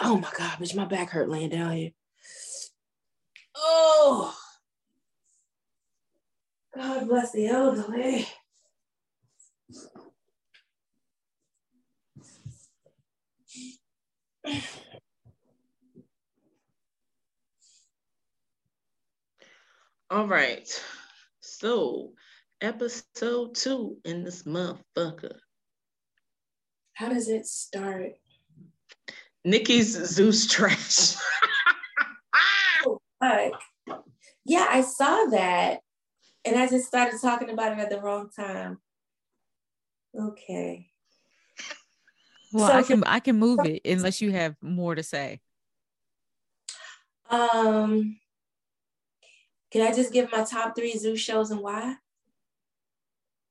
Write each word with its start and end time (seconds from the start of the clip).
Oh 0.00 0.16
my 0.18 0.30
God, 0.36 0.58
bitch, 0.58 0.76
my 0.76 0.84
back 0.84 1.10
hurt 1.10 1.28
laying 1.28 1.50
down 1.50 1.72
here. 1.72 1.90
Oh. 3.56 4.36
God 6.74 7.08
bless 7.08 7.32
the 7.32 7.48
elderly. 7.48 8.28
All 20.10 20.26
right. 20.26 20.66
So, 21.40 22.12
episode 22.60 23.54
two 23.54 23.98
in 24.04 24.24
this 24.24 24.44
motherfucker. 24.44 25.36
How 26.94 27.08
does 27.10 27.28
it 27.28 27.46
start? 27.46 28.12
Nikki's 29.44 29.92
Zeus 30.06 30.46
trash. 30.46 31.16
oh. 33.22 33.52
Yeah, 34.44 34.66
I 34.68 34.80
saw 34.80 35.26
that. 35.26 35.80
And 36.44 36.56
I 36.56 36.66
just 36.68 36.86
started 36.86 37.20
talking 37.20 37.50
about 37.50 37.72
it 37.72 37.78
at 37.78 37.90
the 37.90 38.00
wrong 38.00 38.30
time. 38.34 38.78
Okay. 40.18 40.90
Well, 42.52 42.68
so, 42.68 42.72
I 42.72 42.82
can 42.82 43.04
I 43.04 43.20
can 43.20 43.38
move 43.38 43.64
it 43.66 43.82
unless 43.84 44.20
you 44.20 44.32
have 44.32 44.56
more 44.62 44.94
to 44.94 45.02
say. 45.02 45.40
Um 47.28 48.18
can 49.70 49.86
I 49.86 49.94
just 49.94 50.12
give 50.12 50.32
my 50.32 50.44
top 50.44 50.74
three 50.74 50.96
Zeus 50.96 51.20
shows 51.20 51.50
and 51.50 51.60
why? 51.60 51.96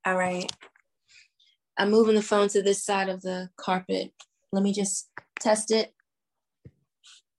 All 0.03 0.15
right. 0.15 0.51
I'm 1.77 1.91
moving 1.91 2.15
the 2.15 2.23
phone 2.23 2.47
to 2.49 2.63
this 2.63 2.83
side 2.83 3.07
of 3.07 3.21
the 3.21 3.49
carpet. 3.55 4.11
Let 4.51 4.63
me 4.63 4.73
just 4.73 5.09
test 5.39 5.71
it 5.71 5.93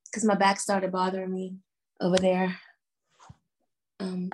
because 0.07 0.25
my 0.25 0.35
back 0.35 0.59
started 0.61 0.93
bothering 0.93 1.33
me 1.33 1.57
over 2.01 2.17
there. 2.17 2.57
Um, 4.01 4.31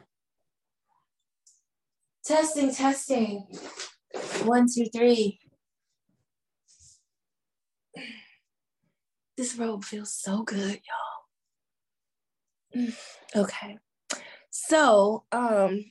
testing, 2.24 2.74
testing. 2.74 3.46
One, 4.44 4.66
two, 4.72 4.86
three. 4.86 5.40
This 9.36 9.56
robe 9.56 9.84
feels 9.84 10.14
so 10.14 10.42
good, 10.42 10.80
y'all. 12.74 12.88
Okay. 13.36 13.78
So, 14.50 15.24
um, 15.32 15.90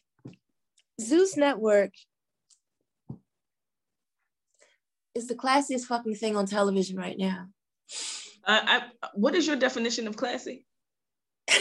Zeus 1.01 1.35
Network 1.35 1.91
is 5.13 5.27
the 5.27 5.35
classiest 5.35 5.85
fucking 5.85 6.15
thing 6.15 6.37
on 6.37 6.45
television 6.45 6.97
right 6.97 7.17
now. 7.17 7.49
Uh, 8.45 8.61
I, 8.63 8.81
what 9.13 9.35
is 9.35 9.47
your 9.47 9.55
definition 9.55 10.07
of 10.07 10.17
classy? 10.17 10.65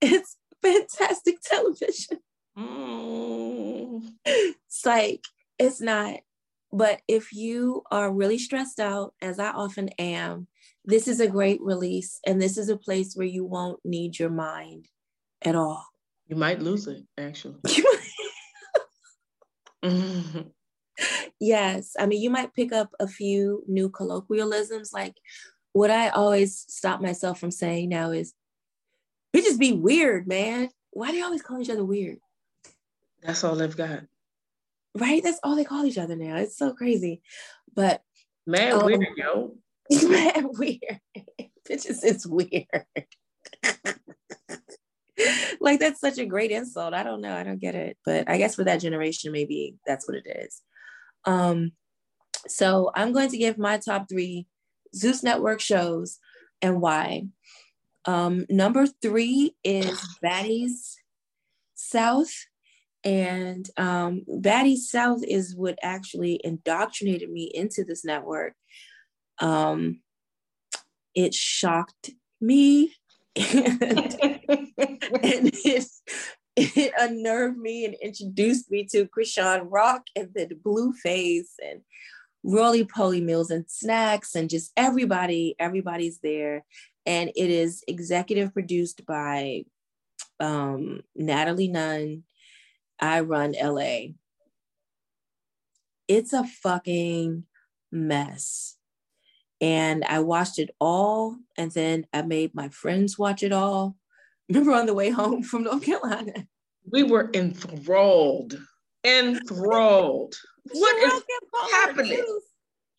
it's 0.00 0.36
fantastic 0.62 1.40
television. 1.42 2.18
Mm. 2.58 4.12
It's 4.24 4.84
like, 4.84 5.24
it's 5.58 5.80
not. 5.80 6.20
But 6.72 7.00
if 7.08 7.32
you 7.32 7.82
are 7.90 8.12
really 8.12 8.38
stressed 8.38 8.78
out, 8.78 9.14
as 9.20 9.38
I 9.38 9.50
often 9.50 9.88
am, 9.98 10.46
this 10.84 11.08
is 11.08 11.20
a 11.20 11.26
great 11.26 11.60
release. 11.60 12.20
And 12.26 12.40
this 12.40 12.56
is 12.56 12.68
a 12.68 12.76
place 12.76 13.14
where 13.14 13.26
you 13.26 13.44
won't 13.44 13.80
need 13.84 14.18
your 14.18 14.30
mind 14.30 14.86
at 15.42 15.56
all. 15.56 15.84
You 16.28 16.36
might 16.36 16.60
lose 16.60 16.86
it, 16.86 17.02
actually. 17.18 17.56
Yes. 21.40 21.96
I 21.98 22.06
mean, 22.06 22.20
you 22.20 22.30
might 22.30 22.54
pick 22.54 22.72
up 22.72 22.94
a 23.00 23.08
few 23.08 23.64
new 23.66 23.88
colloquialisms. 23.88 24.92
Like 24.92 25.16
what 25.72 25.90
I 25.90 26.08
always 26.10 26.64
stop 26.68 27.00
myself 27.00 27.40
from 27.40 27.50
saying 27.50 27.88
now 27.88 28.10
is, 28.10 28.34
bitches 29.34 29.58
be 29.58 29.72
weird, 29.72 30.26
man. 30.26 30.68
Why 30.90 31.10
do 31.10 31.16
you 31.16 31.24
always 31.24 31.42
call 31.42 31.60
each 31.60 31.70
other 31.70 31.84
weird? 31.84 32.18
That's 33.22 33.44
all 33.44 33.54
they've 33.54 33.76
got. 33.76 34.00
Right? 34.96 35.22
That's 35.22 35.40
all 35.42 35.56
they 35.56 35.64
call 35.64 35.84
each 35.84 35.98
other 35.98 36.16
now. 36.16 36.36
It's 36.36 36.58
so 36.58 36.72
crazy. 36.72 37.22
But 37.74 38.02
man, 38.46 38.72
um, 38.72 38.84
weird, 38.86 39.06
yo. 39.16 39.54
Man, 40.08 40.50
weird. 40.52 41.00
bitches, 41.68 42.04
it's 42.04 42.26
weird. 42.26 42.66
like 45.60 45.80
that's 45.80 46.00
such 46.00 46.18
a 46.18 46.26
great 46.26 46.50
insult. 46.50 46.94
I 46.94 47.02
don't 47.02 47.20
know. 47.20 47.36
I 47.36 47.42
don't 47.42 47.60
get 47.60 47.74
it. 47.74 47.96
But 48.04 48.28
I 48.28 48.38
guess 48.38 48.54
for 48.54 48.64
that 48.64 48.80
generation, 48.80 49.32
maybe 49.32 49.76
that's 49.86 50.06
what 50.08 50.16
it 50.16 50.26
is. 50.26 50.62
Um, 51.24 51.72
so 52.46 52.90
I'm 52.94 53.12
going 53.12 53.30
to 53.30 53.38
give 53.38 53.58
my 53.58 53.78
top 53.78 54.08
three 54.08 54.46
Zeus 54.94 55.22
Network 55.22 55.60
shows 55.60 56.18
and 56.62 56.80
why. 56.80 57.24
Um, 58.04 58.46
number 58.48 58.86
three 58.86 59.54
is 59.62 60.00
Baddies 60.24 60.94
South. 61.74 62.32
And 63.02 63.68
um, 63.76 64.22
Baddies 64.28 64.78
South 64.78 65.22
is 65.26 65.56
what 65.56 65.78
actually 65.82 66.40
indoctrinated 66.44 67.30
me 67.30 67.50
into 67.52 67.84
this 67.84 68.04
network. 68.04 68.54
Um, 69.38 70.00
it 71.14 71.34
shocked 71.34 72.10
me 72.40 72.94
and, 73.36 73.80
and 74.48 75.50
it, 75.64 75.86
it 76.56 76.92
unnerved 76.98 77.58
me 77.58 77.84
and 77.84 77.94
introduced 77.94 78.70
me 78.70 78.84
to 78.92 79.06
Chrisean 79.06 79.66
Rock 79.70 80.02
and 80.16 80.28
the 80.34 80.48
Blueface 80.54 81.54
and 81.64 81.80
Roly 82.42 82.84
Poly 82.84 83.20
Meals 83.20 83.50
and 83.50 83.64
Snacks 83.68 84.34
and 84.34 84.48
just 84.48 84.72
everybody, 84.76 85.54
everybody's 85.58 86.18
there. 86.18 86.64
And 87.06 87.30
it 87.30 87.50
is 87.50 87.82
executive 87.86 88.52
produced 88.52 89.06
by 89.06 89.64
um, 90.38 91.00
Natalie 91.14 91.68
Nunn. 91.68 92.24
I 92.98 93.20
run 93.20 93.54
LA. 93.60 94.14
It's 96.08 96.32
a 96.32 96.44
fucking 96.44 97.44
mess. 97.92 98.76
And 99.62 100.04
I 100.04 100.20
watched 100.20 100.58
it 100.58 100.70
all, 100.80 101.36
and 101.58 101.70
then 101.72 102.06
I 102.14 102.22
made 102.22 102.54
my 102.54 102.70
friends 102.70 103.18
watch 103.18 103.42
it 103.42 103.52
all 103.52 103.96
remember 104.50 104.72
on 104.72 104.86
the 104.86 104.94
way 104.94 105.10
home 105.10 105.42
from 105.42 105.64
North 105.64 105.84
Carolina. 105.84 106.46
We 106.90 107.02
were 107.02 107.30
enthralled. 107.34 108.58
Enthralled. 109.04 110.34
what 110.72 110.96
is 110.96 111.22
happening? 111.72 112.24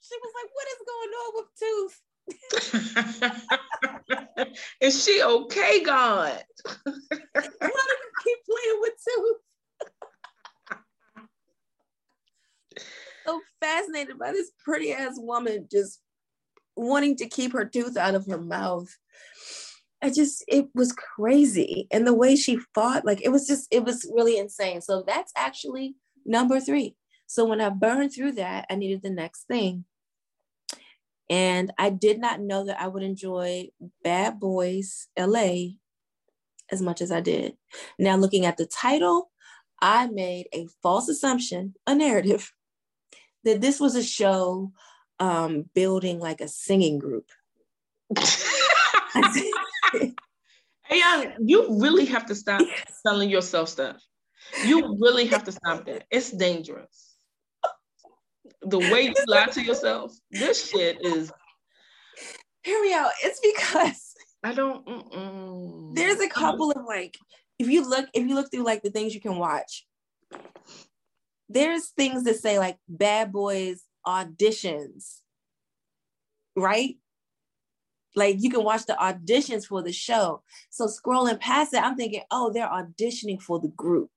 She 0.02 0.18
was 0.18 0.34
like, 0.36 0.50
what 0.54 0.68
is 0.68 0.82
going 0.92 1.12
on 1.22 1.34
with 1.38 1.50
Tooth? 1.60 2.02
is 4.82 5.04
she 5.04 5.22
okay, 5.24 5.84
God? 5.84 6.44
Why 6.84 6.94
do 6.94 7.40
you 7.40 8.12
keep 8.24 8.38
playing 8.46 8.80
with 8.82 8.94
Tooth? 9.08 9.38
so 13.26 13.42
fascinated 13.60 14.18
by 14.18 14.32
this 14.32 14.52
pretty 14.64 14.94
ass 14.94 15.14
woman 15.18 15.68
just 15.72 16.00
wanting 16.76 17.16
to 17.18 17.28
keep 17.28 17.54
her 17.54 17.66
tooth 17.66 17.98
out 17.98 18.16
of 18.16 18.26
her 18.28 18.40
mouth. 18.40 18.90
I 20.02 20.10
just 20.10 20.44
it 20.48 20.68
was 20.74 20.94
crazy. 20.94 21.88
And 21.92 22.08
the 22.08 22.14
way 22.14 22.36
she 22.36 22.58
fought, 22.74 23.06
like 23.06 23.22
it 23.22 23.30
was 23.30 23.48
just, 23.48 23.68
it 23.72 23.84
was 23.84 24.10
really 24.14 24.38
insane. 24.38 24.82
So 24.82 25.04
that's 25.06 25.32
actually 25.36 25.96
number 26.26 26.60
three. 26.60 26.96
So 27.28 27.46
when 27.46 27.62
I 27.62 27.70
burned 27.70 28.14
through 28.14 28.34
that, 28.34 28.66
I 28.70 28.76
needed 28.76 29.02
the 29.04 29.10
next 29.10 29.44
thing. 29.44 29.86
And 31.30 31.72
I 31.78 31.90
did 31.92 32.20
not 32.20 32.42
know 32.42 32.66
that 32.66 32.82
I 32.82 32.88
would 32.88 33.04
enjoy 33.04 33.70
Bad 34.04 34.40
Boys 34.40 35.08
LA 35.18 35.78
as 36.72 36.82
much 36.82 37.00
as 37.00 37.12
I 37.12 37.22
did. 37.22 37.56
Now, 37.98 38.18
looking 38.18 38.46
at 38.46 38.58
the 38.58 38.66
title, 38.66 39.32
I 39.82 40.08
made 40.08 40.48
a 40.54 40.68
false 40.84 41.08
assumption, 41.08 41.76
a 41.88 41.96
narrative, 41.96 42.52
that 43.46 43.62
this 43.62 43.80
was 43.80 43.96
a 43.96 44.04
show 44.04 44.74
um, 45.20 45.70
building 45.74 46.20
like 46.20 46.42
a 46.42 46.48
singing 46.48 47.00
group. 47.00 47.30
hey, 49.94 50.14
young, 50.92 51.34
you 51.40 51.80
really 51.80 52.06
have 52.06 52.26
to 52.28 52.36
stop 52.36 52.62
selling 53.04 53.30
yourself 53.30 53.70
stuff. 53.70 54.02
You 54.66 54.98
really 55.00 55.28
have 55.28 55.44
to 55.46 55.52
stop 55.52 55.86
that. 55.86 56.06
It's 56.12 56.32
dangerous. 56.32 57.16
The 58.64 58.80
way 58.80 59.04
you 59.04 59.14
lie 59.28 59.46
to 59.46 59.62
yourself, 59.62 60.14
this 60.30 60.70
shit 60.70 61.04
is. 61.06 61.32
Hear 62.64 62.82
me 62.82 62.94
out. 62.94 63.12
It's 63.24 63.40
because 63.40 64.14
I 64.44 64.54
don't. 64.54 64.86
Mm-mm. 64.86 65.96
There's 65.96 66.20
a 66.20 66.30
couple 66.30 66.72
of 66.72 66.86
like, 66.86 67.18
if 67.60 67.70
you 67.70 67.88
look, 67.88 68.08
if 68.14 68.28
you 68.28 68.36
look 68.36 68.52
through 68.52 68.66
like 68.66 68.84
the 68.84 68.92
things 68.92 69.16
you 69.16 69.22
can 69.22 69.38
watch, 69.38 69.88
there's 71.50 71.90
things 71.90 72.24
that 72.24 72.38
say 72.38 72.60
like 72.60 72.78
Bad 72.88 73.32
Boys 73.32 73.84
auditions, 74.06 75.18
right? 76.56 76.96
Like 78.16 78.38
you 78.40 78.50
can 78.50 78.64
watch 78.64 78.86
the 78.86 78.94
auditions 78.94 79.66
for 79.66 79.82
the 79.82 79.94
show. 79.94 80.44
So 80.70 80.88
scrolling 80.88 81.40
past 81.40 81.74
it, 81.74 81.82
I'm 81.82 81.96
thinking, 81.96 82.24
oh, 82.32 82.52
they're 82.52 82.68
auditioning 82.68 83.42
for 83.42 83.60
the 83.60 83.70
group. 83.70 84.10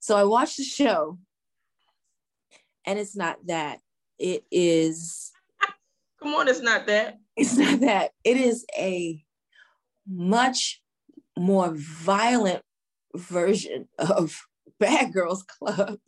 So 0.00 0.16
I 0.16 0.24
watched 0.24 0.56
the 0.56 0.64
show, 0.64 1.18
and 2.84 2.98
it's 2.98 3.16
not 3.16 3.38
that. 3.46 3.78
It 4.18 4.44
is. 4.50 5.32
Come 6.22 6.34
on, 6.34 6.48
it's 6.48 6.60
not 6.60 6.86
that. 6.86 7.18
It's 7.36 7.56
not 7.56 7.80
that. 7.80 8.12
It 8.24 8.36
is 8.36 8.64
a 8.76 9.24
much 10.06 10.80
more 11.38 11.72
violent 11.74 12.62
version 13.14 13.88
of 13.98 14.40
Bad 14.78 15.12
Girls 15.12 15.42
Club 15.44 15.98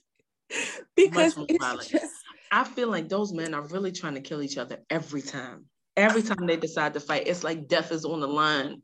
because 0.96 1.36
it's 1.48 1.88
just. 1.88 2.14
I 2.52 2.62
feel 2.62 2.88
like 2.88 3.08
those 3.08 3.32
men 3.32 3.52
are 3.52 3.62
really 3.62 3.90
trying 3.90 4.14
to 4.14 4.20
kill 4.20 4.40
each 4.40 4.58
other 4.58 4.78
every 4.88 5.22
time. 5.22 5.66
Every 5.96 6.22
time 6.22 6.46
they 6.46 6.56
decide 6.56 6.94
to 6.94 7.00
fight, 7.00 7.26
it's 7.26 7.44
like 7.44 7.68
death 7.68 7.92
is 7.92 8.04
on 8.04 8.20
the 8.20 8.28
line. 8.28 8.82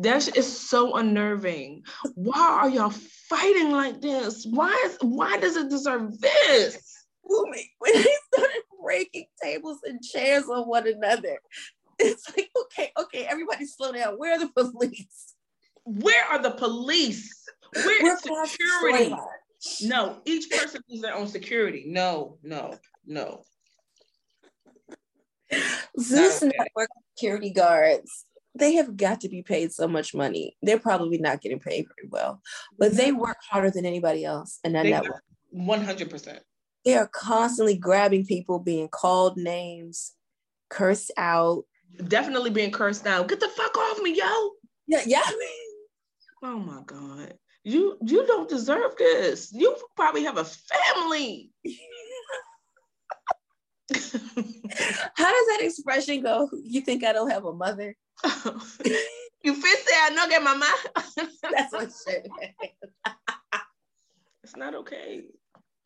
That 0.00 0.36
is 0.36 0.60
so 0.60 0.94
unnerving. 0.96 1.82
Why 2.14 2.60
are 2.62 2.70
y'all 2.70 2.94
fighting 3.28 3.72
like 3.72 4.00
this? 4.00 4.46
Why 4.48 4.72
is 4.86 4.96
why 5.00 5.38
does 5.38 5.56
it 5.56 5.68
deserve 5.70 6.20
this? 6.20 7.04
When 7.22 7.52
they 7.52 8.06
started 8.32 8.62
breaking 8.82 9.26
tables 9.42 9.78
and 9.84 10.02
chairs 10.02 10.44
on 10.48 10.68
one 10.68 10.86
another, 10.86 11.38
it's 11.98 12.28
like, 12.30 12.50
okay, 12.62 12.92
okay, 12.98 13.24
everybody 13.24 13.66
slow 13.66 13.92
down. 13.92 14.14
Where 14.18 14.34
are 14.34 14.38
the 14.38 14.48
police? 14.48 15.34
Where 15.84 16.24
are 16.26 16.40
the 16.40 16.52
police? 16.52 17.44
Where 17.74 18.12
is 18.12 18.20
security? 18.20 19.16
No, 19.82 20.20
each 20.24 20.50
person 20.50 20.80
needs 20.88 21.02
their 21.02 21.14
own 21.14 21.26
security. 21.26 21.84
No, 21.86 22.38
no, 22.42 22.74
no. 23.04 23.44
Zeus 26.00 26.42
okay. 26.42 26.52
Network 26.58 26.88
security 27.14 27.50
guards 27.50 28.26
they 28.54 28.74
have 28.74 28.96
got 28.96 29.20
to 29.20 29.28
be 29.28 29.42
paid 29.42 29.72
so 29.72 29.88
much 29.88 30.14
money. 30.14 30.56
They're 30.62 30.78
probably 30.78 31.18
not 31.18 31.40
getting 31.40 31.58
paid 31.58 31.86
very 31.86 32.08
well, 32.10 32.42
but 32.78 32.92
they 32.92 33.08
mm-hmm. 33.10 33.20
work 33.20 33.38
harder 33.48 33.70
than 33.70 33.86
anybody 33.86 34.24
else 34.24 34.58
in 34.64 34.72
that 34.72 34.84
they 34.84 34.90
network. 34.90 35.22
One 35.50 35.82
hundred 35.82 36.10
percent. 36.10 36.40
They 36.84 36.96
are 36.96 37.08
constantly 37.08 37.76
grabbing 37.76 38.26
people, 38.26 38.58
being 38.58 38.88
called 38.88 39.36
names, 39.36 40.12
cursed 40.68 41.12
out. 41.16 41.64
Definitely 42.08 42.50
being 42.50 42.72
cursed 42.72 43.06
out. 43.06 43.28
Get 43.28 43.40
the 43.40 43.48
fuck 43.48 43.76
off 43.76 44.02
me, 44.02 44.16
yo. 44.16 44.50
Yeah, 44.86 45.02
yeah. 45.06 45.22
Oh 46.44 46.58
my 46.58 46.82
god, 46.84 47.34
you 47.62 47.96
you 48.04 48.26
don't 48.26 48.48
deserve 48.48 48.96
this. 48.98 49.52
You 49.52 49.76
probably 49.94 50.24
have 50.24 50.38
a 50.38 50.44
family. 50.44 51.52
How 55.14 55.30
does 55.30 55.46
that 55.46 55.58
expression 55.60 56.22
go? 56.22 56.48
You 56.64 56.80
think 56.80 57.04
I 57.04 57.12
don't 57.12 57.30
have 57.30 57.44
a 57.44 57.52
mother? 57.52 57.96
you 58.24 59.54
fit 59.54 59.78
say 59.78 59.94
I 59.94 60.10
not 60.14 60.30
get 60.30 60.42
mama. 60.42 60.70
That's 61.50 61.72
what 61.72 61.92
shit. 62.06 62.28
it's 64.42 64.56
not 64.56 64.74
okay. 64.74 65.24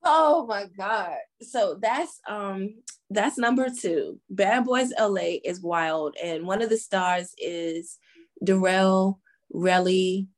Oh 0.05 0.47
my 0.47 0.67
god. 0.79 1.17
So 1.43 1.79
that's 1.81 2.21
um 2.29 2.77
that's 3.11 3.39
number 3.39 3.69
two. 3.71 4.21
Bad 4.31 4.65
Boys 4.65 4.93
LA 4.99 5.39
is 5.45 5.63
wild, 5.63 6.17
and 6.23 6.47
one 6.47 6.63
of 6.63 6.71
the 6.71 6.79
stars 6.79 7.35
is 7.39 7.99
Darrell 8.43 9.21
Relly 9.55 10.29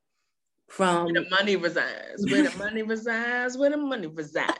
from 0.68 1.06
Where 1.06 1.14
the 1.14 1.30
money 1.30 1.56
resides. 1.56 2.24
Where 2.30 2.42
the 2.44 2.56
money 2.56 2.82
resides. 2.82 3.58
Where 3.58 3.70
the 3.70 3.76
money 3.76 4.06
resides. 4.06 4.56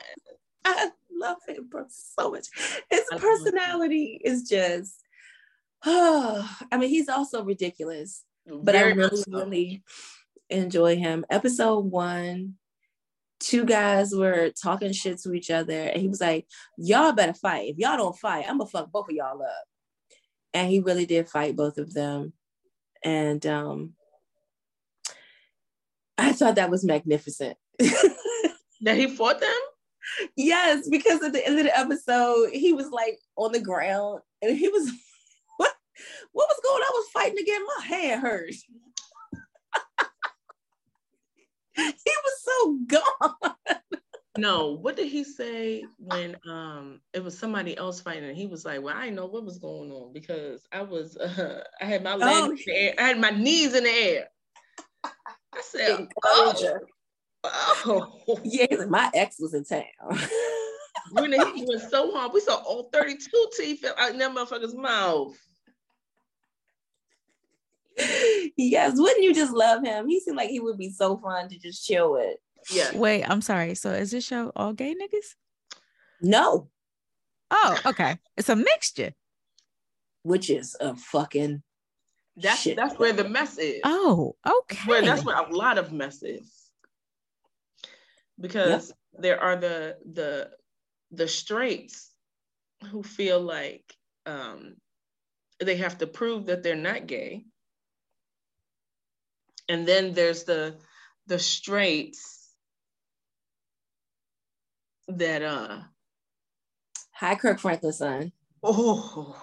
I 0.65 0.89
love 1.19 1.37
him 1.47 1.69
so 1.89 2.31
much. 2.31 2.47
His 2.89 3.03
personality 3.17 4.21
is 4.23 4.43
just 4.43 5.03
Oh, 5.85 6.57
I 6.71 6.77
mean, 6.77 6.89
he's 6.89 7.09
also 7.09 7.43
ridiculous, 7.43 8.23
but 8.45 8.73
Very 8.73 8.91
I 8.93 8.95
really, 8.95 9.17
so. 9.17 9.23
really 9.31 9.83
enjoy 10.49 10.97
him. 10.97 11.25
Episode 11.29 11.85
one, 11.85 12.55
two 13.39 13.65
guys 13.65 14.13
were 14.13 14.51
talking 14.61 14.91
shit 14.91 15.19
to 15.21 15.33
each 15.33 15.49
other, 15.49 15.73
and 15.73 16.01
he 16.01 16.07
was 16.07 16.21
like, 16.21 16.47
Y'all 16.77 17.13
better 17.13 17.33
fight. 17.33 17.69
If 17.69 17.77
y'all 17.77 17.97
don't 17.97 18.17
fight, 18.17 18.45
I'm 18.47 18.57
gonna 18.57 18.69
fuck 18.69 18.91
both 18.91 19.09
of 19.09 19.15
y'all 19.15 19.41
up. 19.41 19.65
And 20.53 20.69
he 20.69 20.79
really 20.79 21.05
did 21.05 21.29
fight 21.29 21.55
both 21.55 21.77
of 21.77 21.93
them. 21.93 22.33
And 23.03 23.45
um 23.45 23.93
I 26.17 26.33
thought 26.33 26.55
that 26.55 26.69
was 26.69 26.83
magnificent. 26.83 27.57
that 27.79 28.97
he 28.97 29.07
fought 29.07 29.39
them? 29.39 29.49
Yes, 30.35 30.87
because 30.89 31.23
at 31.23 31.33
the 31.33 31.45
end 31.45 31.59
of 31.59 31.65
the 31.65 31.77
episode, 31.77 32.51
he 32.51 32.73
was 32.73 32.89
like 32.91 33.19
on 33.35 33.51
the 33.51 33.59
ground 33.59 34.21
and 34.41 34.57
he 34.57 34.67
was 34.67 34.91
what 35.57 35.73
what 36.31 36.47
was 36.47 36.59
going 36.63 36.81
on? 36.81 36.87
I 36.87 36.91
was 36.93 37.09
fighting 37.13 37.37
to 37.37 37.43
get 37.43 37.61
my 37.77 37.85
hand 37.85 38.21
hurt. 38.21 38.49
he 41.75 41.83
was 42.05 42.41
so 42.43 42.77
gone. 42.87 43.55
no, 44.37 44.71
what 44.73 44.95
did 44.95 45.07
he 45.07 45.23
say 45.23 45.83
when 45.97 46.35
um 46.47 47.01
it 47.13 47.23
was 47.23 47.37
somebody 47.37 47.77
else 47.77 48.01
fighting? 48.01 48.25
And 48.25 48.37
he 48.37 48.47
was 48.47 48.65
like, 48.65 48.81
"Well, 48.81 48.95
I 48.95 49.05
didn't 49.05 49.15
know 49.17 49.27
what 49.27 49.45
was 49.45 49.59
going 49.59 49.91
on 49.91 50.13
because 50.13 50.65
I 50.71 50.81
was 50.81 51.17
uh, 51.17 51.63
I 51.81 51.85
had 51.85 52.03
my 52.03 52.15
legs 52.15 52.37
oh. 52.39 52.51
in 52.51 52.55
the 52.55 52.75
air, 52.75 52.93
I 52.97 53.03
had 53.03 53.19
my 53.19 53.31
knees 53.31 53.73
in 53.75 53.83
the 53.83 53.89
air." 53.89 54.27
I 55.03 55.61
said, 55.61 56.07
"Oh, 56.23 56.53
oh, 57.43 58.39
yeah." 58.43 58.85
My 58.87 59.09
ex 59.13 59.37
was 59.39 59.53
in 59.53 59.65
town. 59.65 59.83
when 61.11 61.31
he 61.31 61.65
went 61.67 61.81
so 61.89 62.11
hard, 62.11 62.31
we 62.33 62.41
saw 62.41 62.55
all 62.55 62.89
thirty-two 62.91 63.47
teeth 63.57 63.85
out 63.97 64.11
in 64.11 64.17
that 64.19 64.35
motherfucker's 64.35 64.75
mouth 64.75 65.35
yes, 68.57 68.93
wouldn't 68.95 69.23
you 69.23 69.33
just 69.33 69.53
love 69.53 69.83
him? 69.83 70.07
He 70.07 70.19
seemed 70.19 70.37
like 70.37 70.49
he 70.49 70.59
would 70.59 70.77
be 70.77 70.89
so 70.89 71.17
fun 71.17 71.49
to 71.49 71.57
just 71.57 71.85
chill 71.85 72.13
with. 72.13 72.37
Yeah. 72.71 72.95
Wait, 72.95 73.23
I'm 73.23 73.41
sorry. 73.41 73.75
So 73.75 73.91
is 73.91 74.11
this 74.11 74.25
show 74.25 74.51
all 74.55 74.73
gay 74.73 74.93
niggas? 74.93 75.35
No. 76.21 76.69
Oh, 77.51 77.79
okay. 77.85 78.17
It's 78.37 78.49
a 78.49 78.55
mixture. 78.55 79.13
Which 80.23 80.49
is 80.49 80.75
a 80.79 80.95
fucking 80.95 81.63
that's 82.35 82.61
shit. 82.61 82.75
that's 82.75 82.97
where 82.99 83.13
the 83.13 83.27
mess 83.27 83.57
is. 83.57 83.81
Oh, 83.83 84.35
okay. 84.45 84.79
Where 84.85 85.01
that's 85.01 85.25
where 85.25 85.37
a 85.37 85.53
lot 85.53 85.77
of 85.77 85.91
mess 85.91 86.21
is. 86.23 86.53
Because 88.39 88.89
yep. 88.89 89.21
there 89.21 89.41
are 89.41 89.55
the 89.55 89.97
the 90.13 90.51
the 91.11 91.27
straights 91.27 92.11
who 92.91 93.03
feel 93.03 93.41
like 93.41 93.93
um 94.25 94.75
they 95.59 95.77
have 95.77 95.97
to 95.97 96.07
prove 96.07 96.45
that 96.45 96.63
they're 96.63 96.75
not 96.75 97.07
gay 97.07 97.43
and 99.67 99.87
then 99.87 100.13
there's 100.13 100.43
the 100.43 100.75
the 101.27 101.39
straights 101.39 102.49
that 105.07 105.41
uh 105.41 105.79
hi 107.11 107.35
kirk 107.35 107.59
Franklin 107.59 107.93
son 107.93 108.31
oh 108.63 109.35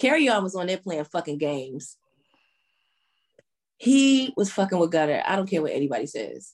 Kerrion 0.00 0.42
was 0.42 0.56
on 0.56 0.66
there 0.66 0.76
playing 0.76 1.04
fucking 1.04 1.38
games. 1.38 1.96
He 3.76 4.32
was 4.36 4.50
fucking 4.52 4.78
with 4.78 4.90
Gutter. 4.90 5.22
I 5.26 5.36
don't 5.36 5.48
care 5.48 5.62
what 5.62 5.72
anybody 5.72 6.06
says. 6.06 6.52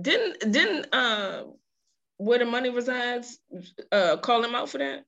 Didn't 0.00 0.52
didn't 0.52 0.94
uh 0.94 1.44
where 2.16 2.38
the 2.38 2.44
money 2.44 2.70
resides 2.70 3.38
uh 3.92 4.16
call 4.18 4.44
him 4.44 4.54
out 4.54 4.68
for 4.68 4.78
that? 4.78 5.04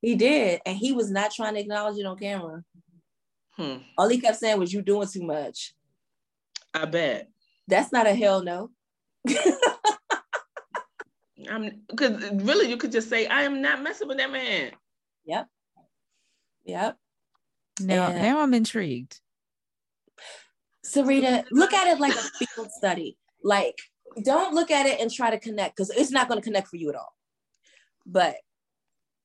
He 0.00 0.14
did, 0.14 0.60
and 0.64 0.76
he 0.76 0.92
was 0.92 1.10
not 1.10 1.32
trying 1.32 1.54
to 1.54 1.60
acknowledge 1.60 1.98
it 1.98 2.06
on 2.06 2.16
camera. 2.16 2.62
Hmm. 3.52 3.78
All 3.96 4.08
he 4.08 4.20
kept 4.20 4.36
saying 4.38 4.58
was, 4.58 4.72
"You 4.72 4.82
doing 4.82 5.08
too 5.08 5.24
much." 5.24 5.74
I 6.72 6.84
bet. 6.84 7.28
That's 7.66 7.92
not 7.92 8.06
a 8.06 8.14
hell 8.14 8.42
no. 8.42 8.70
I'm 11.50 11.82
because 11.88 12.22
really 12.32 12.68
you 12.68 12.76
could 12.76 12.92
just 12.92 13.08
say, 13.08 13.26
I 13.26 13.42
am 13.42 13.62
not 13.62 13.82
messing 13.82 14.08
with 14.08 14.18
that 14.18 14.30
man. 14.30 14.72
Yep. 15.24 15.46
Yep. 16.64 16.96
Now, 17.80 18.08
and 18.08 18.22
now 18.22 18.40
I'm 18.40 18.54
intrigued. 18.54 19.20
Sarita, 20.92 21.44
look 21.50 21.72
at 21.72 21.88
it 21.88 22.00
like 22.00 22.14
a 22.14 22.46
field 22.46 22.70
study. 22.70 23.16
Like, 23.42 23.78
don't 24.24 24.54
look 24.54 24.70
at 24.70 24.86
it 24.86 25.00
and 25.00 25.10
try 25.10 25.30
to 25.30 25.38
connect 25.38 25.76
because 25.76 25.90
it's 25.90 26.10
not 26.10 26.28
going 26.28 26.40
to 26.40 26.44
connect 26.44 26.68
for 26.68 26.76
you 26.76 26.88
at 26.88 26.96
all. 26.96 27.14
But 28.06 28.36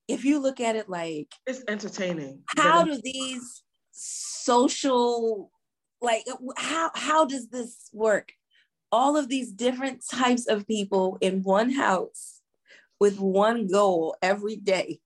if 0.08 0.25
you 0.25 0.39
look 0.39 0.60
at 0.60 0.75
it 0.75 0.89
like 0.89 1.32
it's 1.48 1.63
entertaining. 1.67 2.43
How 2.58 2.84
do 2.84 3.00
these 3.01 3.63
social 3.91 5.51
like 6.01 6.25
how 6.58 6.91
how 6.93 7.25
does 7.25 7.50
this 7.50 7.89
work? 7.93 8.34
All 8.91 9.17
of 9.17 9.27
these 9.29 9.51
different 9.51 10.03
types 10.08 10.48
of 10.48 10.67
people 10.67 11.17
in 11.22 11.41
one 11.41 11.72
house 11.72 12.41
with 13.00 13.20
one 13.20 13.67
goal 13.67 14.15
every 14.22 14.55
day. 14.55 15.00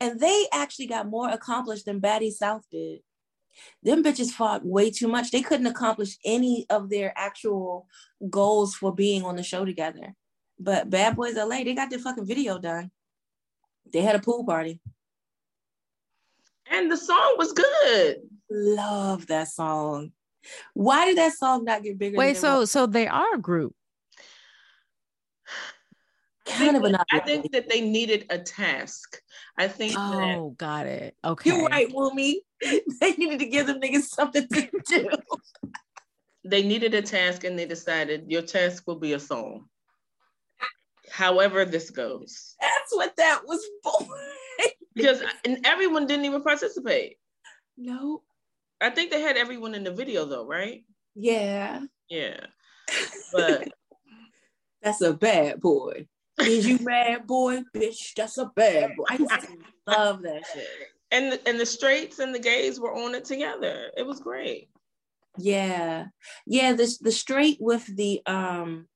And 0.00 0.20
they 0.20 0.46
actually 0.52 0.86
got 0.86 1.08
more 1.08 1.30
accomplished 1.30 1.86
than 1.86 2.00
Baddies 2.00 2.32
South 2.32 2.64
did. 2.70 3.00
Them 3.82 4.02
bitches 4.02 4.30
fought 4.30 4.64
way 4.64 4.90
too 4.90 5.08
much. 5.08 5.30
They 5.30 5.42
couldn't 5.42 5.66
accomplish 5.66 6.16
any 6.24 6.66
of 6.70 6.90
their 6.90 7.12
actual 7.16 7.86
goals 8.28 8.74
for 8.74 8.94
being 8.94 9.22
on 9.24 9.36
the 9.36 9.42
show 9.42 9.64
together. 9.64 10.14
But 10.58 10.90
Bad 10.90 11.16
Boys 11.16 11.36
LA, 11.36 11.64
they 11.64 11.74
got 11.74 11.90
their 11.90 11.98
fucking 11.98 12.26
video 12.26 12.58
done. 12.58 12.90
They 13.92 14.02
had 14.02 14.16
a 14.16 14.20
pool 14.20 14.44
party. 14.44 14.80
And 16.70 16.90
the 16.90 16.96
song 16.96 17.34
was 17.38 17.52
good. 17.52 18.16
Love 18.50 19.26
that 19.26 19.48
song. 19.48 20.12
Why 20.74 21.06
did 21.06 21.18
that 21.18 21.32
song 21.32 21.64
not 21.64 21.82
get 21.82 21.98
bigger? 21.98 22.16
Wait, 22.16 22.36
so 22.36 22.64
so 22.64 22.86
they 22.86 23.06
are 23.06 23.34
a 23.34 23.38
group. 23.38 23.74
Kind 26.46 26.76
of, 26.76 26.82
but 26.82 27.00
I 27.12 27.20
think 27.20 27.52
that 27.52 27.68
they 27.68 27.80
needed 27.80 28.26
a 28.30 28.38
task. 28.38 29.20
I 29.56 29.68
think. 29.68 29.94
Oh, 29.96 30.50
that, 30.50 30.58
got 30.58 30.86
it. 30.86 31.16
Okay, 31.24 31.50
you're 31.50 31.66
right, 31.66 31.88
Wumi. 31.92 32.36
They 33.00 33.12
needed 33.12 33.38
to 33.40 33.46
give 33.46 33.66
them 33.66 33.80
niggas 33.80 34.08
something 34.08 34.46
to 34.48 34.68
do. 34.86 35.08
they 36.44 36.62
needed 36.62 36.94
a 36.94 37.02
task, 37.02 37.44
and 37.44 37.58
they 37.58 37.66
decided 37.66 38.26
your 38.28 38.42
task 38.42 38.86
will 38.86 38.98
be 38.98 39.14
a 39.14 39.20
song. 39.20 39.66
However, 41.10 41.64
this 41.64 41.90
goes. 41.90 42.54
That's 42.60 42.94
what 42.94 43.16
that 43.16 43.42
was 43.46 43.64
for. 43.82 44.06
because 44.94 45.22
uh, 45.22 45.28
and 45.44 45.66
everyone 45.66 46.06
didn't 46.06 46.24
even 46.26 46.42
participate. 46.42 47.16
No. 47.76 48.22
I 48.80 48.90
think 48.90 49.10
they 49.10 49.20
had 49.20 49.36
everyone 49.36 49.74
in 49.74 49.84
the 49.84 49.90
video 49.90 50.24
though, 50.24 50.46
right? 50.46 50.84
Yeah. 51.14 51.80
Yeah. 52.08 52.40
But 53.32 53.68
that's 54.82 55.00
a 55.02 55.12
bad 55.12 55.60
boy. 55.60 56.08
Is 56.40 56.66
you 56.66 56.78
mad 56.80 57.28
boy, 57.28 57.60
bitch? 57.74 58.14
That's 58.16 58.38
a 58.38 58.46
bad 58.56 58.96
boy. 58.96 59.04
I 59.08 59.18
love 59.86 60.22
that 60.22 60.42
shit. 60.52 60.66
And 61.12 61.32
the, 61.32 61.48
and 61.48 61.58
the 61.58 61.66
straights 61.66 62.20
and 62.20 62.34
the 62.34 62.38
gays 62.38 62.78
were 62.78 62.94
on 62.94 63.14
it 63.14 63.24
together. 63.24 63.90
It 63.96 64.06
was 64.06 64.20
great. 64.20 64.68
Yeah, 65.36 66.06
yeah. 66.46 66.72
The 66.72 66.96
the 67.00 67.12
straight 67.12 67.58
with 67.60 67.84
the 67.96 68.20
um 68.26 68.86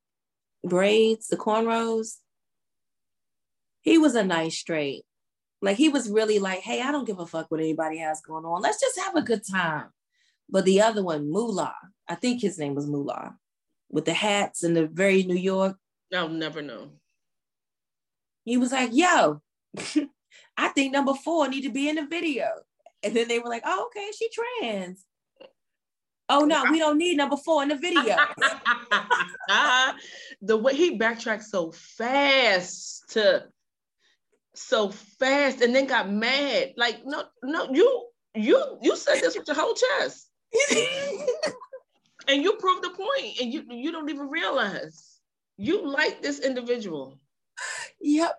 braids, 0.65 1.29
the 1.29 1.37
cornrows. 1.37 2.17
He 3.83 3.99
was 3.99 4.15
a 4.15 4.25
nice 4.25 4.59
straight. 4.59 5.05
Like 5.61 5.77
he 5.77 5.89
was 5.89 6.11
really 6.11 6.39
like, 6.39 6.61
hey, 6.61 6.83
I 6.83 6.93
don't 6.93 7.07
give 7.07 7.21
a 7.21 7.27
fuck 7.27 7.51
what 7.51 7.61
anybody 7.61 7.99
has 7.99 8.21
going 8.21 8.45
on. 8.45 8.63
Let's 8.63 8.81
just 8.81 8.99
have 9.01 9.17
a 9.17 9.23
good 9.23 9.43
time. 9.51 9.87
But 10.49 10.65
the 10.65 10.83
other 10.83 11.03
one, 11.03 11.31
Moolah, 11.31 11.75
I 12.09 12.15
think 12.17 12.43
his 12.43 12.59
name 12.59 12.75
was 12.75 12.87
Moolah, 12.87 13.37
with 13.91 14.05
the 14.05 14.13
hats 14.13 14.63
and 14.63 14.77
the 14.77 14.87
very 14.87 15.23
New 15.23 15.37
York. 15.37 15.77
I'll 16.15 16.29
never 16.29 16.61
know. 16.61 16.91
He 18.45 18.59
was 18.59 18.73
like, 18.73 18.91
yo, 18.93 19.41
I 20.57 20.69
think 20.69 20.93
number 20.93 21.15
four 21.15 21.49
need 21.49 21.63
to 21.63 21.71
be 21.71 21.89
in 21.89 21.97
the 21.97 22.07
video. 22.07 22.49
And 23.03 23.15
then 23.15 23.29
they 23.29 23.39
were 23.39 23.49
like, 23.49 23.63
oh, 23.65 23.87
okay, 23.87 24.11
she 24.17 24.29
trans. 24.31 25.05
Oh 26.29 26.41
no, 26.41 26.65
we 26.71 26.79
don't 26.79 26.97
need 26.97 27.17
number 27.17 27.37
four 27.37 27.63
in 27.63 27.69
the 27.69 27.77
video. 27.77 28.17
the 30.43 30.57
way 30.57 30.75
he 30.75 30.97
backtracked 30.97 31.45
so 31.45 31.71
fast 31.73 33.05
to 33.11 33.45
so 34.55 34.91
fast 34.91 35.61
and 35.61 35.75
then 35.75 35.87
got 35.87 36.11
mad. 36.11 36.73
Like, 36.77 37.05
no, 37.05 37.25
no, 37.43 37.69
you 37.73 38.07
you 38.35 38.79
you 38.81 38.97
said 38.97 39.21
this 39.21 39.37
with 39.37 39.47
your 39.47 39.57
whole 39.57 39.75
chest. 39.75 40.31
and 42.29 42.43
you 42.43 42.55
proved 42.55 42.85
the 42.85 42.91
point 42.91 43.41
and 43.43 43.53
you 43.53 43.65
you 43.69 43.93
don't 43.93 44.09
even 44.09 44.29
realize 44.31 45.21
you 45.59 45.87
like 45.87 46.23
this 46.23 46.41
individual. 46.41 47.21
Yep. 48.01 48.35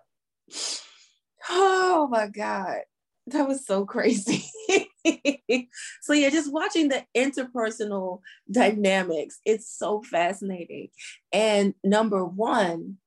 Oh 1.48 2.08
my 2.10 2.28
God. 2.28 2.80
That 3.28 3.48
was 3.48 3.66
so 3.66 3.84
crazy. 3.84 4.44
so 6.02 6.12
yeah, 6.12 6.30
just 6.30 6.52
watching 6.52 6.88
the 6.88 7.04
interpersonal 7.16 8.20
dynamics, 8.50 9.40
it's 9.44 9.68
so 9.68 10.02
fascinating. 10.02 10.88
And 11.32 11.74
number 11.82 12.24
one, 12.24 12.98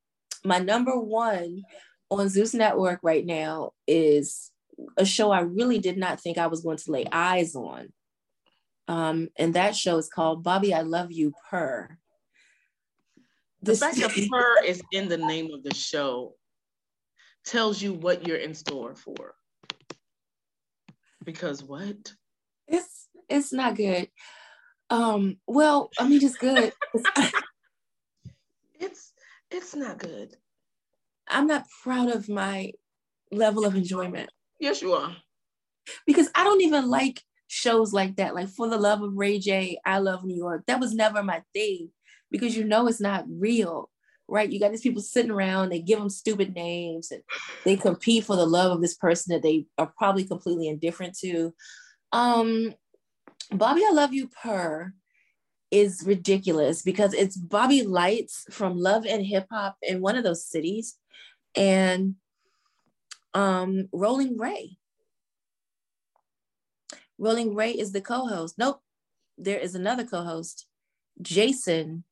my 0.43 0.59
number 0.59 0.99
one 0.99 1.63
on 2.09 2.27
Zeus 2.29 2.53
Network 2.53 2.99
right 3.01 3.25
now 3.25 3.71
is 3.87 4.51
a 4.97 5.05
show 5.05 5.31
I 5.31 5.41
really 5.41 5.79
did 5.79 5.97
not 5.97 6.19
think 6.19 6.37
I 6.37 6.47
was 6.47 6.61
going 6.61 6.77
to 6.77 6.91
lay 6.91 7.05
eyes 7.11 7.55
on. 7.55 7.93
Um, 8.87 9.29
and 9.37 9.53
that 9.53 9.75
show 9.75 9.97
is 9.97 10.09
called 10.09 10.43
Bobby, 10.43 10.73
I 10.73 10.81
Love 10.81 11.11
You 11.11 11.33
Purr. 11.49 11.97
The 13.61 13.75
fact 13.75 13.97
that 13.97 14.11
purr 14.31 14.63
is 14.65 14.81
in 14.91 15.09
the 15.09 15.17
name 15.17 15.53
of 15.53 15.63
the 15.63 15.73
show 15.73 16.33
tells 17.45 17.81
you 17.81 17.93
what 17.93 18.27
you're 18.27 18.37
in 18.37 18.53
store 18.53 18.95
for. 18.95 19.35
Because 21.23 21.63
what? 21.63 22.13
It's 22.67 23.07
it's 23.29 23.53
not 23.53 23.75
good. 23.75 24.09
Um, 24.89 25.37
well, 25.47 25.89
I 25.99 26.07
mean, 26.07 26.23
it's 26.23 26.37
good. 26.37 26.73
it's 28.79 29.13
it's 29.51 29.75
not 29.75 29.97
good. 29.97 30.35
I'm 31.27 31.47
not 31.47 31.65
proud 31.83 32.09
of 32.09 32.27
my 32.29 32.71
level 33.31 33.65
of 33.65 33.75
enjoyment. 33.75 34.29
Yes, 34.59 34.81
you 34.81 34.93
are. 34.93 35.15
Because 36.05 36.29
I 36.35 36.43
don't 36.43 36.61
even 36.61 36.89
like 36.89 37.21
shows 37.47 37.93
like 37.93 38.15
that. 38.17 38.35
Like 38.35 38.49
For 38.49 38.67
the 38.67 38.77
Love 38.77 39.01
of 39.01 39.15
Ray 39.15 39.39
J, 39.39 39.79
I 39.85 39.99
Love 39.99 40.23
New 40.23 40.35
York. 40.35 40.63
That 40.67 40.79
was 40.79 40.93
never 40.93 41.21
my 41.23 41.43
thing 41.53 41.89
because 42.31 42.55
you 42.55 42.63
know 42.63 42.87
it's 42.87 43.01
not 43.01 43.25
real, 43.27 43.89
right? 44.29 44.49
You 44.49 44.59
got 44.59 44.71
these 44.71 44.81
people 44.81 45.01
sitting 45.01 45.31
around, 45.31 45.69
they 45.69 45.79
give 45.79 45.99
them 45.99 46.09
stupid 46.09 46.53
names 46.53 47.11
and 47.11 47.21
they 47.65 47.75
compete 47.75 48.25
for 48.25 48.35
the 48.35 48.45
love 48.45 48.71
of 48.71 48.81
this 48.81 48.95
person 48.95 49.33
that 49.33 49.43
they 49.43 49.65
are 49.77 49.91
probably 49.97 50.23
completely 50.23 50.67
indifferent 50.67 51.17
to. 51.19 51.53
Um, 52.11 52.73
Bobby, 53.51 53.81
I 53.87 53.91
Love 53.91 54.13
You 54.13 54.27
Purr 54.27 54.93
is 55.71 56.03
ridiculous 56.05 56.81
because 56.81 57.13
it's 57.13 57.37
Bobby 57.37 57.83
Lytes 57.83 58.51
from 58.51 58.77
Love 58.77 59.05
and 59.05 59.25
Hip 59.25 59.47
Hop 59.51 59.77
in 59.81 60.01
one 60.01 60.15
of 60.15 60.23
those 60.23 60.45
cities 60.45 60.97
and 61.55 62.15
um, 63.33 63.87
Rolling 63.91 64.37
Ray. 64.37 64.77
Rolling 67.17 67.53
Ray 67.53 67.71
is 67.71 67.91
the 67.91 68.01
co-host. 68.01 68.55
Nope, 68.57 68.81
there 69.37 69.59
is 69.59 69.75
another 69.75 70.05
co-host, 70.05 70.67
Jason 71.21 72.03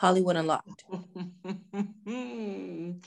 Hollywood 0.00 0.36
Unlocked. 0.36 0.84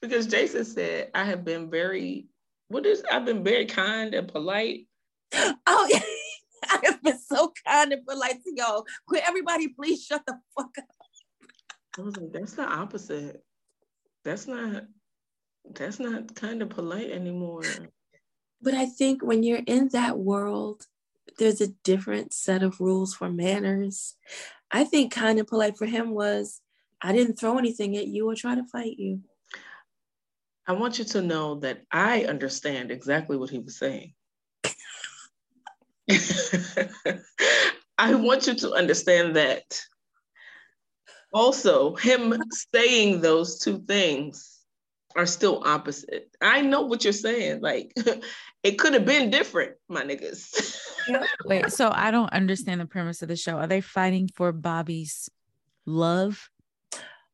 because 0.00 0.26
Jason 0.26 0.64
said, 0.64 1.10
I 1.14 1.24
have 1.24 1.44
been 1.44 1.70
very, 1.70 2.26
what 2.68 2.84
is, 2.86 3.04
I've 3.10 3.24
been 3.24 3.44
very 3.44 3.66
kind 3.66 4.14
and 4.14 4.26
polite. 4.26 4.88
Oh, 5.32 5.86
yeah. 5.88 6.00
I 6.64 6.80
have 6.84 7.02
been 7.02 7.18
so 7.18 7.52
kind 7.66 7.92
and 7.92 8.04
polite 8.04 8.42
to 8.42 8.52
y'all. 8.54 8.84
Could 9.06 9.20
everybody 9.20 9.68
please 9.68 10.04
shut 10.04 10.22
the 10.26 10.38
fuck 10.56 10.76
up? 10.76 10.84
I 11.98 12.02
was 12.02 12.16
like, 12.16 12.32
that's 12.32 12.54
the 12.54 12.64
opposite 12.64 13.42
that's 14.24 14.46
not 14.46 14.84
that's 15.74 16.00
not 16.00 16.34
kind 16.34 16.62
of 16.62 16.70
polite 16.70 17.10
anymore. 17.10 17.62
But 18.62 18.74
I 18.74 18.86
think 18.86 19.22
when 19.22 19.42
you're 19.42 19.62
in 19.66 19.88
that 19.88 20.18
world, 20.18 20.86
there's 21.38 21.60
a 21.60 21.68
different 21.84 22.32
set 22.32 22.62
of 22.62 22.80
rules 22.80 23.14
for 23.14 23.30
manners. 23.30 24.16
I 24.70 24.84
think 24.84 25.12
kind 25.12 25.38
of 25.38 25.46
polite 25.46 25.76
for 25.76 25.86
him 25.86 26.10
was 26.10 26.60
I 27.02 27.12
didn't 27.12 27.38
throw 27.38 27.58
anything 27.58 27.96
at 27.96 28.06
you 28.06 28.28
or 28.28 28.34
try 28.34 28.54
to 28.54 28.64
fight 28.64 28.98
you. 28.98 29.20
I 30.66 30.72
want 30.72 30.98
you 30.98 31.04
to 31.06 31.22
know 31.22 31.56
that 31.60 31.82
I 31.90 32.24
understand 32.24 32.90
exactly 32.90 33.36
what 33.36 33.50
he 33.50 33.58
was 33.58 33.78
saying. 33.78 34.12
I 37.98 38.14
want 38.14 38.46
you 38.46 38.54
to 38.54 38.72
understand 38.72 39.36
that 39.36 39.80
also 41.32 41.94
him 41.96 42.34
saying 42.74 43.20
those 43.20 43.58
two 43.58 43.80
things 43.80 44.49
are 45.16 45.26
still 45.26 45.62
opposite. 45.64 46.30
I 46.40 46.60
know 46.62 46.82
what 46.82 47.04
you're 47.04 47.12
saying. 47.12 47.60
Like 47.60 47.92
it 48.62 48.78
could 48.78 48.94
have 48.94 49.04
been 49.04 49.30
different, 49.30 49.72
my 49.88 50.02
niggas. 50.02 50.78
Wait, 51.44 51.70
so 51.72 51.90
I 51.92 52.10
don't 52.10 52.32
understand 52.32 52.80
the 52.80 52.86
premise 52.86 53.22
of 53.22 53.28
the 53.28 53.36
show. 53.36 53.56
Are 53.56 53.66
they 53.66 53.80
fighting 53.80 54.28
for 54.34 54.52
Bobby's 54.52 55.28
love? 55.86 56.48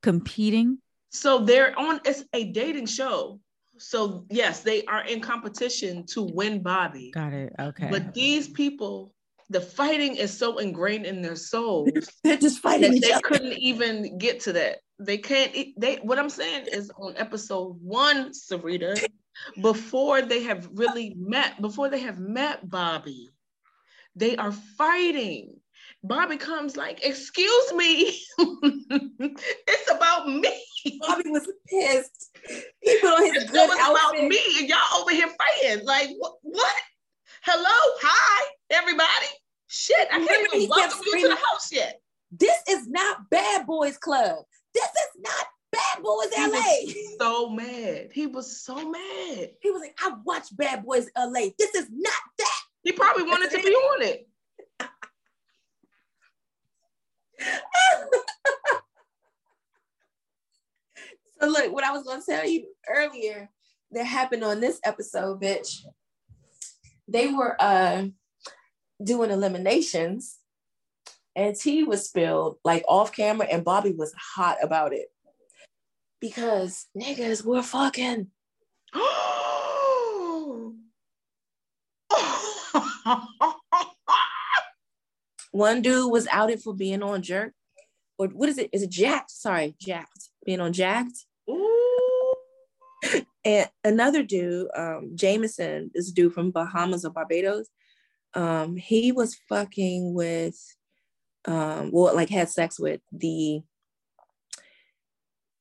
Competing? 0.03 0.79
So 1.11 1.39
they're 1.39 1.79
on 1.79 2.01
it's 2.05 2.25
a 2.33 2.45
dating 2.53 2.87
show. 2.87 3.41
So 3.79 4.25
yes, 4.31 4.61
they 4.61 4.85
are 4.85 5.05
in 5.05 5.21
competition 5.21 6.07
to 6.09 6.23
win 6.23 6.63
Bobby. 6.63 7.11
Got 7.13 7.33
it. 7.33 7.53
Okay. 7.59 7.89
But 7.91 8.15
these 8.15 8.49
people, 8.49 9.13
the 9.51 9.61
fighting 9.61 10.17
is 10.17 10.37
so 10.37 10.59
ingrained 10.59 11.07
in 11.07 11.23
their 11.23 11.37
souls. 11.37 11.91
They're 12.25 12.39
just 12.39 12.61
fighting. 12.61 13.01
they 13.01 13.21
couldn't 13.23 13.59
even 13.59 14.19
get 14.19 14.41
to 14.41 14.53
that. 14.55 14.79
They 14.99 15.19
can't. 15.19 15.55
They. 15.77 15.97
What 15.97 16.19
I'm 16.19 16.31
saying 16.31 16.67
is, 16.73 16.91
on 16.97 17.15
episode 17.17 17.79
one, 17.83 18.31
Sarita, 18.31 19.05
before 19.61 20.23
they 20.23 20.43
have 20.45 20.69
really 20.73 21.15
met, 21.19 21.61
before 21.61 21.91
they 21.91 22.01
have 22.01 22.19
met 22.19 22.69
Bobby, 22.69 23.31
they 24.15 24.37
are 24.37 24.53
fighting. 24.53 25.61
Bobby 26.03 26.39
comes 26.39 26.77
like, 26.77 27.05
"Excuse 27.05 27.73
me, 27.75 28.19
it's 28.39 29.91
about 29.91 30.29
me." 30.29 30.53
Bobby 31.01 31.31
was 31.31 31.51
pissed. 31.69 32.31
He 32.81 32.99
put 33.01 33.11
on 33.13 33.25
his 33.25 33.43
it's 33.43 33.51
good 33.51 33.69
about 33.69 33.97
outfit. 33.97 34.29
me, 34.29 34.39
and 34.59 34.69
y'all 34.69 35.01
over 35.01 35.11
here 35.11 35.29
fighting. 35.29 35.85
Like, 35.85 36.09
what? 36.19 36.35
What? 36.43 36.75
Hello, 37.43 37.97
hi, 38.03 38.47
everybody. 38.71 39.27
Shit, 39.67 40.09
I 40.11 40.19
can't 40.19 40.31
Remember 40.31 40.57
even 40.57 40.69
welcome 40.71 40.99
you 41.07 41.23
to 41.23 41.29
the 41.29 41.37
house 41.37 41.71
yet. 41.71 42.01
This 42.31 42.57
is 42.69 42.89
not 42.89 43.29
Bad 43.31 43.67
Boys 43.67 43.99
Club. 43.99 44.39
This 44.77 44.91
is 44.91 45.23
not 45.23 45.47
Bad 45.73 46.03
Boys 46.03 46.35
He 46.35 46.47
LA. 46.47 46.59
was 46.59 47.17
so 47.19 47.49
mad. 47.49 48.11
He 48.13 48.27
was 48.27 48.61
so 48.63 48.91
mad. 48.91 49.51
He 49.63 49.71
was 49.71 49.81
like, 49.81 49.97
I 50.05 50.13
watched 50.23 50.55
Bad 50.55 50.85
Boys 50.85 51.09
LA. 51.17 51.47
This 51.59 51.75
is 51.75 51.89
not 51.91 52.13
that. 52.39 52.61
He 52.83 52.93
probably 52.93 53.23
wanted 53.23 53.51
to 53.53 53.57
be 53.63 53.71
on 53.75 54.03
it. 54.03 54.29
so 61.41 61.49
look, 61.49 61.73
what 61.73 61.85
I 61.85 61.93
was 61.93 62.05
gonna 62.05 62.23
tell 62.23 62.47
you 62.47 62.67
earlier 62.89 63.51
that 63.93 64.05
happened 64.05 64.45
on 64.45 64.61
this 64.61 64.81
episode, 64.85 65.41
bitch. 65.41 65.85
They 67.09 67.33
were 67.33 67.57
uh 67.61 68.07
doing 69.03 69.31
eliminations 69.31 70.36
and 71.37 71.55
tea 71.55 71.85
was 71.85 72.09
spilled 72.09 72.57
like 72.65 72.83
off 72.89 73.13
camera, 73.13 73.47
and 73.47 73.65
Bobby 73.65 73.93
was 73.93 74.13
hot 74.15 74.57
about 74.63 74.93
it. 74.93 75.07
Because 76.21 76.87
niggas 76.99 77.45
were 77.45 77.63
fucking. 77.63 78.29
One 85.53 85.83
dude 85.83 86.11
was 86.11 86.27
outed 86.29 86.63
for 86.63 86.75
being 86.75 87.03
on 87.03 87.23
jerk. 87.23 87.53
Or 88.19 88.29
what 88.29 88.49
is 88.49 88.59
it? 88.59 88.71
Is 88.73 88.83
it 88.83 88.91
jacked? 88.91 89.31
Sorry, 89.31 89.77
jacked. 89.81 90.31
Being 90.45 90.61
on 90.61 90.73
jacked. 90.73 91.27
Ooh. 91.49 92.35
And 93.45 93.69
another 93.85 94.23
dude, 94.25 94.69
um, 94.75 95.13
Jameson, 95.15 95.91
this 95.95 96.11
dude 96.11 96.33
from 96.35 96.51
Bahamas 96.51 97.05
or 97.05 97.11
Barbados, 97.11 97.69
um, 98.35 98.77
he 98.77 99.13
was 99.13 99.37
fucking 99.49 100.15
with, 100.15 100.76
um, 101.47 101.91
well, 101.93 102.15
like 102.15 102.29
had 102.29 102.49
sex 102.49 102.79
with 102.79 103.01
the, 103.13 103.63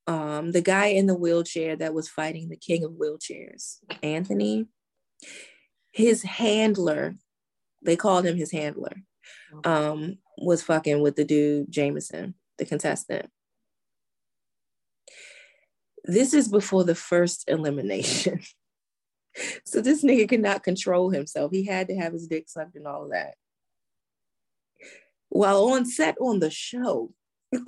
um, 0.07 0.51
the 0.51 0.61
guy 0.61 0.87
in 0.87 1.07
the 1.07 1.15
wheelchair 1.15 1.75
that 1.75 1.93
was 1.93 2.09
fighting 2.09 2.49
the 2.49 2.57
king 2.57 2.83
of 2.83 2.91
wheelchairs, 2.91 3.77
Anthony. 4.03 4.67
His 5.91 6.23
handler, 6.23 7.15
they 7.81 7.95
called 7.95 8.25
him 8.25 8.35
his 8.35 8.51
handler, 8.51 8.97
um, 9.63 10.17
was 10.37 10.61
fucking 10.61 11.01
with 11.01 11.15
the 11.15 11.23
dude 11.23 11.71
Jameson, 11.71 12.35
the 12.57 12.65
contestant 12.65 13.29
this 16.07 16.33
is 16.33 16.47
before 16.47 16.83
the 16.83 16.95
first 16.95 17.49
elimination. 17.49 18.39
so 19.65 19.81
this 19.81 20.03
nigga 20.03 20.29
could 20.29 20.41
not 20.41 20.63
control 20.63 21.09
himself. 21.09 21.51
He 21.51 21.65
had 21.65 21.87
to 21.87 21.95
have 21.95 22.13
his 22.13 22.27
dick 22.27 22.47
sucked 22.47 22.75
and 22.75 22.87
all 22.87 23.05
of 23.05 23.11
that. 23.11 23.35
While 25.35 25.65
on 25.65 25.85
set 25.85 26.15
on 26.21 26.39
the 26.39 26.49
show. 26.49 27.11
and 27.51 27.65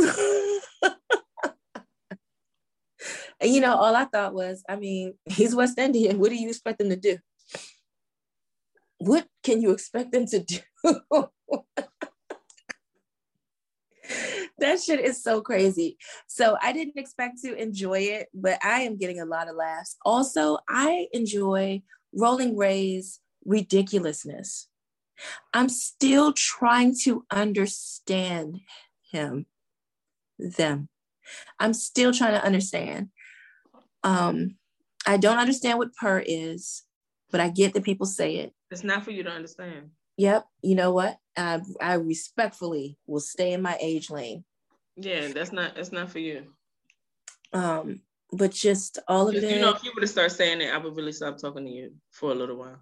you 3.42 3.60
know, 3.60 3.76
all 3.76 3.94
I 3.94 4.06
thought 4.06 4.34
was, 4.34 4.64
I 4.70 4.78
mean, 4.78 5.16
he's 5.26 5.54
West 5.54 5.78
Indian. 5.78 6.18
What 6.18 6.30
do 6.30 6.38
you 6.38 6.48
expect 6.48 6.80
him 6.80 6.88
to 6.88 6.96
do? 6.96 7.18
What 9.00 9.28
can 9.44 9.62
you 9.62 9.72
expect 9.72 10.14
them 10.14 10.26
to 10.28 10.40
do? 10.40 10.60
that 14.60 14.80
shit 14.80 15.02
is 15.02 15.22
so 15.22 15.42
crazy. 15.42 15.98
So 16.28 16.56
I 16.62 16.72
didn't 16.72 16.98
expect 16.98 17.42
to 17.44 17.54
enjoy 17.54 18.00
it, 18.00 18.30
but 18.34 18.64
I 18.64 18.84
am 18.84 18.96
getting 18.96 19.20
a 19.20 19.26
lot 19.26 19.50
of 19.50 19.58
laughs. 19.58 19.98
Also, 20.06 20.60
I 20.70 21.08
enjoy 21.12 21.82
Rolling 22.14 22.56
Ray's 22.56 23.20
ridiculousness. 23.44 24.70
I'm 25.54 25.70
still 25.70 26.34
trying 26.34 26.96
to 27.04 27.26
understand 27.32 28.60
him, 29.12 29.46
them. 30.38 30.90
I'm 31.60 31.74
still 31.74 32.14
trying 32.14 32.34
to 32.34 32.46
understand. 32.46 33.10
Um, 34.04 34.58
I 35.06 35.18
don't 35.18 35.38
understand 35.38 35.78
what 35.78 35.96
per 35.96 36.20
is, 36.20 36.84
but 37.32 37.40
I 37.40 37.50
get 37.50 37.74
that 37.74 37.84
people 37.84 38.06
say 38.06 38.38
it. 38.38 38.54
It's 38.72 38.84
not 38.84 39.04
for 39.04 39.12
you 39.12 39.24
to 39.24 39.30
understand. 39.30 39.92
Yep. 40.18 40.46
You 40.62 40.76
know 40.76 40.92
what? 40.92 41.18
I, 41.38 41.62
I 41.80 41.94
respectfully 41.94 42.98
will 43.06 43.20
stay 43.20 43.54
in 43.54 43.62
my 43.62 43.78
age 43.80 44.10
lane. 44.10 44.44
Yeah, 44.96 45.28
that's 45.28 45.52
not. 45.52 45.76
that's 45.76 45.92
not 45.92 46.10
for 46.10 46.20
you. 46.20 46.48
Um, 47.54 48.02
but 48.32 48.52
just 48.52 49.00
all 49.08 49.30
of 49.30 49.36
it. 49.36 49.44
you 49.44 49.60
know, 49.60 49.74
if 49.74 49.84
you 49.84 49.92
were 49.96 50.02
to 50.02 50.08
start 50.08 50.32
saying 50.32 50.62
it, 50.62 50.74
I 50.74 50.78
would 50.78 50.96
really 50.96 51.12
stop 51.12 51.38
talking 51.38 51.66
to 51.66 51.72
you 51.72 51.94
for 52.12 52.32
a 52.32 52.36
little 52.36 52.58
while. 52.58 52.80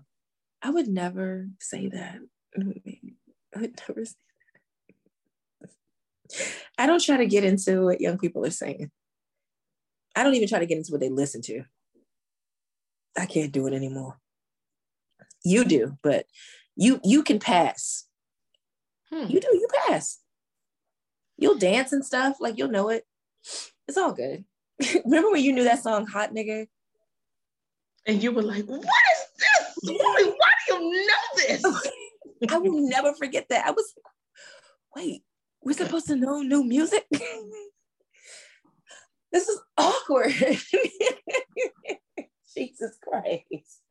I 0.66 0.72
would 0.72 0.88
never 0.88 1.48
say 1.60 1.90
that. 1.90 2.18
I 2.58 2.64
would 3.60 3.80
never 3.88 4.04
say 4.04 4.16
that. 5.62 5.70
I 6.76 6.88
don't 6.88 7.04
try 7.04 7.18
to 7.18 7.28
get 7.28 7.44
into 7.44 7.84
what 7.86 8.02
young 8.02 8.18
people 8.18 8.44
are 8.48 8.50
saying. 8.50 8.90
I 10.16 10.24
don't 10.24 10.34
even 10.34 10.48
try 10.48 10.58
to 10.58 10.66
get 10.66 10.80
into 10.80 10.92
what 10.92 11.02
they 11.02 11.10
listen 11.10 11.44
to. 11.44 11.66
I 13.16 13.28
can't 13.28 13.52
do 13.52 13.68
it 13.68 13.74
anymore. 13.74 14.18
You 15.44 15.66
do, 15.66 16.00
but 16.02 16.26
you 16.76 17.00
you 17.04 17.22
can 17.22 17.38
pass. 17.38 18.08
Hmm. 19.14 19.28
You 19.28 19.40
do, 19.40 19.50
you 19.54 19.68
pass. 19.88 20.18
You'll 21.38 21.60
dance 21.60 21.94
and 21.94 22.04
stuff, 22.04 22.38
like 22.40 22.58
you'll 22.58 22.72
know 22.72 22.90
it. 22.90 23.04
It's 23.88 23.98
all 23.98 24.14
good. 24.14 24.46
Remember 25.06 25.30
when 25.30 25.44
you 25.44 25.54
knew 25.54 25.66
that 25.66 25.84
song 25.84 26.08
Hot 26.08 26.34
Nigga? 26.34 26.66
And 28.08 28.24
you 28.24 28.32
were 28.32 28.42
like, 28.42 28.66
"What 28.66 28.84
Why 29.94 30.52
do 30.68 30.74
you 30.74 31.08
know 31.08 31.26
this?" 31.38 31.64
I 32.50 32.58
will 32.58 32.88
never 32.90 33.14
forget 33.14 33.48
that. 33.50 33.66
I 33.66 33.72
was 33.72 33.94
wait, 34.96 35.24
we're 35.64 35.74
supposed 35.74 36.08
to 36.08 36.16
know 36.16 36.42
new 36.42 36.64
music? 36.64 37.06
this 39.32 39.48
is 39.48 39.60
awkward. 39.78 40.34
Jesus 42.56 42.98
Christ. 43.04 43.82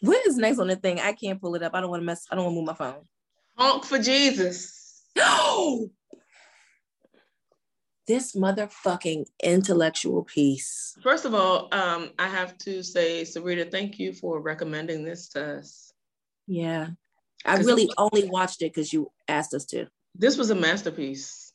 what 0.00 0.26
is 0.26 0.36
next 0.36 0.58
on 0.58 0.68
the 0.68 0.76
thing? 0.76 1.00
I 1.00 1.12
can't 1.12 1.40
pull 1.40 1.54
it 1.54 1.62
up. 1.62 1.74
I 1.74 1.80
don't 1.80 1.90
want 1.90 2.02
to 2.02 2.06
mess, 2.06 2.26
I 2.30 2.34
don't 2.34 2.44
want 2.44 2.54
to 2.54 2.58
move 2.58 2.66
my 2.66 2.74
phone. 2.74 3.06
Honk 3.56 3.84
for 3.84 3.98
Jesus. 3.98 5.02
No. 5.16 5.90
This 8.08 8.34
motherfucking 8.34 9.26
intellectual 9.44 10.24
piece. 10.24 10.96
First 11.02 11.26
of 11.26 11.34
all, 11.34 11.68
um, 11.72 12.08
I 12.18 12.26
have 12.26 12.56
to 12.58 12.82
say, 12.82 13.22
Sarita, 13.22 13.70
thank 13.70 13.98
you 13.98 14.14
for 14.14 14.40
recommending 14.40 15.04
this 15.04 15.28
to 15.30 15.58
us. 15.58 15.92
Yeah. 16.46 16.88
I 17.44 17.56
really 17.58 17.90
only 17.98 18.28
watched 18.30 18.62
it 18.62 18.72
because 18.72 18.94
you 18.94 19.12
asked 19.28 19.52
us 19.52 19.66
to. 19.66 19.88
This 20.14 20.38
was 20.38 20.48
a 20.48 20.54
masterpiece. 20.54 21.52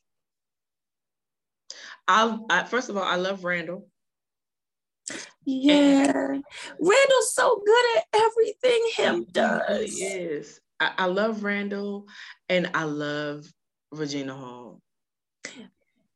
I, 2.06 2.38
I 2.48 2.62
first 2.62 2.88
of 2.88 2.96
all, 2.96 3.02
I 3.02 3.16
love 3.16 3.44
Randall. 3.44 3.88
Yeah. 5.44 6.06
Randall's 6.06 7.34
so 7.34 7.62
good 7.66 7.84
at 7.98 8.04
everything 8.14 8.90
him 8.94 9.26
does. 9.32 10.00
Yes, 10.00 10.60
I, 10.78 10.92
I 10.98 11.06
love 11.06 11.42
Randall, 11.42 12.06
and 12.48 12.70
I 12.74 12.84
love 12.84 13.44
Regina 13.90 14.34
Hall. 14.34 14.80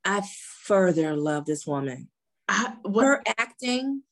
I 0.04 0.22
further 0.62 1.16
love 1.16 1.44
this 1.44 1.66
woman. 1.66 2.08
I, 2.48 2.74
what, 2.82 3.04
Her 3.04 3.22
acting. 3.38 4.02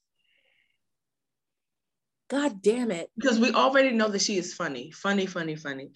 God 2.29 2.61
damn 2.61 2.91
it. 2.91 3.11
because 3.17 3.39
we 3.39 3.53
already 3.53 3.93
know 3.93 4.09
that 4.09 4.21
she 4.21 4.37
is 4.37 4.53
funny, 4.53 4.91
funny, 4.91 5.27
funny, 5.27 5.55
funny. 5.55 5.91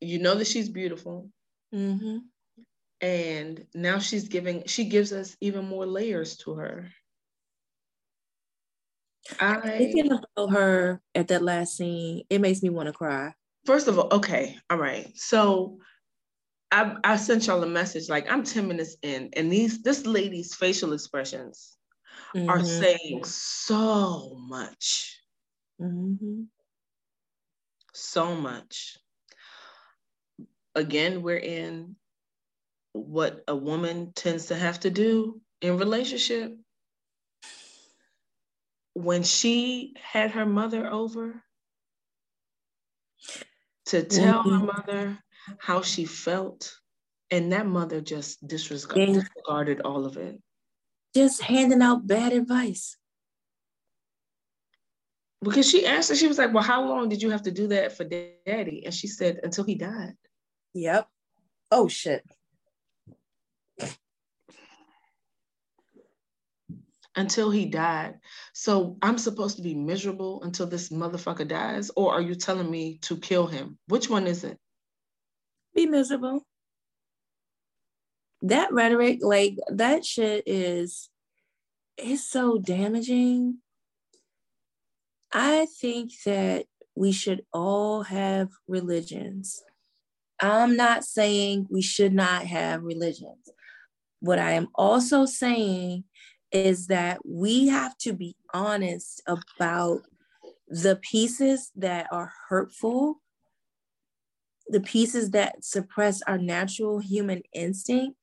You 0.00 0.18
know 0.18 0.34
that 0.34 0.46
she's 0.46 0.68
beautiful. 0.68 1.30
hmm 1.72 2.18
and 3.02 3.64
now 3.74 3.98
she's 3.98 4.28
giving 4.28 4.62
she 4.66 4.84
gives 4.84 5.10
us 5.10 5.34
even 5.40 5.64
more 5.64 5.86
layers 5.86 6.36
to 6.36 6.52
her 6.52 6.86
I 9.38 9.60
thinking 9.60 10.12
about 10.12 10.50
her 10.52 11.00
at 11.14 11.28
that 11.28 11.42
last 11.42 11.76
scene, 11.76 12.24
it 12.30 12.40
makes 12.40 12.62
me 12.62 12.70
want 12.70 12.86
to 12.88 12.92
cry. 12.92 13.32
First 13.66 13.88
of 13.88 13.98
all, 13.98 14.08
okay, 14.12 14.56
all 14.70 14.78
right. 14.78 15.10
So 15.14 15.78
I 16.72 16.96
I 17.04 17.16
sent 17.16 17.46
y'all 17.46 17.62
a 17.62 17.68
message 17.68 18.08
like 18.08 18.30
I'm 18.30 18.44
10 18.44 18.68
minutes 18.68 18.96
in, 19.02 19.30
and 19.34 19.50
these 19.50 19.82
this 19.82 20.06
lady's 20.06 20.54
facial 20.54 20.92
expressions 20.92 21.76
mm-hmm. 22.34 22.48
are 22.48 22.64
saying 22.64 23.24
so 23.24 24.36
much. 24.38 25.18
Mm-hmm. 25.80 26.42
So 27.92 28.34
much. 28.34 28.98
Again, 30.74 31.22
we're 31.22 31.36
in 31.36 31.96
what 32.92 33.42
a 33.48 33.56
woman 33.56 34.12
tends 34.14 34.46
to 34.46 34.54
have 34.54 34.80
to 34.80 34.90
do 34.90 35.40
in 35.60 35.78
relationship 35.78 36.56
when 38.94 39.22
she 39.22 39.94
had 40.00 40.32
her 40.32 40.46
mother 40.46 40.90
over 40.90 41.42
to 43.86 44.02
tell 44.02 44.44
mm-hmm. 44.44 44.50
her 44.50 44.64
mother 44.64 45.18
how 45.58 45.82
she 45.82 46.04
felt, 46.04 46.74
and 47.30 47.52
that 47.52 47.66
mother 47.66 48.00
just 48.00 48.46
disregarded, 48.46 49.14
disregarded 49.14 49.80
all 49.82 50.06
of 50.06 50.16
it. 50.16 50.40
Just 51.14 51.42
handing 51.42 51.82
out 51.82 52.06
bad 52.06 52.32
advice. 52.32 52.96
Because 55.42 55.68
she 55.70 55.86
asked 55.86 56.10
her, 56.10 56.16
she 56.16 56.28
was 56.28 56.38
like, 56.38 56.52
Well, 56.52 56.62
how 56.62 56.84
long 56.84 57.08
did 57.08 57.22
you 57.22 57.30
have 57.30 57.42
to 57.42 57.50
do 57.50 57.68
that 57.68 57.96
for 57.96 58.04
daddy? 58.04 58.82
And 58.84 58.92
she 58.92 59.06
said, 59.06 59.40
Until 59.42 59.64
he 59.64 59.74
died. 59.74 60.14
Yep. 60.74 61.08
Oh, 61.70 61.88
shit. 61.88 62.24
until 67.16 67.50
he 67.50 67.66
died. 67.66 68.14
So 68.52 68.96
I'm 69.02 69.18
supposed 69.18 69.56
to 69.56 69.62
be 69.62 69.74
miserable 69.74 70.42
until 70.42 70.66
this 70.66 70.90
motherfucker 70.90 71.46
dies? 71.46 71.90
Or 71.96 72.12
are 72.12 72.20
you 72.20 72.34
telling 72.34 72.70
me 72.70 72.98
to 73.02 73.16
kill 73.16 73.46
him? 73.46 73.78
Which 73.88 74.08
one 74.08 74.26
is 74.26 74.44
it? 74.44 74.58
Be 75.74 75.86
miserable. 75.86 76.46
That 78.42 78.72
rhetoric, 78.72 79.18
like 79.22 79.56
that 79.68 80.04
shit 80.04 80.44
is 80.46 81.10
it's 81.96 82.28
so 82.28 82.58
damaging. 82.58 83.58
I 85.32 85.66
think 85.80 86.12
that 86.24 86.66
we 86.96 87.12
should 87.12 87.42
all 87.52 88.02
have 88.04 88.48
religions. 88.66 89.62
I'm 90.40 90.76
not 90.76 91.04
saying 91.04 91.66
we 91.70 91.82
should 91.82 92.14
not 92.14 92.44
have 92.46 92.82
religions. 92.82 93.50
What 94.20 94.38
I 94.38 94.52
am 94.52 94.68
also 94.74 95.26
saying 95.26 96.04
is 96.50 96.88
that 96.88 97.20
we 97.24 97.68
have 97.68 97.96
to 97.98 98.12
be 98.12 98.34
honest 98.52 99.22
about 99.26 100.00
the 100.68 100.96
pieces 100.96 101.70
that 101.76 102.06
are 102.10 102.32
hurtful, 102.48 103.20
the 104.70 104.80
pieces 104.80 105.30
that 105.30 105.64
suppress 105.64 106.22
our 106.22 106.38
natural 106.38 107.00
human 107.00 107.42
instinct, 107.52 108.16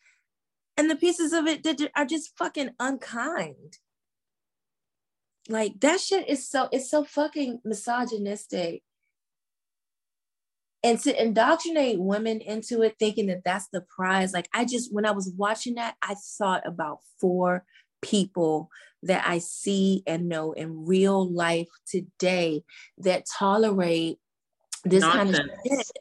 and 0.77 0.89
the 0.89 0.95
pieces 0.95 1.33
of 1.33 1.45
it 1.45 1.63
that 1.63 1.91
are 1.95 2.05
just 2.05 2.37
fucking 2.37 2.71
unkind. 2.79 3.77
Like 5.49 5.79
that 5.79 5.99
shit 5.99 6.27
is 6.27 6.49
so 6.49 6.69
it's 6.71 6.89
so 6.89 7.03
fucking 7.03 7.61
misogynistic. 7.63 8.83
And 10.83 10.99
to 11.01 11.21
indoctrinate 11.21 11.99
women 11.99 12.39
into 12.39 12.81
it, 12.83 12.95
thinking 12.99 13.27
that 13.27 13.43
that's 13.43 13.67
the 13.73 13.81
prize. 13.81 14.31
Like 14.31 14.47
I 14.53 14.63
just, 14.63 14.93
when 14.93 15.05
I 15.05 15.11
was 15.11 15.33
watching 15.35 15.75
that, 15.75 15.95
I 16.01 16.15
thought 16.37 16.65
about 16.65 16.99
four 17.19 17.65
people 18.01 18.69
that 19.03 19.27
I 19.27 19.39
see 19.39 20.03
and 20.05 20.29
know 20.29 20.51
in 20.51 20.85
real 20.85 21.29
life 21.29 21.67
today 21.87 22.63
that 22.99 23.25
tolerate 23.25 24.19
this 24.85 25.01
Nonsense. 25.01 25.37
kind 25.37 25.49
of 25.49 25.57
shit. 25.65 25.91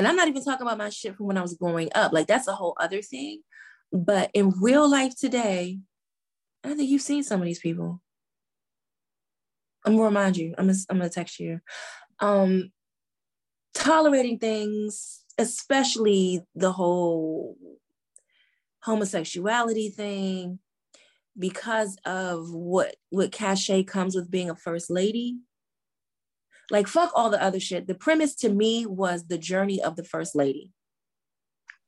And 0.00 0.08
I'm 0.08 0.16
not 0.16 0.28
even 0.28 0.42
talking 0.42 0.66
about 0.66 0.78
my 0.78 0.88
shit 0.88 1.14
from 1.14 1.26
when 1.26 1.36
I 1.36 1.42
was 1.42 1.52
growing 1.52 1.90
up. 1.94 2.14
Like 2.14 2.26
that's 2.26 2.48
a 2.48 2.54
whole 2.54 2.74
other 2.80 3.02
thing. 3.02 3.42
But 3.92 4.30
in 4.32 4.54
real 4.58 4.90
life 4.90 5.14
today, 5.14 5.78
I 6.64 6.72
think 6.72 6.88
you've 6.88 7.02
seen 7.02 7.22
some 7.22 7.38
of 7.38 7.44
these 7.44 7.58
people. 7.58 8.00
I'm 9.84 9.96
gonna 9.96 10.06
remind 10.06 10.38
you. 10.38 10.54
I'm 10.56 10.68
gonna, 10.68 10.78
I'm 10.88 10.96
gonna 10.96 11.10
text 11.10 11.38
you. 11.38 11.60
Um, 12.18 12.72
tolerating 13.74 14.38
things, 14.38 15.22
especially 15.36 16.40
the 16.54 16.72
whole 16.72 17.58
homosexuality 18.82 19.90
thing, 19.90 20.60
because 21.38 21.98
of 22.06 22.50
what 22.50 22.96
what 23.10 23.32
cachet 23.32 23.84
comes 23.84 24.14
with 24.16 24.30
being 24.30 24.48
a 24.48 24.56
first 24.56 24.90
lady 24.90 25.36
like 26.70 26.86
fuck 26.86 27.10
all 27.14 27.30
the 27.30 27.42
other 27.42 27.60
shit. 27.60 27.86
The 27.86 27.94
premise 27.94 28.34
to 28.36 28.48
me 28.48 28.86
was 28.86 29.26
the 29.26 29.38
journey 29.38 29.82
of 29.82 29.96
the 29.96 30.04
first 30.04 30.34
lady. 30.34 30.72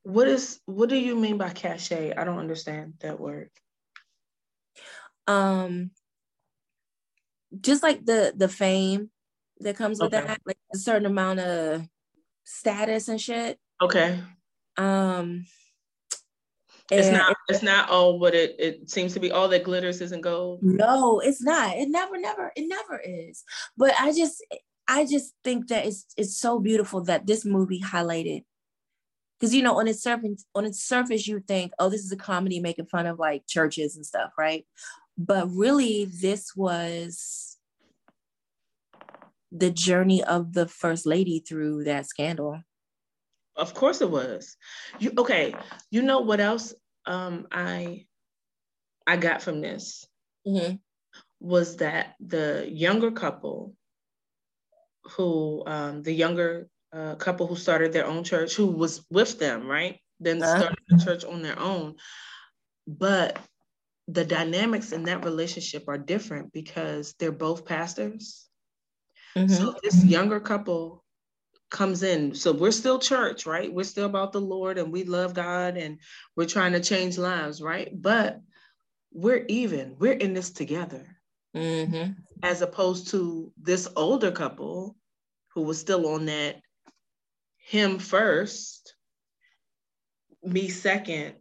What 0.03 0.27
is 0.27 0.61
what 0.66 0.88
do 0.88 0.97
you 0.97 1.16
mean 1.16 1.38
by 1.38 1.51
cachet? 1.51 2.14
I 2.16 2.25
don't 2.25 2.38
understand 2.38 2.95
that 3.01 3.21
word. 3.21 3.51
Um 5.29 5.92
just 7.61 7.83
like 7.83 8.05
the 8.05 8.33
the 8.37 8.49
fame 8.49 9.11
that 9.61 9.77
comes 9.77 10.01
with 10.01 10.12
okay. 10.12 10.27
that 10.27 10.40
like 10.45 10.59
a 10.75 10.79
certain 10.79 11.07
amount 11.07 11.38
of 11.40 11.87
status 12.45 13.09
and 13.09 13.21
shit. 13.21 13.59
Okay. 13.81 14.21
Um 14.77 15.47
it's 16.90 17.09
not 17.09 17.37
it's 17.49 17.62
not 17.62 17.88
all 17.88 18.18
what 18.18 18.35
it, 18.35 18.57
it 18.59 18.90
seems 18.90 19.14
to 19.14 19.21
be. 19.21 19.31
All 19.31 19.49
that 19.49 19.64
glitters 19.64 20.01
isn't 20.01 20.21
gold. 20.21 20.59
No 20.62 21.21
it's 21.21 21.42
not. 21.42 21.77
It 21.77 21.88
never 21.88 22.18
never 22.18 22.53
it 22.57 22.68
never 22.68 23.01
is. 23.05 23.45
But 23.77 23.95
i 24.01 24.12
just 24.12 24.45
i 24.88 25.05
just 25.05 25.35
think 25.45 25.68
that 25.68 25.87
it's 25.87 26.07
it's 26.16 26.37
so 26.37 26.59
beautiful 26.59 27.03
that 27.03 27.27
this 27.27 27.45
movie 27.45 27.81
highlighted 27.81 28.45
because 29.38 29.55
you 29.55 29.62
know 29.62 29.79
on 29.79 29.88
its 29.88 30.03
surface 30.03 30.45
on 30.55 30.64
its 30.64 30.83
surface 30.83 31.27
you 31.27 31.40
think 31.40 31.73
oh 31.79 31.88
this 31.88 32.05
is 32.05 32.12
a 32.12 32.16
comedy 32.16 32.61
making 32.61 32.87
fun 32.87 33.07
of 33.07 33.18
like 33.18 33.47
churches 33.47 33.97
and 33.97 34.07
stuff 34.07 34.31
right 34.38 34.66
but 35.16 35.49
really 35.51 36.07
this 36.21 36.55
was 36.57 37.59
the 39.51 39.71
journey 39.71 40.25
of 40.25 40.55
the 40.55 40.66
first 40.66 41.07
lady 41.07 41.40
through 41.40 41.85
that 41.85 42.07
scandal 42.07 42.59
of 43.57 43.75
course 43.75 44.01
it 44.01 44.11
was. 44.11 44.57
You 44.99 45.12
okay? 45.18 45.55
You 45.90 46.03
know 46.03 46.21
what 46.21 46.40
else 46.40 46.75
um, 47.07 47.47
I 47.51 48.07
I 49.07 49.16
got 49.16 49.42
from 49.42 49.61
this 49.61 50.07
mm-hmm. 50.47 50.77
was 51.40 51.77
that 51.79 52.14
the 52.21 52.68
younger 52.71 53.11
couple 53.11 53.75
who 55.05 55.62
um, 55.67 56.03
the 56.03 56.12
younger 56.12 56.69
uh, 56.93 57.15
couple 57.17 57.47
who 57.47 57.57
started 57.57 57.93
their 57.93 58.07
own 58.07 58.25
church 58.25 58.55
who 58.55 58.67
was 58.67 59.05
with 59.11 59.38
them 59.38 59.67
right 59.67 59.99
then 60.21 60.43
uh-huh. 60.43 60.59
started 60.59 60.79
the 60.88 61.05
church 61.05 61.25
on 61.25 61.43
their 61.43 61.59
own 61.59 61.95
but 62.87 63.38
the 64.09 64.25
dynamics 64.25 64.93
in 64.93 65.05
that 65.05 65.25
relationship 65.25 65.85
are 65.88 65.99
different 65.99 66.53
because 66.53 67.15
they're 67.19 67.33
both 67.33 67.65
pastors 67.65 68.49
mm-hmm. 69.37 69.53
so 69.53 69.75
this 69.83 70.05
younger 70.05 70.41
couple 70.41 71.03
comes 71.73 72.05
in. 72.05 72.35
So 72.35 72.53
we're 72.53 72.71
still 72.71 73.01
church, 73.01 73.47
right? 73.47 73.73
We're 73.73 73.83
still 73.83 74.07
about 74.07 74.31
the 74.31 74.41
Lord 74.41 74.79
and 74.79 74.93
we 74.93 75.03
love 75.05 75.35
God 75.35 75.77
and 75.77 75.99
we're 76.37 76.47
trying 76.47 76.73
to 76.73 76.81
change 76.81 77.19
lives, 77.19 77.61
right? 77.61 77.91
But 77.93 78.41
we're 79.12 79.45
even, 79.49 79.97
we're 79.99 80.12
in 80.12 80.35
this 80.35 80.51
together. 80.51 81.17
Mm-hmm. 81.57 82.12
As 82.43 82.61
opposed 82.61 83.09
to 83.09 83.53
this 83.61 83.89
older 83.97 84.33
couple 84.33 84.97
who 85.55 85.63
was 85.63 85.79
still 85.79 86.09
on 86.09 86.27
that 86.27 86.61
him 87.65 87.99
first, 87.99 88.95
me 90.43 90.69
second, 90.69 91.35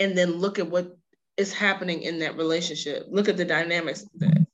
and 0.00 0.18
then 0.18 0.32
look 0.32 0.58
at 0.58 0.68
what 0.68 0.96
is 1.36 1.52
happening 1.52 2.02
in 2.02 2.18
that 2.18 2.36
relationship. 2.36 3.06
Look 3.08 3.28
at 3.28 3.36
the 3.36 3.44
dynamics 3.44 4.02
of 4.02 4.08
that. 4.16 4.46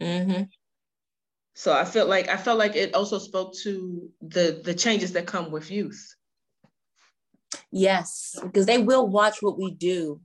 Mm-hmm. 0.00 0.42
So 1.54 1.72
I 1.72 1.84
felt 1.84 2.08
like 2.08 2.28
I 2.28 2.36
felt 2.36 2.58
like 2.58 2.76
it 2.76 2.94
also 2.94 3.18
spoke 3.18 3.54
to 3.62 4.10
the 4.20 4.60
the 4.62 4.74
changes 4.74 5.12
that 5.12 5.26
come 5.26 5.50
with 5.50 5.70
youth. 5.70 6.14
Yes, 7.70 8.36
because 8.42 8.66
they 8.66 8.78
will 8.78 9.06
watch 9.08 9.36
what 9.40 9.58
we 9.58 9.70
do, 9.70 10.20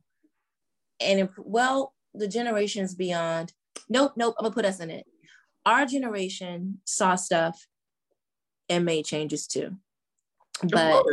and 1.00 1.22
if, 1.22 1.30
well, 1.38 1.94
the 2.14 2.28
generations 2.28 2.96
beyond. 2.96 3.54
Nope, 3.90 4.14
nope. 4.16 4.36
I'm 4.40 4.46
gonna 4.46 4.56
put 4.56 4.66
us 4.66 4.80
in 4.80 4.90
it. 4.90 5.06
Our 5.66 5.86
generation 5.86 6.80
saw 6.86 7.16
stuff 7.16 7.68
and 8.70 8.86
made 8.86 9.06
changes 9.06 9.48
too, 9.48 9.76
but 10.64 11.04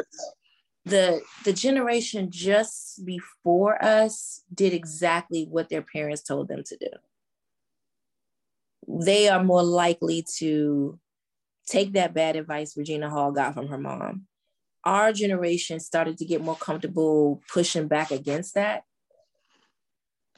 the 0.84 1.20
the 1.44 1.52
generation 1.52 2.30
just 2.30 3.04
before 3.04 3.82
us 3.84 4.42
did 4.52 4.72
exactly 4.72 5.46
what 5.50 5.68
their 5.68 5.82
parents 5.82 6.22
told 6.22 6.48
them 6.48 6.62
to 6.64 6.76
do 6.76 6.88
they 8.88 9.28
are 9.28 9.44
more 9.44 9.62
likely 9.62 10.24
to 10.38 10.98
take 11.66 11.92
that 11.92 12.14
bad 12.14 12.36
advice 12.36 12.76
Regina 12.76 13.10
Hall 13.10 13.32
got 13.32 13.54
from 13.54 13.68
her 13.68 13.78
mom. 13.78 14.26
our 14.84 15.12
generation 15.12 15.78
started 15.78 16.16
to 16.18 16.24
get 16.24 16.40
more 16.42 16.56
comfortable 16.56 17.42
pushing 17.52 17.88
back 17.88 18.10
against 18.10 18.54
that. 18.54 18.84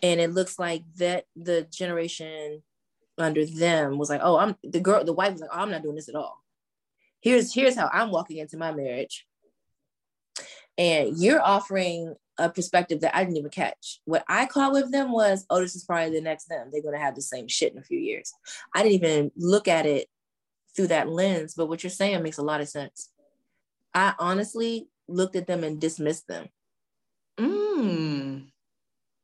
And 0.02 0.20
it 0.20 0.32
looks 0.32 0.58
like 0.58 0.84
that 0.96 1.24
the 1.36 1.66
generation 1.70 2.62
under 3.18 3.44
them 3.44 3.98
was 3.98 4.08
like, 4.08 4.20
oh, 4.22 4.36
I'm 4.38 4.56
the 4.62 4.80
girl, 4.80 5.04
the 5.04 5.12
wife 5.12 5.32
was 5.32 5.40
like, 5.42 5.50
oh, 5.52 5.58
I'm 5.58 5.70
not 5.70 5.82
doing 5.82 5.96
this 5.96 6.08
at 6.08 6.14
all. 6.14 6.42
Here's 7.20 7.52
here's 7.52 7.76
how 7.76 7.90
I'm 7.92 8.10
walking 8.10 8.38
into 8.38 8.56
my 8.56 8.72
marriage. 8.72 9.26
And 10.78 11.18
you're 11.18 11.42
offering 11.42 12.14
a 12.38 12.48
perspective 12.48 13.02
that 13.02 13.14
I 13.14 13.22
didn't 13.22 13.36
even 13.36 13.50
catch. 13.50 14.00
What 14.06 14.24
I 14.26 14.46
caught 14.46 14.72
with 14.72 14.90
them 14.90 15.12
was, 15.12 15.44
oh, 15.50 15.60
this 15.60 15.76
is 15.76 15.84
probably 15.84 16.14
the 16.14 16.22
next 16.22 16.46
them. 16.46 16.68
They're 16.72 16.82
gonna 16.82 16.98
have 16.98 17.14
the 17.14 17.22
same 17.22 17.48
shit 17.48 17.72
in 17.72 17.78
a 17.78 17.82
few 17.82 17.98
years. 17.98 18.32
I 18.74 18.82
didn't 18.82 19.04
even 19.04 19.32
look 19.36 19.68
at 19.68 19.84
it 19.84 20.08
through 20.74 20.88
that 20.88 21.08
lens, 21.08 21.54
but 21.54 21.66
what 21.66 21.82
you're 21.82 21.90
saying 21.90 22.22
makes 22.22 22.38
a 22.38 22.42
lot 22.42 22.62
of 22.62 22.68
sense. 22.68 23.10
I 23.92 24.14
honestly 24.18 24.88
looked 25.08 25.36
at 25.36 25.46
them 25.46 25.64
and 25.64 25.80
dismissed 25.80 26.28
them. 26.28 26.48
Mm. 27.38 28.09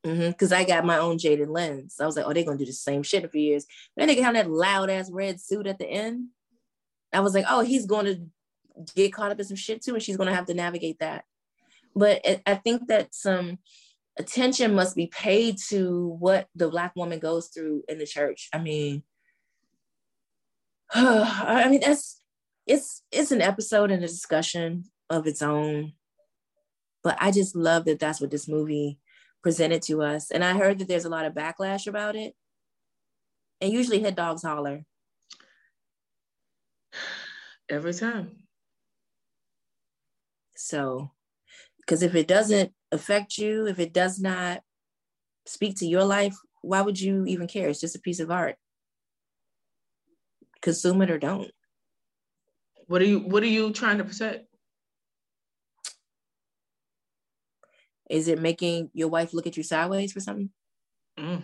Because 0.07 0.53
mm-hmm, 0.53 0.61
I 0.61 0.64
got 0.64 0.85
my 0.85 0.99
own 0.99 1.19
jaded 1.19 1.49
lens. 1.49 1.97
I 2.01 2.07
was 2.07 2.16
like, 2.16 2.27
oh, 2.27 2.33
they're 2.33 2.45
gonna 2.45 2.59
do 2.59 2.64
the 2.64 2.73
same 2.73 3.03
shit 3.03 3.23
in 3.23 3.27
a 3.27 3.31
few 3.31 3.40
years. 3.40 3.66
But 3.97 4.07
Then 4.07 4.14
they 4.16 4.23
have 4.23 4.35
that 4.35 4.51
loud 4.51 4.88
ass 4.88 5.11
red 5.11 5.40
suit 5.40 5.66
at 5.66 5.79
the 5.79 5.87
end. 5.87 6.29
I 7.12 7.21
was 7.21 7.35
like, 7.35 7.47
oh, 7.49 7.61
he's 7.61 7.87
going 7.87 8.07
to 8.07 8.21
get 8.95 9.12
caught 9.12 9.31
up 9.31 9.38
in 9.40 9.45
some 9.45 9.57
shit 9.57 9.83
too, 9.83 9.95
and 9.95 10.03
she's 10.03 10.16
gonna 10.16 10.35
have 10.35 10.47
to 10.47 10.55
navigate 10.55 11.01
that. 11.01 11.25
But 11.95 12.25
I 12.47 12.55
think 12.55 12.88
that 12.88 13.14
some 13.14 13.59
attention 14.19 14.75
must 14.75 14.95
be 14.95 15.09
paid 15.09 15.59
to 15.69 16.16
what 16.19 16.49
the 16.55 16.69
black 16.69 16.95
woman 16.95 17.19
goes 17.19 17.49
through 17.49 17.85
in 17.88 17.99
the 17.99 18.07
church. 18.07 18.49
I 18.53 18.59
mean, 18.59 19.03
I 20.95 21.69
mean 21.69 21.81
that's 21.81 22.21
it's 22.66 23.03
it's 23.11 23.33
an 23.33 23.42
episode 23.42 23.90
and 23.90 24.05
a 24.05 24.07
discussion 24.07 24.85
of 25.11 25.27
its 25.27 25.42
own. 25.42 25.95
But 27.03 27.16
I 27.21 27.31
just 27.31 27.57
love 27.57 27.85
that 27.87 27.99
that's 27.99 28.21
what 28.21 28.31
this 28.31 28.49
movie 28.49 28.99
presented 29.46 29.80
to 29.80 30.02
us. 30.02 30.32
And 30.32 30.42
I 30.42 30.54
heard 30.54 30.80
that 30.80 30.88
there's 30.88 31.04
a 31.04 31.09
lot 31.09 31.24
of 31.24 31.32
backlash 31.32 31.87
about 31.87 32.16
it. 32.16 32.35
And 33.61 33.72
usually 33.72 34.00
hit 34.00 34.16
dogs 34.16 34.42
holler. 34.42 34.82
Every 37.70 37.94
time. 37.94 38.42
So, 40.56 41.12
because 41.78 42.02
if 42.02 42.16
it 42.16 42.26
doesn't 42.26 42.72
affect 42.90 43.38
you, 43.38 43.68
if 43.68 43.78
it 43.78 43.94
does 43.94 44.18
not 44.18 44.62
speak 45.46 45.76
to 45.76 45.87
your 45.87 46.04
life, 46.04 46.35
why 46.62 46.80
would 46.80 47.00
you 47.00 47.24
even 47.26 47.46
care? 47.46 47.68
It's 47.68 47.80
just 47.80 47.94
a 47.94 48.00
piece 48.00 48.18
of 48.18 48.32
art. 48.32 48.56
Consume 50.61 51.02
it 51.02 51.11
or 51.12 51.18
don't. 51.18 51.52
What 52.88 53.00
are 53.00 53.04
you 53.04 53.20
What 53.20 53.44
are 53.44 53.46
you 53.46 53.72
trying 53.72 53.98
to 53.98 54.04
protect? 54.04 54.48
Is 58.09 58.29
it 58.29 58.40
making 58.40 58.90
your 58.92 59.09
wife 59.09 59.35
look 59.35 59.47
at 59.47 59.57
you 59.57 59.62
sideways 59.62 60.12
for 60.12 60.21
something? 60.21 60.51
Mm. 61.19 61.42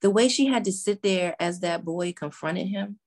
The 0.00 0.10
way 0.10 0.28
she 0.28 0.46
had 0.46 0.64
to 0.64 0.72
sit 0.72 1.02
there 1.02 1.34
as 1.40 1.60
that 1.60 1.84
boy 1.84 2.12
confronted 2.12 2.68
him, 2.68 2.98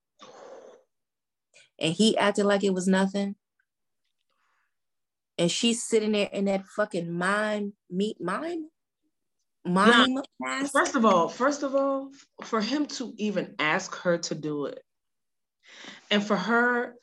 and 1.79 1.93
he 1.93 2.17
acted 2.17 2.45
like 2.45 2.63
it 2.63 2.73
was 2.73 2.87
nothing, 2.87 3.35
and 5.37 5.49
she's 5.49 5.83
sitting 5.83 6.11
there 6.11 6.29
in 6.31 6.45
that 6.45 6.65
fucking 6.65 7.11
mime 7.11 7.73
meet 7.89 8.19
mime 8.21 8.69
mime 9.65 10.15
now, 10.39 10.65
First 10.71 10.95
of 10.95 11.05
all, 11.05 11.29
first 11.29 11.63
of 11.63 11.75
all, 11.75 12.11
for 12.43 12.61
him 12.61 12.85
to 12.87 13.13
even 13.17 13.55
ask 13.59 13.95
her 13.95 14.17
to 14.17 14.35
do 14.35 14.65
it, 14.65 14.83
and 16.11 16.23
for 16.23 16.35
her 16.35 16.95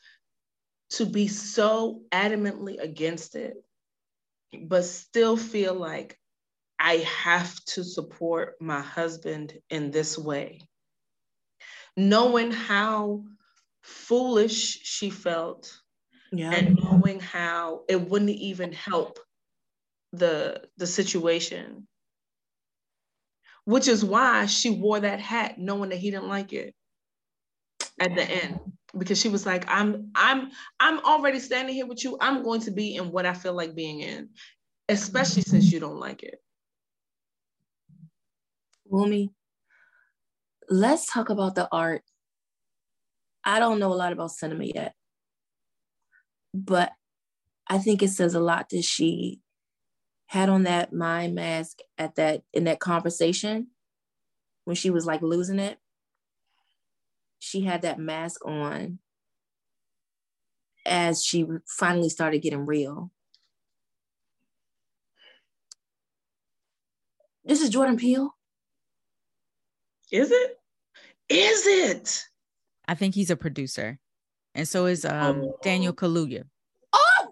to 0.90 1.06
be 1.06 1.28
so 1.28 2.02
adamantly 2.12 2.78
against 2.78 3.34
it, 3.34 3.56
but 4.64 4.84
still 4.84 5.36
feel 5.36 5.74
like 5.74 6.18
I 6.78 6.98
have 6.98 7.54
to 7.66 7.84
support 7.84 8.54
my 8.60 8.80
husband 8.80 9.54
in 9.70 9.90
this 9.90 10.18
way. 10.18 10.60
Knowing 11.96 12.52
how 12.52 13.24
foolish 13.82 14.80
she 14.82 15.10
felt 15.10 15.72
yeah. 16.32 16.50
and 16.50 16.76
knowing 16.82 17.20
how 17.20 17.82
it 17.88 18.00
wouldn't 18.00 18.30
even 18.30 18.72
help 18.72 19.18
the 20.12 20.62
the 20.76 20.86
situation 20.86 21.86
which 23.64 23.88
is 23.88 24.04
why 24.04 24.46
she 24.46 24.70
wore 24.70 25.00
that 25.00 25.20
hat 25.20 25.58
knowing 25.58 25.90
that 25.90 25.96
he 25.98 26.10
didn't 26.10 26.28
like 26.28 26.52
it 26.52 26.74
at 28.00 28.14
the 28.14 28.22
end 28.22 28.58
because 28.98 29.20
she 29.20 29.28
was 29.28 29.46
like 29.46 29.64
i'm 29.68 30.10
i'm 30.14 30.50
i'm 30.80 30.98
already 31.00 31.38
standing 31.38 31.74
here 31.74 31.86
with 31.86 32.02
you. 32.04 32.16
I'm 32.20 32.42
going 32.42 32.60
to 32.62 32.70
be 32.70 32.96
in 32.96 33.12
what 33.12 33.26
i 33.26 33.34
feel 33.34 33.54
like 33.54 33.74
being 33.74 34.00
in 34.00 34.30
especially 34.88 35.42
since 35.42 35.72
you 35.72 35.80
don't 35.80 35.98
like 35.98 36.22
it. 36.22 36.40
Wumi, 38.90 39.30
let's 40.70 41.10
talk 41.10 41.28
about 41.28 41.56
the 41.56 41.68
art. 41.72 42.02
I 43.42 43.58
don't 43.58 43.80
know 43.80 43.92
a 43.92 43.94
lot 43.94 44.12
about 44.12 44.30
cinema 44.30 44.64
yet 44.64 44.94
but 46.56 46.92
i 47.68 47.78
think 47.78 48.02
it 48.02 48.08
says 48.08 48.34
a 48.34 48.40
lot 48.40 48.68
that 48.70 48.82
she 48.82 49.40
had 50.26 50.48
on 50.48 50.64
that 50.64 50.92
mind 50.92 51.34
mask 51.34 51.78
at 51.98 52.14
that 52.16 52.42
in 52.52 52.64
that 52.64 52.80
conversation 52.80 53.68
when 54.64 54.74
she 54.74 54.90
was 54.90 55.06
like 55.06 55.22
losing 55.22 55.58
it 55.58 55.78
she 57.38 57.62
had 57.62 57.82
that 57.82 57.98
mask 57.98 58.44
on 58.46 58.98
as 60.84 61.24
she 61.24 61.46
finally 61.66 62.08
started 62.08 62.42
getting 62.42 62.66
real. 62.66 63.10
This 67.44 67.60
is 67.60 67.70
Jordan 67.70 67.96
Peele. 67.96 68.34
Is 70.10 70.30
it? 70.30 70.58
Is 71.28 71.66
it? 71.66 72.24
I 72.88 72.94
think 72.94 73.14
he's 73.14 73.30
a 73.30 73.36
producer. 73.36 73.98
And 74.54 74.66
so 74.66 74.86
is 74.86 75.04
um 75.04 75.42
oh. 75.42 75.58
Daniel 75.62 75.92
Kaluuya. 75.92 76.44
Oh, 76.92 77.28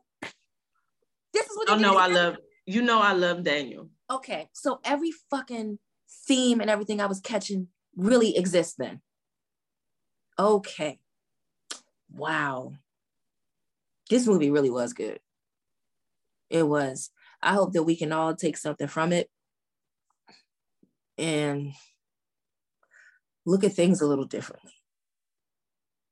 this 1.33 1.47
is 1.47 1.57
what. 1.57 1.71
Oh 1.71 1.77
no, 1.77 1.97
I 1.97 2.09
love 2.09 2.37
you. 2.67 2.83
Know 2.83 3.01
I 3.01 3.13
love 3.13 3.43
Daniel. 3.43 3.89
Okay, 4.11 4.49
so 4.53 4.81
every 4.85 5.13
fucking 5.31 5.79
theme 6.27 6.61
and 6.61 6.69
everything 6.69 7.01
I 7.01 7.07
was 7.07 7.21
catching 7.21 7.69
really 7.97 8.37
exists 8.37 8.75
then. 8.77 9.01
Okay. 10.39 10.99
Wow. 12.13 12.75
This 14.11 14.27
movie 14.27 14.51
really 14.51 14.71
was 14.71 14.93
good. 14.93 15.21
It 16.51 16.67
was. 16.67 17.11
I 17.43 17.53
hope 17.53 17.73
that 17.73 17.83
we 17.85 17.97
can 17.97 18.13
all 18.13 18.35
take 18.35 18.57
something 18.57 18.87
from 18.87 19.13
it 19.13 19.29
and 21.19 21.73
look 23.47 23.65
at 23.65 23.73
things 23.73 24.01
a 24.01 24.07
little 24.07 24.25
differently. 24.25 24.73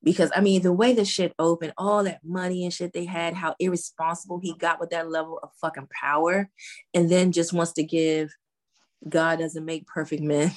Because 0.05 0.33
I 0.35 0.41
mean, 0.41 0.63
the 0.63 0.73
way 0.73 0.95
the 0.95 1.05
shit 1.05 1.33
opened, 1.39 1.75
all 1.79 2.05
that 2.05 2.25
money 2.25 2.65
and 2.65 2.73
shit 2.73 2.93
they 2.93 3.05
had, 3.05 3.35
how 3.35 3.55
irresponsible 3.61 4.41
he 4.43 4.55
got 4.55 4.81
with 4.81 4.91
that 4.91 5.09
level 5.09 5.39
of 5.43 5.51
fucking 5.61 5.89
power, 5.93 6.51
and 6.93 7.09
then 7.09 7.31
just 7.31 7.53
wants 7.53 7.73
to 7.75 7.85
give 7.85 8.35
God 9.09 9.39
doesn't 9.39 9.65
make 9.65 9.87
perfect 9.87 10.23
men. 10.23 10.53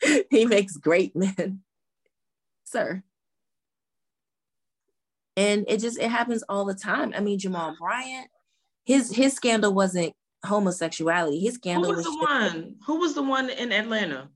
he 0.30 0.44
makes 0.44 0.76
great 0.76 1.14
men 1.14 1.63
sir. 2.74 3.02
And 5.36 5.64
it 5.68 5.80
just 5.80 5.98
it 5.98 6.10
happens 6.10 6.44
all 6.48 6.64
the 6.64 6.74
time. 6.74 7.12
I 7.16 7.20
mean, 7.20 7.38
Jamal 7.38 7.74
Bryant, 7.78 8.28
his 8.84 9.14
his 9.14 9.32
scandal 9.32 9.72
wasn't 9.72 10.12
homosexuality. 10.44 11.40
His 11.40 11.54
scandal 11.54 11.90
Who 11.90 11.96
was, 11.96 12.06
was 12.06 12.14
the 12.14 12.20
one? 12.20 12.74
Who 12.86 13.00
was 13.00 13.14
the 13.14 13.22
one 13.22 13.50
in 13.50 13.72
Atlanta? 13.72 14.28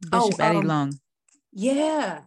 Bishop 0.00 0.34
oh, 0.38 0.44
Eddie 0.44 0.58
um, 0.58 0.66
Long. 0.66 1.00
Yeah. 1.52 2.20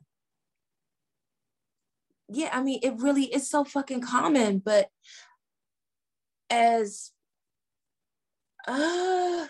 Yeah, 2.29 2.49
I 2.51 2.61
mean, 2.61 2.79
it 2.83 2.95
really 2.97 3.25
is 3.25 3.49
so 3.49 3.63
fucking 3.63 4.01
common, 4.01 4.59
but 4.59 4.89
as 6.49 7.11
uh 8.67 9.47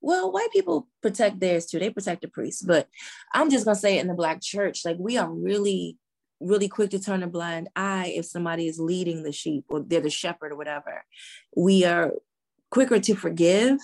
well, 0.00 0.32
white 0.32 0.50
people 0.52 0.88
protect 1.02 1.40
theirs 1.40 1.66
too. 1.66 1.78
They 1.78 1.90
protect 1.90 2.22
the 2.22 2.28
priests, 2.28 2.62
but 2.62 2.88
I'm 3.32 3.50
just 3.50 3.64
gonna 3.64 3.74
say 3.76 3.98
it 3.98 4.00
in 4.00 4.08
the 4.08 4.14
black 4.14 4.40
church, 4.40 4.84
like 4.84 4.96
we 4.98 5.18
are 5.18 5.30
really, 5.30 5.98
really 6.40 6.68
quick 6.68 6.90
to 6.90 6.98
turn 6.98 7.22
a 7.22 7.26
blind 7.26 7.68
eye 7.76 8.12
if 8.16 8.24
somebody 8.24 8.66
is 8.66 8.78
leading 8.78 9.22
the 9.22 9.32
sheep 9.32 9.64
or 9.68 9.80
they're 9.80 10.00
the 10.00 10.10
shepherd 10.10 10.52
or 10.52 10.56
whatever. 10.56 11.04
We 11.56 11.84
are 11.84 12.12
quicker 12.70 12.98
to 13.00 13.14
forgive 13.14 13.78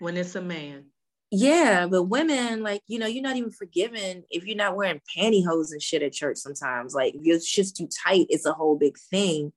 when 0.00 0.16
it's 0.16 0.34
a 0.34 0.42
man. 0.42 0.86
Yeah, 1.30 1.86
but 1.88 2.04
women, 2.04 2.62
like, 2.62 2.82
you 2.86 3.00
know, 3.00 3.06
you're 3.06 3.22
not 3.22 3.36
even 3.36 3.50
forgiven 3.50 4.22
if 4.30 4.46
you're 4.46 4.56
not 4.56 4.76
wearing 4.76 5.00
pantyhose 5.16 5.72
and 5.72 5.82
shit 5.82 6.02
at 6.02 6.12
church 6.12 6.36
sometimes. 6.38 6.94
Like, 6.94 7.14
if 7.14 7.24
your 7.24 7.40
shit's 7.40 7.72
too 7.72 7.88
tight, 8.04 8.26
it's 8.30 8.46
a 8.46 8.52
whole 8.52 8.76
big 8.76 8.96
thing. 9.10 9.52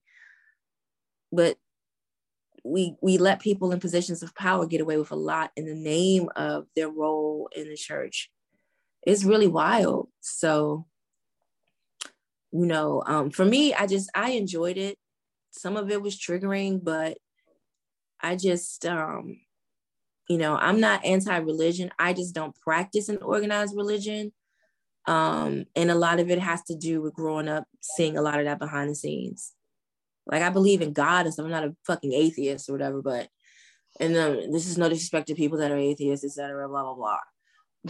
But 1.32 1.58
we 2.64 2.96
we 3.02 3.18
let 3.18 3.40
people 3.40 3.72
in 3.72 3.80
positions 3.80 4.24
of 4.24 4.36
power 4.36 4.66
get 4.66 4.82
away 4.82 4.98
with 4.98 5.12
a 5.12 5.16
lot 5.16 5.52
in 5.56 5.66
the 5.66 5.76
name 5.76 6.30
of 6.36 6.66
their 6.76 6.90
role 6.90 7.50
in 7.56 7.70
the 7.70 7.76
church 7.76 8.30
it's 9.04 9.24
really 9.24 9.48
wild 9.48 10.10
so 10.20 10.86
you 12.52 12.66
know, 12.66 13.04
um, 13.06 13.30
for 13.30 13.46
me, 13.46 13.74
I 13.74 13.86
just 13.88 14.10
I 14.16 14.32
enjoyed 14.32 14.78
it. 14.78 14.98
Some 15.52 15.78
of 15.78 15.92
it 15.92 16.02
was 16.02 16.18
triggering, 16.18 16.84
but 16.84 17.18
I 18.22 18.36
just 18.36 18.86
um, 18.86 19.38
you 20.28 20.38
know, 20.38 20.56
I'm 20.56 20.80
not 20.80 21.06
anti-religion. 21.06 21.92
I 22.00 22.14
just 22.14 22.36
don't 22.36 22.56
practice 22.62 23.10
an 23.10 23.18
organized 23.18 23.76
religion. 23.76 24.32
Um, 25.08 25.66
and 25.76 25.90
a 25.90 25.96
lot 25.96 26.20
of 26.20 26.30
it 26.30 26.40
has 26.40 26.62
to 26.64 26.76
do 26.76 27.02
with 27.02 27.14
growing 27.14 27.48
up, 27.48 27.66
seeing 27.80 28.18
a 28.18 28.22
lot 28.22 28.40
of 28.40 28.46
that 28.46 28.60
behind 28.60 28.92
the 28.92 28.96
scenes. 28.96 29.54
Like 30.32 30.42
I 30.42 30.50
believe 30.50 30.82
in 30.82 30.94
God 30.94 31.26
and 31.26 31.34
stuff. 31.34 31.46
I'm 31.46 31.52
not 31.52 31.66
a 31.66 31.76
fucking 31.86 32.14
atheist 32.14 32.70
or 32.70 32.74
whatever, 32.74 33.02
but 33.02 33.30
and 34.00 34.16
um, 34.16 34.52
this 34.52 34.68
is 34.68 34.78
no 34.78 34.90
disrespect 34.90 35.28
to 35.28 35.36
people 35.36 35.58
that 35.60 35.72
are 35.72 35.78
atheists, 35.78 36.26
etc. 36.26 36.68
Blah 36.68 36.84
blah 36.84 36.96
blah. 36.96 37.18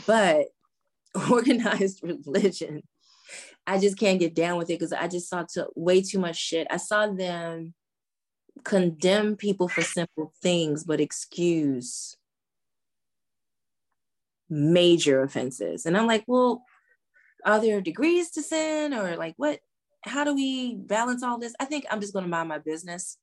But 0.05 0.47
organized 1.31 2.01
religion, 2.25 2.83
I 3.67 3.79
just 3.79 3.99
can't 3.99 4.19
get 4.19 4.35
down 4.35 4.57
with 4.57 4.69
it 4.69 4.79
because 4.79 4.93
I 4.93 5.07
just 5.07 5.29
saw 5.29 5.43
to, 5.53 5.67
way 5.75 6.01
too 6.01 6.19
much 6.19 6.37
shit. 6.37 6.67
I 6.69 6.77
saw 6.77 7.07
them 7.07 7.73
condemn 8.63 9.35
people 9.35 9.67
for 9.67 9.81
simple 9.81 10.33
things, 10.41 10.83
but 10.83 10.99
excuse 10.99 12.17
major 14.49 15.21
offenses. 15.21 15.85
And 15.85 15.97
I'm 15.97 16.07
like, 16.07 16.23
well, 16.27 16.63
are 17.45 17.59
there 17.59 17.81
degrees 17.81 18.31
to 18.31 18.41
sin 18.41 18.93
or 18.93 19.15
like 19.15 19.35
what? 19.37 19.59
How 20.03 20.23
do 20.23 20.33
we 20.33 20.75
balance 20.75 21.23
all 21.23 21.37
this? 21.37 21.53
I 21.59 21.65
think 21.65 21.85
I'm 21.89 22.01
just 22.01 22.13
going 22.13 22.23
to 22.23 22.29
mind 22.29 22.49
my 22.49 22.59
business 22.59 23.17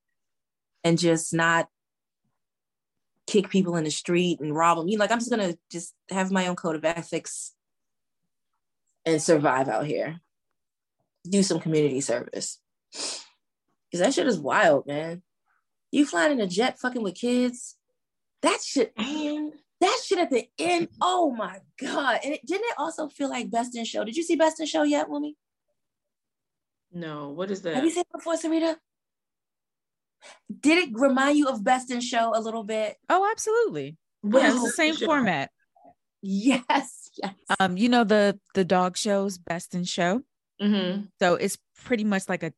and 0.84 0.98
just 0.98 1.34
not 1.34 1.68
kick 3.26 3.50
people 3.50 3.76
in 3.76 3.84
the 3.84 3.90
street 3.90 4.40
and 4.40 4.54
rob 4.54 4.78
them. 4.78 4.88
You 4.88 4.96
know, 4.96 5.02
like 5.02 5.10
I'm 5.10 5.18
just 5.18 5.30
gonna 5.30 5.56
just 5.70 5.94
have 6.10 6.30
my 6.30 6.46
own 6.46 6.56
code 6.56 6.76
of 6.76 6.84
ethics 6.84 7.52
and 9.04 9.20
survive 9.20 9.68
out 9.68 9.86
here. 9.86 10.20
Do 11.28 11.42
some 11.42 11.60
community 11.60 12.00
service. 12.00 12.60
Cause 12.92 14.00
that 14.00 14.14
shit 14.14 14.26
is 14.26 14.38
wild, 14.38 14.86
man. 14.86 15.22
You 15.90 16.06
flying 16.06 16.32
in 16.32 16.40
a 16.40 16.46
jet 16.46 16.78
fucking 16.78 17.02
with 17.02 17.14
kids. 17.14 17.76
That 18.42 18.60
shit, 18.64 18.92
man. 18.96 19.52
That 19.80 19.98
shit 20.04 20.18
at 20.18 20.30
the 20.30 20.48
end. 20.58 20.88
Oh 21.00 21.30
my 21.32 21.58
God. 21.80 22.20
And 22.24 22.34
it, 22.34 22.46
didn't 22.46 22.66
it 22.66 22.74
also 22.78 23.08
feel 23.08 23.28
like 23.28 23.50
Best 23.50 23.76
in 23.76 23.84
Show? 23.84 24.04
Did 24.04 24.16
you 24.16 24.22
see 24.22 24.36
Best 24.36 24.60
in 24.60 24.66
Show 24.66 24.84
yet, 24.84 25.08
Wumi? 25.08 25.34
No, 26.92 27.30
what 27.30 27.50
is 27.50 27.62
that? 27.62 27.74
Have 27.74 27.84
you 27.84 27.90
seen 27.90 28.02
it 28.02 28.12
before, 28.12 28.34
Sarita? 28.34 28.76
Did 30.60 30.88
it 30.88 30.90
remind 30.94 31.36
you 31.38 31.48
of 31.48 31.62
Best 31.62 31.90
in 31.90 32.00
Show 32.00 32.32
a 32.34 32.40
little 32.40 32.64
bit? 32.64 32.96
Oh, 33.08 33.28
absolutely. 33.30 33.96
yeah, 34.24 34.52
it's 34.52 34.62
the 34.62 34.70
same 34.70 34.94
format. 34.96 35.50
Yes, 36.22 37.10
yes. 37.22 37.34
Um, 37.60 37.76
you 37.76 37.88
know 37.88 38.02
the 38.04 38.38
the 38.54 38.64
dog 38.64 38.96
shows 38.96 39.38
Best 39.38 39.74
in 39.74 39.84
Show. 39.84 40.22
Mm-hmm. 40.60 41.02
So 41.20 41.34
it's 41.34 41.58
pretty 41.84 42.04
much 42.04 42.28
like 42.28 42.42
a 42.42 42.52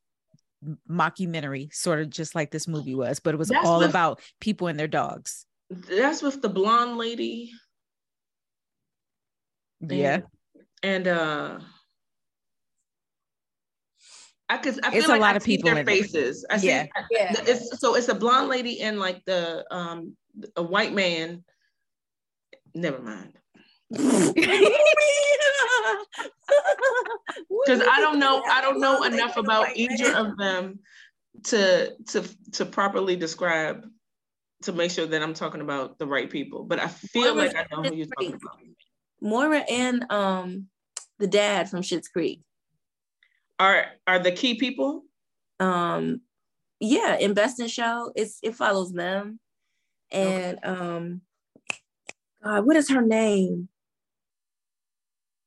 mockumentary, 0.88 1.73
sort 1.75 2.01
of 2.01 2.11
just 2.11 2.35
like 2.35 2.51
this 2.51 2.67
movie 2.69 2.95
was, 2.95 3.21
but 3.21 3.35
it 3.35 3.37
was 3.38 3.49
That's 3.49 3.67
all 3.67 3.81
with- 3.81 3.91
about 3.91 4.21
people 4.41 4.69
and 4.69 4.79
their 4.79 4.88
dogs. 4.88 5.45
That's 5.71 6.23
with 6.23 6.41
the 6.41 6.49
blonde 6.49 6.97
lady. 6.97 7.51
Yeah, 9.81 10.21
And 10.83 11.07
uh 11.07 11.61
I 14.49 14.57
could 14.59 14.85
I 14.85 14.91
feel 14.91 15.01
It's 15.01 15.09
a 15.09 15.17
lot 15.17 15.35
I 15.35 15.37
of 15.37 15.45
people 15.45 15.75
their 15.75 15.85
faces. 15.85 16.45
I 16.49 16.57
see 16.57 16.69
Yeah. 16.69 16.87
Yeah. 17.11 17.35
it's 17.47 17.79
so 17.81 17.95
it's 17.97 18.09
a 18.09 18.15
blonde 18.15 18.49
lady 18.49 18.81
and 18.81 18.99
like 18.99 19.25
the 19.25 19.65
um 19.71 20.17
a 20.57 20.63
white 20.63 20.95
man. 20.95 21.45
Never 22.75 23.01
mind. 23.01 23.35
Because 23.91 24.33
Because 27.67 27.83
I 27.83 28.01
don't 28.01 28.19
know 28.19 28.43
I 28.51 28.61
don't 28.61 28.81
know 28.81 29.03
enough 29.05 29.37
about 29.37 29.77
either 29.77 30.17
of 30.17 30.37
them 30.39 30.79
to 31.45 31.95
to 32.09 32.25
to 32.53 32.67
properly 32.67 33.17
describe 33.17 33.87
to 34.63 34.73
make 34.73 34.91
sure 34.91 35.07
that 35.07 35.23
I'm 35.23 35.35
talking 35.35 35.61
about 35.61 35.99
the 35.99 36.07
right 36.07 36.29
people. 36.31 36.65
But 36.65 36.81
I 36.81 36.89
feel 36.89 37.35
Moira 37.35 37.47
like 37.49 37.57
I 37.57 37.67
know 37.71 37.83
who 37.89 37.95
you're 37.95 38.07
talking 38.07 38.35
about. 38.35 38.59
Moira 39.21 39.65
and 39.71 40.11
um 40.11 40.69
the 41.19 41.27
dad 41.27 41.69
from 41.69 41.83
Schitt's 41.83 42.09
Creek. 42.09 42.41
Are 43.59 43.87
are 44.07 44.18
the 44.18 44.33
key 44.33 44.55
people? 44.55 45.03
Um 45.61 46.23
yeah, 46.81 47.16
in 47.16 47.35
Best 47.35 47.61
in 47.61 47.68
Show, 47.68 48.12
it's 48.14 48.38
it 48.42 48.55
follows 48.55 48.92
them. 48.92 49.40
And 50.12 50.59
um 50.64 51.23
God, 52.42 52.66
what 52.66 52.77
is 52.77 52.88
her 52.90 53.03
name? 53.03 53.68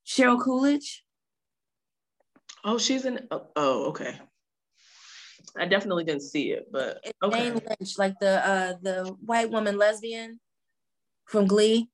Cheryl 0.06 0.44
Coolidge? 0.44 1.06
Oh, 2.64 2.78
she's 2.78 3.06
in. 3.06 3.28
Oh, 3.32 3.48
oh, 3.56 3.86
okay. 3.86 4.20
I 5.58 5.66
definitely 5.66 6.04
didn't 6.04 6.24
see 6.24 6.52
it, 6.52 6.68
but 6.72 7.04
okay. 7.24 7.50
Jane 7.52 7.62
Lynch, 7.80 7.98
like 7.98 8.20
the 8.20 8.46
uh 8.46 8.74
the 8.82 9.16
white 9.26 9.50
woman 9.50 9.78
lesbian 9.78 10.40
from 11.26 11.48
Glee. 11.48 11.90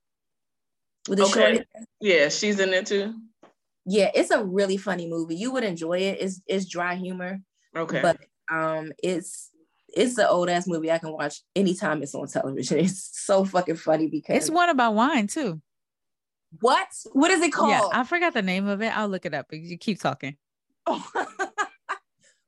With 1.08 1.19
the 1.19 1.25
Okay. 1.25 1.34
short 1.34 1.53
hair. 1.53 1.65
Yeah, 2.01 2.30
she's 2.30 2.60
in 2.60 2.73
it 2.73 2.88
too. 2.88 3.13
Yeah, 3.89 4.12
it's 4.13 4.32
a 4.32 4.43
really 4.43 4.76
funny 4.78 5.08
movie. 5.08 5.36
You 5.36 5.52
would 5.54 5.63
enjoy 5.63 6.00
it. 6.00 6.17
It's 6.21 6.41
it's 6.45 6.65
dry 6.65 6.95
humor, 6.95 7.39
Okay. 7.76 8.02
but 8.02 8.17
um 8.52 8.91
it's 9.02 9.50
it's 9.95 10.17
an 10.17 10.26
old 10.30 10.50
ass 10.50 10.67
movie 10.67 10.91
I 10.91 10.97
can 10.97 11.13
watch 11.13 11.41
anytime 11.56 12.04
it's 12.04 12.13
on 12.13 12.28
television. 12.28 12.80
It's 12.86 13.10
so 13.26 13.45
fucking 13.45 13.78
funny 13.78 14.08
because 14.08 14.36
it's 14.36 14.50
one 14.50 14.69
about 14.69 14.93
wine 14.93 15.28
too. 15.28 15.62
what? 16.60 16.88
What 17.13 17.32
is 17.32 17.41
it 17.41 17.54
called? 17.54 17.69
Yeah, 17.71 17.88
I 17.93 18.04
forgot 18.04 18.34
the 18.34 18.41
name 18.41 18.67
of 18.67 18.82
it. 18.82 18.95
I'll 18.97 19.08
look 19.08 19.26
it 19.26 19.34
up. 19.34 19.47
Because 19.50 19.71
you 19.71 19.78
keep 19.78 20.00
talking. 20.02 20.36
but 20.86 21.06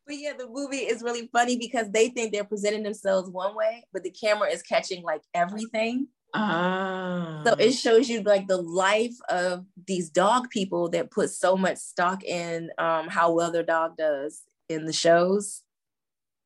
yeah, 0.10 0.34
the 0.38 0.48
movie 0.50 0.78
is 0.78 1.02
really 1.04 1.30
funny 1.32 1.58
because 1.58 1.90
they 1.92 2.10
think 2.10 2.34
they're 2.34 2.44
presenting 2.44 2.84
themselves 2.84 3.30
one 3.30 3.56
way, 3.56 3.84
but 3.94 4.04
the 4.04 4.12
camera 4.12 4.50
is 4.50 4.62
catching 4.62 5.04
like 5.04 5.22
everything. 5.34 6.08
Ah. 6.34 7.42
So 7.46 7.54
it 7.54 7.72
shows 7.72 8.10
you 8.10 8.22
like 8.22 8.48
the 8.48 8.62
life 8.62 9.16
of 9.30 9.66
these 9.88 10.10
dog 10.10 10.50
people 10.50 10.90
that 10.90 11.12
put 11.12 11.30
so 11.30 11.56
much 11.56 11.78
stock 11.78 12.24
in 12.24 12.70
um, 12.78 13.08
how 13.08 13.34
well 13.34 13.52
their 13.52 13.64
dog 13.64 13.98
does 13.98 14.42
in 14.68 14.86
the 14.86 14.94
shows. 14.94 15.64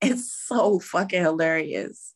It's 0.01 0.33
so 0.33 0.79
fucking 0.79 1.21
hilarious. 1.21 2.13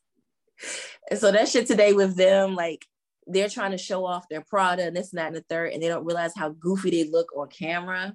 And 1.10 1.18
so 1.18 1.32
that 1.32 1.48
shit 1.48 1.66
today 1.66 1.92
with 1.92 2.16
them, 2.16 2.54
like 2.54 2.84
they're 3.26 3.48
trying 3.48 3.72
to 3.72 3.78
show 3.78 4.04
off 4.04 4.28
their 4.28 4.42
Prada 4.42 4.84
and 4.86 4.96
this 4.96 5.12
and 5.12 5.18
that 5.18 5.28
and 5.28 5.36
the 5.36 5.44
third, 5.48 5.72
and 5.72 5.82
they 5.82 5.88
don't 5.88 6.04
realize 6.04 6.32
how 6.36 6.50
goofy 6.50 6.90
they 6.90 7.10
look 7.10 7.28
on 7.36 7.48
camera. 7.48 8.14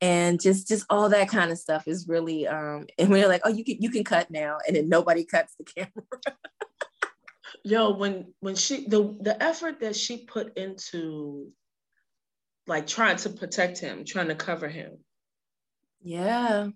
And 0.00 0.40
just 0.40 0.66
just 0.66 0.86
all 0.88 1.10
that 1.10 1.28
kind 1.28 1.50
of 1.50 1.58
stuff 1.58 1.86
is 1.86 2.08
really 2.08 2.46
um 2.48 2.86
and 2.98 3.10
when 3.10 3.20
we're 3.20 3.28
like, 3.28 3.42
oh, 3.44 3.50
you 3.50 3.64
can 3.64 3.76
you 3.80 3.90
can 3.90 4.04
cut 4.04 4.30
now, 4.30 4.58
and 4.66 4.76
then 4.76 4.88
nobody 4.88 5.24
cuts 5.24 5.54
the 5.58 5.64
camera. 5.64 5.90
Yo, 7.64 7.90
when 7.96 8.34
when 8.40 8.54
she 8.54 8.86
the 8.86 9.16
the 9.20 9.42
effort 9.42 9.80
that 9.80 9.96
she 9.96 10.24
put 10.24 10.56
into 10.56 11.52
like 12.66 12.86
trying 12.86 13.16
to 13.16 13.30
protect 13.30 13.78
him, 13.78 14.04
trying 14.04 14.28
to 14.28 14.34
cover 14.34 14.68
him, 14.68 14.98
Yeah. 16.02 16.68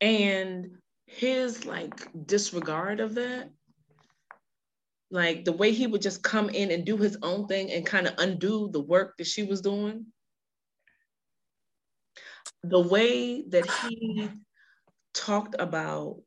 and 0.00 0.78
his 1.06 1.64
like 1.64 2.08
disregard 2.26 3.00
of 3.00 3.14
that, 3.14 3.50
like 5.10 5.44
the 5.44 5.52
way 5.52 5.72
he 5.72 5.86
would 5.86 6.02
just 6.02 6.22
come 6.22 6.48
in 6.48 6.70
and 6.70 6.84
do 6.84 6.96
his 6.96 7.18
own 7.22 7.46
thing 7.46 7.70
and 7.70 7.86
kind 7.86 8.06
of 8.06 8.14
undo 8.18 8.70
the 8.72 8.80
work 8.80 9.16
that 9.18 9.26
she 9.26 9.42
was 9.44 9.60
doing. 9.60 10.06
The 12.64 12.80
way 12.80 13.42
that 13.48 13.66
he 13.66 14.30
talked 15.14 15.54
about 15.58 16.22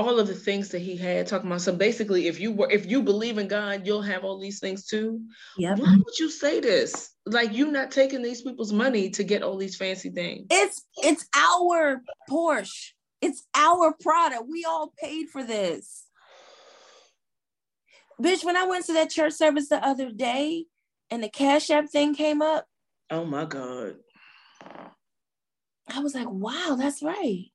all 0.00 0.18
of 0.18 0.26
the 0.26 0.34
things 0.34 0.70
that 0.70 0.80
he 0.80 0.96
had 0.96 1.26
talking 1.26 1.46
about. 1.46 1.60
So 1.60 1.74
basically, 1.74 2.26
if 2.26 2.40
you 2.40 2.52
were 2.52 2.70
if 2.70 2.86
you 2.86 3.02
believe 3.02 3.38
in 3.38 3.48
God, 3.48 3.86
you'll 3.86 4.02
have 4.02 4.24
all 4.24 4.38
these 4.38 4.58
things 4.58 4.86
too. 4.86 5.20
Yeah. 5.58 5.74
Why 5.74 5.96
would 5.96 6.18
you 6.18 6.30
say 6.30 6.60
this? 6.60 7.10
Like 7.26 7.50
you're 7.52 7.70
not 7.70 7.90
taking 7.90 8.22
these 8.22 8.42
people's 8.42 8.72
money 8.72 9.10
to 9.10 9.24
get 9.24 9.42
all 9.42 9.56
these 9.56 9.76
fancy 9.76 10.10
things. 10.10 10.46
It's 10.50 10.82
it's 11.02 11.26
our 11.36 12.02
Porsche. 12.28 12.92
It's 13.20 13.46
our 13.54 13.94
product. 14.00 14.44
We 14.48 14.64
all 14.64 14.92
paid 14.98 15.28
for 15.28 15.44
this. 15.44 16.06
Bitch, 18.20 18.44
when 18.44 18.56
I 18.56 18.66
went 18.66 18.86
to 18.86 18.94
that 18.94 19.10
church 19.10 19.34
service 19.34 19.68
the 19.68 19.84
other 19.84 20.10
day 20.10 20.64
and 21.10 21.22
the 21.22 21.28
Cash 21.28 21.70
App 21.70 21.88
thing 21.90 22.14
came 22.14 22.40
up, 22.40 22.66
Oh 23.10 23.24
my 23.24 23.44
God. 23.44 23.96
I 25.92 25.98
was 26.00 26.14
like, 26.14 26.30
wow, 26.30 26.76
that's 26.78 27.02
right. 27.02 27.49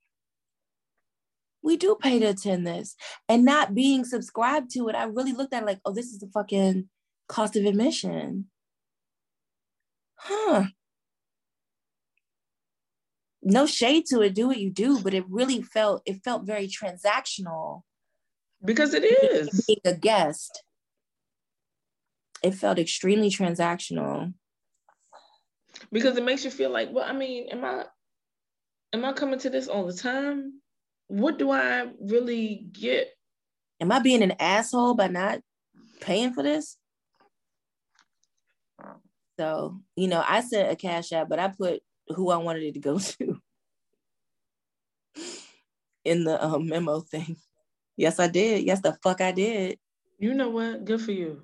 We 1.65 1.77
do 1.77 1.97
pay 1.99 2.19
to 2.19 2.25
mm-hmm. 2.25 2.31
attend 2.31 2.67
this. 2.67 2.95
And 3.27 3.43
not 3.43 3.73
being 3.73 4.05
subscribed 4.05 4.69
to 4.73 4.87
it, 4.87 4.95
I 4.95 5.05
really 5.05 5.33
looked 5.33 5.51
at 5.51 5.63
it 5.63 5.65
like, 5.65 5.79
oh, 5.83 5.91
this 5.91 6.11
is 6.13 6.19
the 6.19 6.27
fucking 6.27 6.87
cost 7.27 7.55
of 7.55 7.65
admission. 7.65 8.45
Huh. 10.15 10.65
No 13.41 13.65
shade 13.65 14.05
to 14.09 14.21
it, 14.21 14.35
do 14.35 14.47
what 14.47 14.59
you 14.59 14.69
do, 14.69 14.99
but 15.01 15.15
it 15.15 15.25
really 15.27 15.63
felt 15.63 16.03
it 16.05 16.23
felt 16.23 16.45
very 16.45 16.67
transactional 16.67 17.81
Because 18.63 18.93
it 18.93 19.03
is. 19.03 19.65
being 19.65 19.81
a 19.85 19.93
guest. 19.93 20.63
It 22.43 22.53
felt 22.53 22.77
extremely 22.77 23.31
transactional. 23.31 24.35
because 25.91 26.15
it 26.15 26.23
makes 26.23 26.45
you 26.45 26.51
feel 26.51 26.69
like, 26.69 26.89
well, 26.91 27.05
I 27.07 27.13
mean, 27.13 27.47
am 27.49 27.65
I 27.65 27.85
am 28.93 29.03
I 29.03 29.13
coming 29.13 29.39
to 29.39 29.49
this 29.49 29.67
all 29.67 29.87
the 29.87 29.93
time? 29.93 30.61
What 31.07 31.37
do 31.37 31.51
I 31.51 31.87
really 31.99 32.67
get? 32.71 33.09
Am 33.79 33.91
I 33.91 33.99
being 33.99 34.23
an 34.23 34.33
asshole 34.39 34.95
by 34.95 35.07
not 35.07 35.39
paying 36.01 36.33
for 36.33 36.43
this? 36.43 36.77
So, 39.37 39.81
you 39.95 40.07
know, 40.07 40.23
I 40.25 40.41
sent 40.41 40.71
a 40.71 40.75
cash 40.75 41.11
app, 41.11 41.27
but 41.27 41.39
I 41.39 41.49
put 41.49 41.81
who 42.07 42.29
I 42.29 42.37
wanted 42.37 42.63
it 42.63 42.73
to 42.75 42.79
go 42.79 42.99
to 43.19 43.41
in 46.05 46.23
the 46.23 46.43
um, 46.43 46.67
memo 46.67 47.01
thing. 47.01 47.35
Yes, 47.97 48.19
I 48.19 48.27
did. 48.27 48.63
Yes, 48.63 48.81
the 48.81 48.97
fuck 49.03 49.21
I 49.21 49.31
did. 49.31 49.77
You 50.19 50.33
know 50.33 50.49
what? 50.49 50.85
Good 50.85 51.01
for 51.01 51.11
you. 51.11 51.41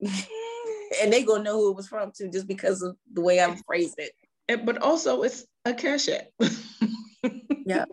and 0.00 1.12
they 1.12 1.22
gonna 1.22 1.44
know 1.44 1.56
who 1.56 1.70
it 1.70 1.76
was 1.76 1.88
from 1.88 2.12
too, 2.16 2.30
just 2.30 2.46
because 2.46 2.82
of 2.82 2.96
the 3.12 3.20
way 3.20 3.40
I 3.40 3.56
phrased 3.66 3.98
it. 3.98 4.12
And, 4.48 4.66
but 4.66 4.78
also, 4.82 5.22
it's 5.22 5.44
a 5.64 5.72
cash 5.72 6.08
app. 6.08 6.26
yeah. 7.66 7.84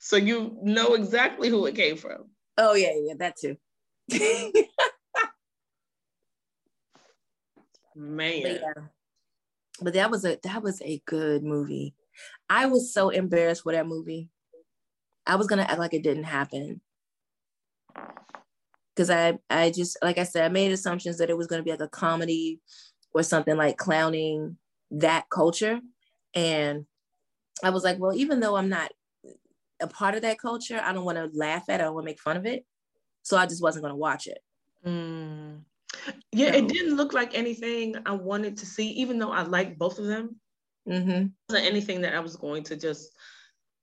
So 0.00 0.16
you 0.16 0.58
know 0.62 0.94
exactly 0.94 1.48
who 1.48 1.66
it 1.66 1.74
came 1.74 1.96
from. 1.96 2.30
Oh 2.58 2.74
yeah, 2.74 2.92
yeah, 3.02 3.14
that 3.18 3.36
too. 3.36 3.56
Man. 7.96 8.42
But, 8.42 8.60
yeah. 8.60 8.82
but 9.80 9.94
that 9.94 10.10
was 10.10 10.24
a 10.24 10.38
that 10.42 10.62
was 10.62 10.82
a 10.82 11.02
good 11.06 11.42
movie. 11.42 11.94
I 12.48 12.66
was 12.66 12.92
so 12.92 13.08
embarrassed 13.10 13.62
for 13.62 13.72
that 13.72 13.86
movie. 13.86 14.30
I 15.26 15.36
was 15.36 15.46
gonna 15.46 15.62
act 15.62 15.78
like 15.78 15.94
it 15.94 16.02
didn't 16.02 16.24
happen. 16.24 16.80
Cause 18.96 19.10
I 19.10 19.38
I 19.50 19.70
just 19.70 19.98
like 20.02 20.18
I 20.18 20.24
said, 20.24 20.44
I 20.44 20.48
made 20.48 20.72
assumptions 20.72 21.18
that 21.18 21.30
it 21.30 21.36
was 21.36 21.46
gonna 21.46 21.62
be 21.62 21.70
like 21.70 21.80
a 21.80 21.88
comedy 21.88 22.60
or 23.14 23.22
something 23.22 23.56
like 23.56 23.76
clowning 23.76 24.58
that 24.90 25.28
culture. 25.30 25.80
And 26.34 26.86
I 27.64 27.70
was 27.70 27.82
like, 27.84 27.98
well, 27.98 28.14
even 28.14 28.40
though 28.40 28.56
I'm 28.56 28.68
not 28.68 28.92
a 29.80 29.86
part 29.86 30.14
of 30.14 30.22
that 30.22 30.38
culture, 30.38 30.80
I 30.82 30.92
don't 30.92 31.04
want 31.04 31.18
to 31.18 31.30
laugh 31.36 31.64
at 31.68 31.80
it, 31.80 31.82
I 31.82 31.86
don't 31.86 31.94
want 31.94 32.04
to 32.04 32.10
make 32.10 32.20
fun 32.20 32.36
of 32.36 32.46
it. 32.46 32.64
So 33.22 33.36
I 33.36 33.46
just 33.46 33.62
wasn't 33.62 33.82
gonna 33.82 33.96
watch 33.96 34.26
it. 34.26 34.38
Mm. 34.86 35.62
Yeah, 36.32 36.52
so, 36.52 36.58
it 36.58 36.68
didn't 36.68 36.96
look 36.96 37.12
like 37.12 37.36
anything 37.36 37.96
I 38.06 38.12
wanted 38.12 38.56
to 38.58 38.66
see, 38.66 38.90
even 38.90 39.18
though 39.18 39.32
I 39.32 39.42
liked 39.42 39.78
both 39.78 39.98
of 39.98 40.06
them. 40.06 40.36
Mm-hmm. 40.88 41.10
It 41.10 41.32
wasn't 41.48 41.66
anything 41.66 42.00
that 42.02 42.14
I 42.14 42.20
was 42.20 42.36
going 42.36 42.62
to 42.64 42.76
just 42.76 43.10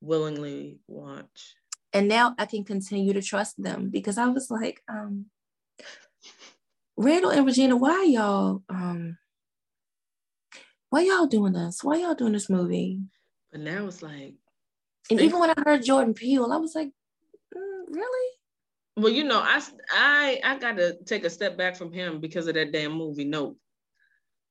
willingly 0.01 0.79
watch. 0.87 1.55
And 1.91 2.07
now 2.07 2.35
I 2.37 2.45
can 2.45 2.63
continue 2.63 3.13
to 3.13 3.21
trust 3.21 3.61
them 3.61 3.89
because 3.89 4.17
I 4.17 4.27
was 4.27 4.49
like, 4.49 4.81
um, 4.87 5.25
Randall 6.95 7.31
and 7.31 7.45
Regina, 7.45 7.75
why 7.75 8.03
y'all 8.03 8.63
um 8.69 9.17
why 10.89 11.01
y'all 11.01 11.25
doing 11.25 11.53
this? 11.53 11.83
Why 11.83 11.97
y'all 11.97 12.13
doing 12.13 12.33
this 12.33 12.49
movie? 12.49 12.99
But 13.51 13.61
now 13.61 13.87
it's 13.87 14.03
like 14.03 14.35
And 15.09 15.19
even 15.19 15.39
when 15.39 15.49
I 15.49 15.55
heard 15.65 15.83
Jordan 15.83 16.13
Peele, 16.13 16.51
I 16.51 16.57
was 16.57 16.75
like, 16.75 16.87
mm, 16.87 17.83
really? 17.89 18.31
Well, 18.95 19.11
you 19.11 19.23
know, 19.23 19.39
I 19.39 19.61
I 19.91 20.39
I 20.43 20.57
got 20.57 20.77
to 20.77 20.97
take 21.05 21.25
a 21.25 21.29
step 21.29 21.57
back 21.57 21.75
from 21.75 21.91
him 21.91 22.19
because 22.19 22.47
of 22.47 22.53
that 22.55 22.71
damn 22.71 22.93
movie. 22.93 23.25
Nope, 23.25 23.57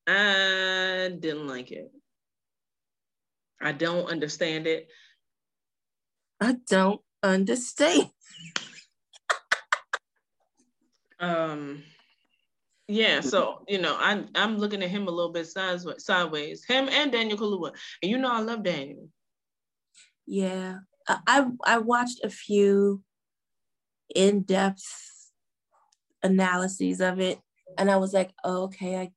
I 0.07 1.11
didn't 1.19 1.47
like 1.47 1.71
it. 1.71 1.91
I 3.61 3.73
don't 3.73 4.11
understand 4.11 4.67
it. 4.67 4.89
I 6.41 6.57
don't 6.69 7.01
understand. 7.23 8.11
um, 11.21 11.85
yeah. 12.89 13.21
So 13.21 13.65
you 13.69 13.81
know, 13.81 13.95
I 13.95 14.25
I'm 14.35 14.59
looking 14.59 14.83
at 14.83 14.91
him 14.91 15.07
a 15.07 15.11
little 15.13 15.33
bit 15.33 15.47
sideways. 15.47 16.05
Sideways, 16.05 16.65
him 16.65 16.89
and 16.91 17.13
Daniel 17.13 17.39
Kaluuya, 17.39 17.73
and 18.03 18.11
you 18.11 18.19
know, 18.19 18.33
I 18.33 18.41
love 18.41 18.65
Daniel. 18.65 19.09
Yeah, 20.27 20.79
I 21.09 21.47
I 21.65 21.79
watched 21.79 22.25
a 22.25 22.31
few 22.31 23.03
in-depth 24.15 24.85
analyses 26.23 27.01
of 27.01 27.19
it 27.19 27.41
and 27.79 27.91
i 27.91 27.97
was 27.97 28.13
like 28.13 28.31
oh, 28.45 28.65
okay 28.65 28.97
i 28.97 29.11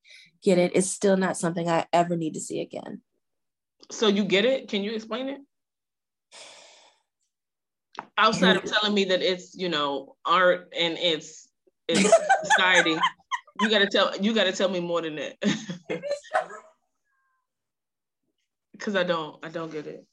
get 0.45 0.57
it. 0.59 0.71
It's 0.75 0.89
still 0.89 1.17
not 1.17 1.37
something 1.37 1.67
i 1.67 1.85
ever 1.91 2.15
need 2.15 2.35
to 2.35 2.39
see 2.39 2.61
again. 2.61 3.01
So 3.91 4.07
you 4.07 4.23
get 4.23 4.45
it? 4.45 4.67
Can 4.67 4.83
you 4.83 4.91
explain 4.91 5.27
it? 5.27 5.41
Outside 8.15 8.55
of 8.57 8.63
telling 8.63 8.93
me 8.93 9.05
that 9.05 9.23
it's 9.23 9.55
you 9.55 9.69
know 9.69 10.15
art 10.23 10.71
and 10.79 10.97
it's 10.99 11.49
it's 11.87 12.13
society 12.43 12.95
you 13.61 13.69
gotta 13.69 13.87
tell 13.87 14.15
you 14.17 14.33
gotta 14.33 14.51
tell 14.51 14.69
me 14.69 14.79
more 14.79 15.01
than 15.01 15.15
that. 15.15 15.35
Because 18.71 18.95
i 18.97 19.03
don't 19.03 19.43
i 19.43 19.47
don't 19.47 19.71
get 19.71 19.87
it 19.87 20.05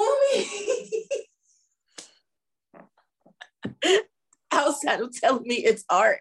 Woman. 0.00 0.46
outside 4.52 5.00
of 5.00 5.12
telling 5.18 5.46
me 5.46 5.56
it's 5.56 5.84
art. 5.88 6.20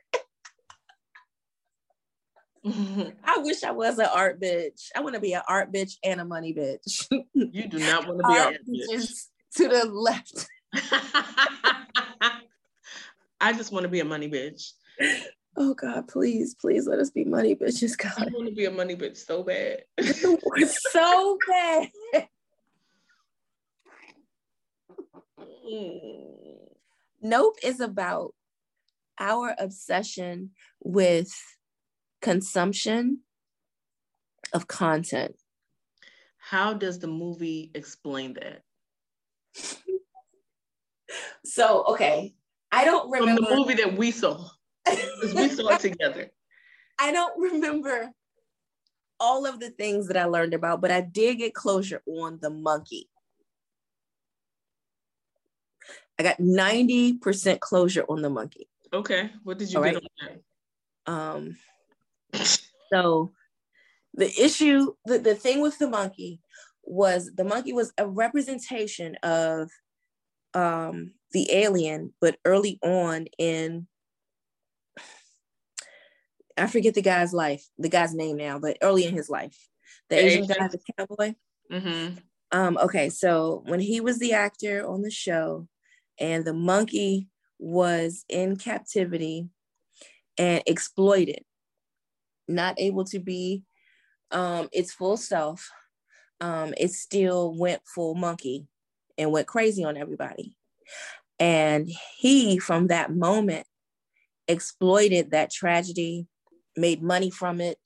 I 2.65 3.37
wish 3.37 3.63
I 3.63 3.71
was 3.71 3.99
an 3.99 4.07
art 4.13 4.41
bitch. 4.41 4.89
I 4.95 5.01
want 5.01 5.15
to 5.15 5.21
be 5.21 5.33
an 5.33 5.41
art 5.47 5.71
bitch 5.71 5.93
and 6.03 6.19
a 6.19 6.25
money 6.25 6.53
bitch. 6.53 7.05
You 7.33 7.67
do 7.67 7.79
not 7.79 8.05
want 8.05 8.19
to 8.19 8.27
be 8.27 8.37
art 8.37 8.57
bitch. 8.67 9.25
To 9.55 9.67
the 9.67 9.85
left. 9.85 10.47
I 13.41 13.53
just 13.53 13.71
want 13.71 13.83
to 13.83 13.89
be 13.89 14.01
a 14.01 14.05
money 14.05 14.29
bitch. 14.29 14.73
Oh 15.57 15.73
God, 15.73 16.07
please, 16.07 16.55
please 16.55 16.85
let 16.87 16.99
us 16.99 17.09
be 17.09 17.23
money 17.23 17.55
bitches. 17.55 17.97
God. 17.97 18.13
I 18.17 18.25
want 18.31 18.47
to 18.47 18.53
be 18.53 18.65
a 18.65 18.71
money 18.71 18.95
bitch 18.95 19.17
so 19.17 19.43
bad. 19.43 19.83
so 20.67 21.37
bad. 21.47 21.89
Mm. 25.69 26.69
Nope 27.21 27.57
is 27.63 27.79
about 27.79 28.33
our 29.19 29.55
obsession 29.59 30.51
with 30.81 31.31
consumption 32.21 33.19
of 34.53 34.67
content. 34.67 35.35
How 36.37 36.73
does 36.73 36.99
the 36.99 37.07
movie 37.07 37.71
explain 37.75 38.33
that? 38.35 38.63
so, 41.45 41.83
okay, 41.89 42.33
I 42.71 42.85
don't 42.85 43.11
remember 43.11 43.43
From 43.43 43.49
the 43.51 43.55
movie 43.55 43.75
that 43.75 43.97
we 43.97 44.11
saw. 44.11 44.49
Because 44.85 45.35
we 45.35 45.49
saw 45.49 45.69
it 45.69 45.79
together. 45.81 46.29
I 46.97 47.11
don't 47.11 47.39
remember 47.39 48.11
all 49.19 49.45
of 49.45 49.59
the 49.59 49.69
things 49.71 50.07
that 50.07 50.17
I 50.17 50.25
learned 50.25 50.53
about, 50.53 50.81
but 50.81 50.91
I 50.91 51.01
did 51.01 51.39
get 51.39 51.53
closure 51.53 52.01
on 52.07 52.39
the 52.41 52.49
monkey. 52.49 53.09
I 56.19 56.23
got 56.23 56.37
90% 56.37 57.61
closure 57.61 58.03
on 58.09 58.21
the 58.21 58.29
monkey. 58.29 58.67
Okay. 58.93 59.31
What 59.43 59.57
did 59.57 59.71
you 59.71 59.77
All 59.77 59.85
get 59.85 59.95
right. 59.95 60.03
on 60.03 60.39
that? 61.05 61.11
Um 61.11 61.57
so 62.93 63.31
the 64.13 64.27
issue, 64.39 64.93
the, 65.05 65.19
the 65.19 65.35
thing 65.35 65.61
with 65.61 65.79
the 65.79 65.87
monkey 65.87 66.41
was 66.83 67.31
the 67.35 67.43
monkey 67.43 67.71
was 67.71 67.93
a 67.97 68.05
representation 68.05 69.15
of 69.23 69.69
um 70.53 71.13
the 71.31 71.51
alien, 71.51 72.13
but 72.19 72.37
early 72.43 72.79
on 72.83 73.27
in 73.37 73.87
I 76.57 76.67
forget 76.67 76.93
the 76.93 77.01
guy's 77.01 77.33
life, 77.33 77.65
the 77.77 77.89
guy's 77.89 78.13
name 78.13 78.35
now, 78.35 78.59
but 78.59 78.77
early 78.81 79.05
in 79.05 79.13
his 79.13 79.29
life. 79.29 79.57
The, 80.09 80.17
the 80.17 80.25
Asian, 80.25 80.43
Asian 80.43 80.55
guy, 80.57 80.67
the 80.67 80.79
cowboy. 80.97 81.35
Mm-hmm. 81.71 82.15
Um, 82.51 82.77
okay, 82.81 83.09
so 83.09 83.63
when 83.67 83.79
he 83.79 84.01
was 84.01 84.19
the 84.19 84.33
actor 84.33 84.85
on 84.85 85.01
the 85.01 85.11
show, 85.11 85.67
and 86.19 86.45
the 86.45 86.53
monkey 86.53 87.27
was 87.57 88.25
in 88.29 88.55
captivity 88.55 89.49
and 90.37 90.63
exploited, 90.65 91.43
not 92.47 92.75
able 92.79 93.05
to 93.05 93.19
be 93.19 93.63
um, 94.31 94.69
its 94.71 94.93
full 94.93 95.17
self. 95.17 95.69
Um, 96.41 96.73
it 96.77 96.91
still 96.91 97.53
went 97.57 97.81
full 97.85 98.15
monkey 98.15 98.67
and 99.17 99.31
went 99.31 99.47
crazy 99.47 99.83
on 99.83 99.97
everybody. 99.97 100.55
And 101.39 101.89
he, 102.17 102.59
from 102.59 102.87
that 102.87 103.13
moment, 103.13 103.65
exploited 104.47 105.31
that 105.31 105.51
tragedy, 105.51 106.27
made 106.75 107.01
money 107.01 107.29
from 107.29 107.61
it, 107.61 107.77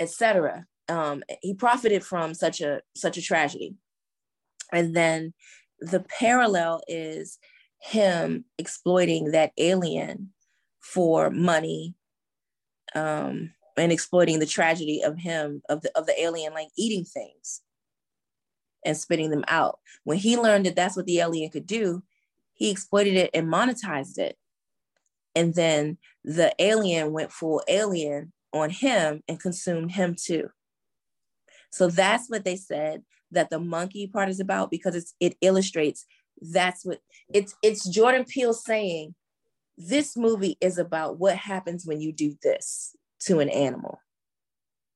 etc. 0.00 0.66
Um, 0.88 1.22
he 1.40 1.54
profited 1.54 2.04
from 2.04 2.34
such 2.34 2.60
a 2.60 2.80
such 2.96 3.16
a 3.16 3.22
tragedy. 3.22 3.76
And 4.72 4.96
then 4.96 5.34
the 5.80 6.00
parallel 6.18 6.82
is 6.88 7.38
him 7.82 8.44
exploiting 8.58 9.32
that 9.32 9.52
alien 9.58 10.32
for 10.80 11.30
money 11.30 11.94
um, 12.94 13.52
and 13.76 13.92
exploiting 13.92 14.38
the 14.38 14.46
tragedy 14.46 15.02
of 15.02 15.18
him 15.18 15.62
of 15.68 15.82
the 15.82 15.90
of 15.96 16.06
the 16.06 16.20
alien 16.20 16.52
like 16.52 16.68
eating 16.76 17.04
things 17.04 17.62
and 18.84 18.96
spitting 18.96 19.30
them 19.30 19.44
out. 19.48 19.78
When 20.04 20.18
he 20.18 20.36
learned 20.36 20.66
that 20.66 20.76
that's 20.76 20.96
what 20.96 21.06
the 21.06 21.20
alien 21.20 21.50
could 21.50 21.66
do 21.66 22.02
he 22.62 22.70
exploited 22.70 23.14
it 23.14 23.30
and 23.34 23.48
monetized 23.48 24.18
it. 24.18 24.36
And 25.34 25.52
then 25.54 25.98
the 26.24 26.54
alien 26.60 27.12
went 27.12 27.32
full 27.32 27.62
alien 27.66 28.32
on 28.52 28.70
him 28.70 29.22
and 29.26 29.40
consumed 29.40 29.90
him 29.90 30.14
too. 30.16 30.50
So 31.72 31.88
that's 31.88 32.28
what 32.28 32.44
they 32.44 32.54
said 32.54 33.02
that 33.32 33.50
the 33.50 33.58
monkey 33.58 34.06
part 34.06 34.28
is 34.28 34.38
about 34.38 34.70
because 34.70 34.94
it's 34.94 35.14
it 35.18 35.36
illustrates 35.40 36.06
that's 36.40 36.84
what 36.84 37.00
it's 37.32 37.54
it's 37.62 37.88
Jordan 37.88 38.24
Peele 38.24 38.54
saying 38.54 39.14
this 39.76 40.16
movie 40.16 40.56
is 40.60 40.78
about 40.78 41.18
what 41.18 41.36
happens 41.36 41.86
when 41.86 42.00
you 42.00 42.12
do 42.12 42.34
this 42.42 42.94
to 43.20 43.40
an 43.40 43.48
animal, 43.48 43.98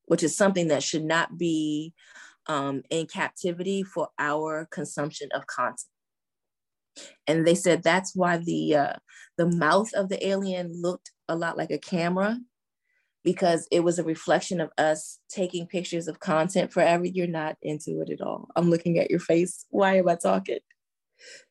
which 0.06 0.22
is 0.22 0.36
something 0.36 0.68
that 0.68 0.82
should 0.82 1.04
not 1.04 1.38
be 1.38 1.94
um, 2.46 2.82
in 2.90 3.06
captivity 3.06 3.82
for 3.82 4.08
our 4.18 4.68
consumption 4.70 5.28
of 5.34 5.46
content. 5.46 5.80
And 7.26 7.46
they 7.46 7.54
said 7.54 7.82
that's 7.82 8.14
why 8.14 8.38
the 8.38 8.74
uh, 8.74 8.94
the 9.36 9.46
mouth 9.46 9.92
of 9.94 10.08
the 10.08 10.26
alien 10.26 10.80
looked 10.80 11.10
a 11.28 11.36
lot 11.36 11.58
like 11.58 11.70
a 11.70 11.78
camera 11.78 12.38
because 13.22 13.66
it 13.72 13.80
was 13.80 13.98
a 13.98 14.04
reflection 14.04 14.60
of 14.60 14.70
us 14.78 15.18
taking 15.28 15.66
pictures 15.66 16.06
of 16.06 16.20
content 16.20 16.72
forever. 16.72 17.04
You're 17.04 17.26
not 17.26 17.56
into 17.60 18.00
it 18.00 18.08
at 18.08 18.20
all. 18.20 18.48
I'm 18.54 18.70
looking 18.70 18.98
at 18.98 19.10
your 19.10 19.18
face. 19.18 19.66
Why 19.70 19.96
am 19.96 20.08
I 20.08 20.14
talking? 20.14 20.60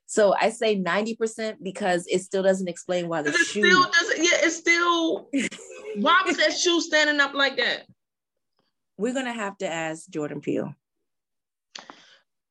So 0.08 0.36
I 0.40 0.50
say 0.50 0.80
90% 0.80 1.56
because 1.64 2.06
it 2.08 2.22
still 2.22 2.44
doesn't 2.44 2.68
explain 2.68 3.08
why 3.08 3.22
the 3.22 3.32
it 3.32 3.38
shoe. 3.38 3.64
Still 3.64 3.92
doesn't, 3.92 4.18
yeah, 4.18 4.38
it's 4.44 4.56
still. 4.56 5.30
why 5.96 6.22
was 6.26 6.38
that 6.38 6.54
shoe 6.54 6.80
standing 6.82 7.20
up 7.20 7.34
like 7.34 7.58
that? 7.58 7.86
We're 8.98 9.14
gonna 9.14 9.34
have 9.34 9.58
to 9.58 9.68
ask 9.68 10.08
Jordan 10.10 10.42
Peele. 10.42 10.74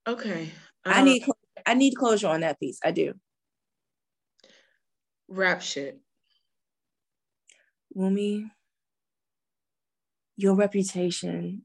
Okay. 0.07 0.51
Um, 0.85 0.93
I 0.93 1.03
need 1.03 1.25
I 1.65 1.75
need 1.75 1.95
closure 1.95 2.29
on 2.29 2.41
that 2.41 2.61
piece. 2.61 2.79
I 2.85 2.91
do. 2.91 3.15
Rap 5.29 5.63
shit. 5.63 5.99
Wumi, 7.97 8.51
your 10.37 10.55
reputation 10.55 11.63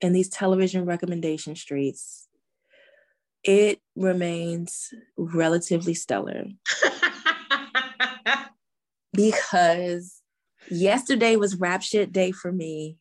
in 0.00 0.12
these 0.12 0.28
television 0.28 0.86
recommendation 0.86 1.56
streets, 1.56 2.28
it 3.44 3.80
remains 3.94 4.92
relatively 5.16 5.94
stellar. 5.94 6.46
because 9.12 10.20
yesterday 10.70 11.36
was 11.36 11.56
rap 11.56 11.82
shit 11.82 12.12
day 12.12 12.32
for 12.32 12.50
me. 12.50 12.98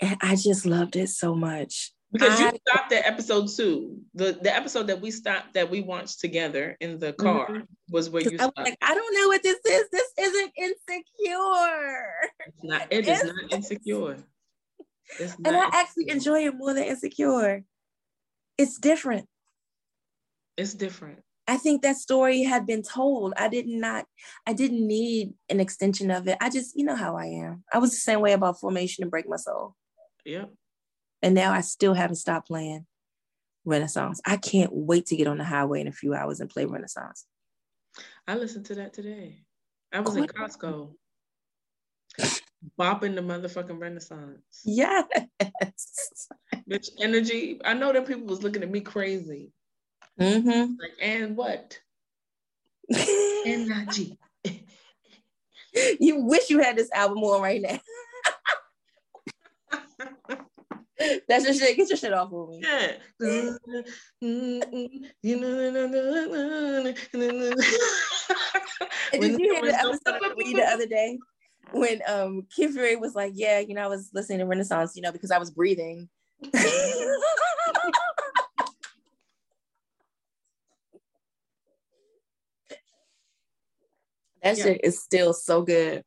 And 0.00 0.16
I 0.20 0.36
just 0.36 0.66
loved 0.66 0.96
it 0.96 1.08
so 1.08 1.34
much. 1.34 1.92
Because 2.12 2.38
I, 2.38 2.50
you 2.50 2.58
stopped 2.68 2.92
at 2.92 3.06
episode 3.06 3.48
two. 3.48 4.00
The 4.14 4.38
the 4.42 4.54
episode 4.54 4.88
that 4.88 5.00
we 5.00 5.10
stopped 5.10 5.54
that 5.54 5.70
we 5.70 5.80
watched 5.80 6.20
together 6.20 6.76
in 6.80 6.98
the 6.98 7.14
car 7.14 7.48
mm-hmm. 7.48 7.62
was 7.88 8.10
where 8.10 8.22
you 8.22 8.36
I 8.38 8.44
was 8.44 8.52
like, 8.58 8.76
I 8.82 8.94
don't 8.94 9.14
know 9.14 9.28
what 9.28 9.42
this 9.42 9.58
is. 9.64 9.88
This 9.90 10.12
isn't 10.18 10.52
insecure. 10.58 12.12
It's 12.46 12.62
not, 12.62 12.86
it 12.90 13.08
is 13.08 13.24
not 13.24 13.52
insecure. 13.52 14.18
It's 15.18 15.36
and 15.44 15.54
I 15.54 15.68
actually 15.74 16.08
enjoy 16.08 16.46
it 16.46 16.54
more 16.54 16.72
than 16.72 16.84
insecure. 16.84 17.64
It's 18.58 18.78
different. 18.78 19.26
It's 20.56 20.74
different. 20.74 21.20
I 21.48 21.56
think 21.56 21.82
that 21.82 21.96
story 21.96 22.42
had 22.42 22.66
been 22.66 22.82
told. 22.82 23.34
I 23.36 23.48
did 23.48 23.66
not, 23.66 24.06
I 24.46 24.52
didn't 24.52 24.86
need 24.86 25.34
an 25.48 25.60
extension 25.60 26.10
of 26.10 26.28
it. 26.28 26.38
I 26.40 26.50
just, 26.50 26.76
you 26.76 26.84
know 26.84 26.94
how 26.94 27.16
I 27.16 27.26
am. 27.26 27.64
I 27.72 27.78
was 27.78 27.90
the 27.90 27.96
same 27.96 28.20
way 28.20 28.32
about 28.32 28.60
formation 28.60 29.02
and 29.02 29.10
break 29.10 29.28
my 29.28 29.36
soul. 29.36 29.74
Yep. 30.24 30.52
And 31.22 31.34
now 31.34 31.52
I 31.52 31.60
still 31.60 31.94
haven't 31.94 32.16
stopped 32.16 32.46
playing 32.46 32.86
Renaissance. 33.64 34.20
I 34.24 34.36
can't 34.36 34.70
wait 34.72 35.06
to 35.06 35.16
get 35.16 35.26
on 35.26 35.38
the 35.38 35.44
highway 35.44 35.80
in 35.80 35.88
a 35.88 35.92
few 35.92 36.14
hours 36.14 36.40
and 36.40 36.48
play 36.48 36.64
Renaissance. 36.64 37.26
I 38.26 38.36
listened 38.36 38.66
to 38.66 38.76
that 38.76 38.92
today. 38.92 39.42
I 39.92 40.00
was 40.00 40.16
in 40.16 40.26
Costco 40.26 40.92
bopping 42.78 43.14
the 43.14 43.22
motherfucking 43.22 43.80
Renaissance. 43.80 44.62
Yes. 44.64 46.28
Bitch, 46.70 46.88
energy. 47.00 47.60
I 47.64 47.74
know 47.74 47.92
that 47.92 48.06
people 48.06 48.26
was 48.26 48.42
looking 48.42 48.62
at 48.62 48.70
me 48.70 48.80
crazy. 48.80 49.52
Mm-hmm. 50.20 50.74
Like, 50.80 50.92
and 51.00 51.36
what? 51.36 51.78
energy. 53.46 54.18
you 56.00 56.24
wish 56.24 56.50
you 56.50 56.58
had 56.60 56.76
this 56.76 56.90
album 56.92 57.18
on 57.18 57.40
right 57.42 57.62
now. 57.62 57.78
That's 61.28 61.44
your 61.44 61.54
shit. 61.54 61.76
Get 61.76 61.88
your 61.88 61.96
shit 61.96 62.12
off 62.12 62.32
of 62.32 62.50
me. 62.50 62.60
Yeah. 62.62 62.92
Did 63.20 63.58
you 69.40 69.52
hear 69.52 69.62
the 69.62 69.74
episode 69.74 70.30
of 70.30 70.36
me 70.36 70.54
the 70.54 70.64
other 70.64 70.86
day 70.86 71.18
when 71.72 72.00
um 72.06 72.46
Fury 72.50 72.94
was 72.96 73.14
like, 73.14 73.32
"Yeah, 73.34 73.58
you 73.58 73.74
know, 73.74 73.82
I 73.82 73.88
was 73.88 74.10
listening 74.12 74.38
to 74.40 74.46
Renaissance, 74.46 74.92
you 74.94 75.02
know, 75.02 75.10
because 75.12 75.30
I 75.32 75.38
was 75.38 75.50
breathing." 75.50 76.08
That 84.42 84.56
yeah. 84.58 84.64
shit 84.64 84.80
is 84.84 85.02
still 85.02 85.32
so 85.32 85.62
good. 85.62 86.02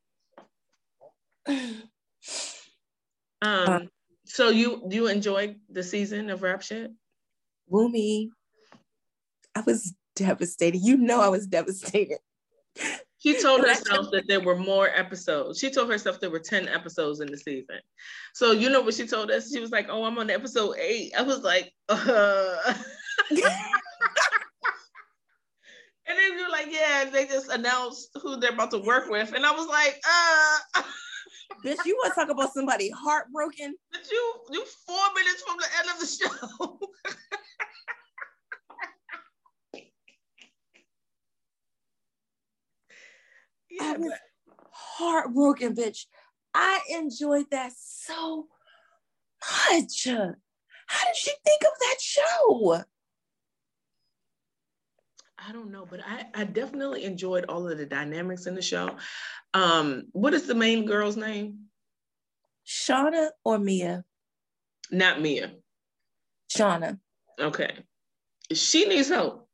Um, 3.42 3.90
so 4.26 4.50
you 4.50 4.82
you 4.90 5.08
enjoyed 5.08 5.58
the 5.70 5.84
season 5.84 6.30
of 6.30 6.42
Rap 6.42 6.62
Shit? 6.62 6.92
Wumi, 7.72 8.30
I 9.54 9.62
was 9.62 9.94
devastated. 10.16 10.80
You 10.80 10.98
know 10.98 11.22
I 11.22 11.30
was 11.30 11.46
devastated. 11.46 12.18
She 13.26 13.42
told 13.42 13.62
herself 13.66 14.12
that 14.12 14.28
there 14.28 14.40
were 14.40 14.56
more 14.56 14.90
episodes. 14.90 15.58
She 15.58 15.72
told 15.72 15.90
herself 15.90 16.20
there 16.20 16.30
were 16.30 16.40
10 16.40 16.68
episodes 16.68 17.22
in 17.22 17.32
the 17.32 17.38
season. 17.38 17.80
So 18.36 18.52
you 18.52 18.70
know 18.70 18.82
what 18.82 18.94
she 18.94 19.08
told 19.08 19.32
us? 19.32 19.52
She 19.52 19.60
was 19.60 19.72
like, 19.72 19.88
Oh, 19.90 20.04
I'm 20.04 20.20
on 20.20 20.30
episode 20.30 20.76
eight. 20.80 21.12
I 21.18 21.24
was 21.24 21.42
like, 21.42 21.74
uh 21.90 22.74
And 26.08 26.20
then 26.20 26.38
you're 26.38 26.52
like, 26.52 26.68
yeah, 26.70 27.10
they 27.12 27.26
just 27.26 27.50
announced 27.50 28.10
who 28.22 28.38
they're 28.38 28.54
about 28.54 28.70
to 28.72 28.78
work 28.78 29.10
with. 29.10 29.34
And 29.34 29.44
I 29.44 29.52
was 29.52 29.68
like, 29.68 30.00
uh 30.08 30.84
Bitch, 31.66 31.84
you 31.84 31.98
want 32.04 32.14
to 32.14 32.20
talk 32.20 32.30
about 32.30 32.54
somebody 32.54 32.92
heartbroken? 32.92 33.76
But 33.92 34.02
you 34.12 34.34
you 34.52 34.64
four 34.86 35.14
minutes 35.16 35.42
from 35.48 35.58
the 35.58 35.68
end 35.80 35.90
of 35.90 36.00
the 36.00 36.06
show. 36.06 36.80
yeah, 43.80 43.94
I 43.94 43.98
was 43.98 44.12
but... 44.48 44.58
heartbroken, 44.72 45.76
bitch. 45.76 46.06
I 46.54 46.80
enjoyed 46.92 47.46
that 47.52 47.74
so 47.78 48.48
much. 49.72 50.08
How 50.88 51.06
did 51.06 51.16
she 51.16 51.32
think 51.44 51.62
of 51.62 51.80
that 51.80 51.98
show? 52.00 52.84
I 55.38 55.52
don't 55.52 55.72
know, 55.72 55.86
but 55.90 56.00
I, 56.06 56.26
I 56.34 56.44
definitely 56.46 57.04
enjoyed 57.04 57.46
all 57.46 57.68
of 57.68 57.78
the 57.78 57.86
dynamics 57.86 58.48
in 58.48 58.56
the 58.56 58.62
show. 58.62 58.96
Um, 59.54 60.06
what 60.12 60.34
is 60.34 60.48
the 60.48 60.56
main 60.56 60.86
girl's 60.86 61.18
name? 61.18 61.66
Shauna 62.66 63.30
or 63.44 63.60
Mia? 63.60 64.04
Not 64.92 65.22
Mia. 65.22 65.54
Shauna. 66.56 67.00
Okay. 67.40 67.78
She 68.54 68.86
needs 68.86 69.10
help. 69.10 69.48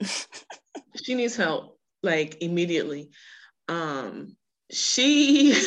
she 1.04 1.14
needs 1.14 1.36
help, 1.36 1.73
like 2.04 2.42
immediately. 2.42 3.10
Um, 3.68 4.36
she 4.70 5.54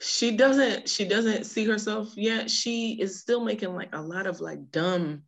she 0.00 0.36
doesn't 0.36 0.88
she 0.88 1.04
doesn't 1.06 1.44
see 1.44 1.64
herself 1.64 2.12
yet. 2.16 2.50
She 2.50 3.00
is 3.00 3.20
still 3.20 3.44
making 3.44 3.74
like 3.74 3.94
a 3.94 4.00
lot 4.00 4.26
of 4.26 4.40
like 4.40 4.70
dumb 4.70 5.22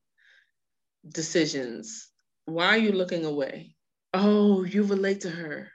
decisions. 1.09 2.11
Why 2.45 2.67
are 2.67 2.79
you 2.79 2.93
looking 2.93 3.25
away? 3.25 3.75
Oh, 4.15 4.65
you 4.65 4.83
relate 4.85 5.23
to 5.23 5.31
her. 5.31 5.71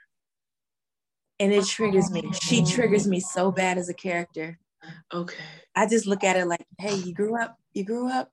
And 1.38 1.52
it 1.52 1.66
triggers 1.66 2.10
me. 2.10 2.30
She 2.40 2.64
triggers 2.64 3.06
me 3.06 3.20
so 3.20 3.50
bad 3.50 3.76
as 3.76 3.88
a 3.88 3.94
character. 3.94 4.58
Okay. 5.12 5.42
I 5.74 5.86
just 5.86 6.06
look 6.06 6.24
at 6.24 6.36
it 6.36 6.46
like, 6.46 6.64
hey, 6.78 6.94
you 6.94 7.12
grew 7.14 7.40
up, 7.40 7.56
you 7.72 7.84
grew 7.84 8.10
up. 8.10 8.30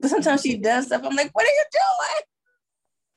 But 0.00 0.10
sometimes 0.10 0.42
she 0.42 0.56
does 0.56 0.86
stuff. 0.86 1.02
I'm 1.04 1.14
like, 1.14 1.30
what 1.32 1.44
are 1.44 1.48
you 1.48 1.64
doing? 1.72 2.22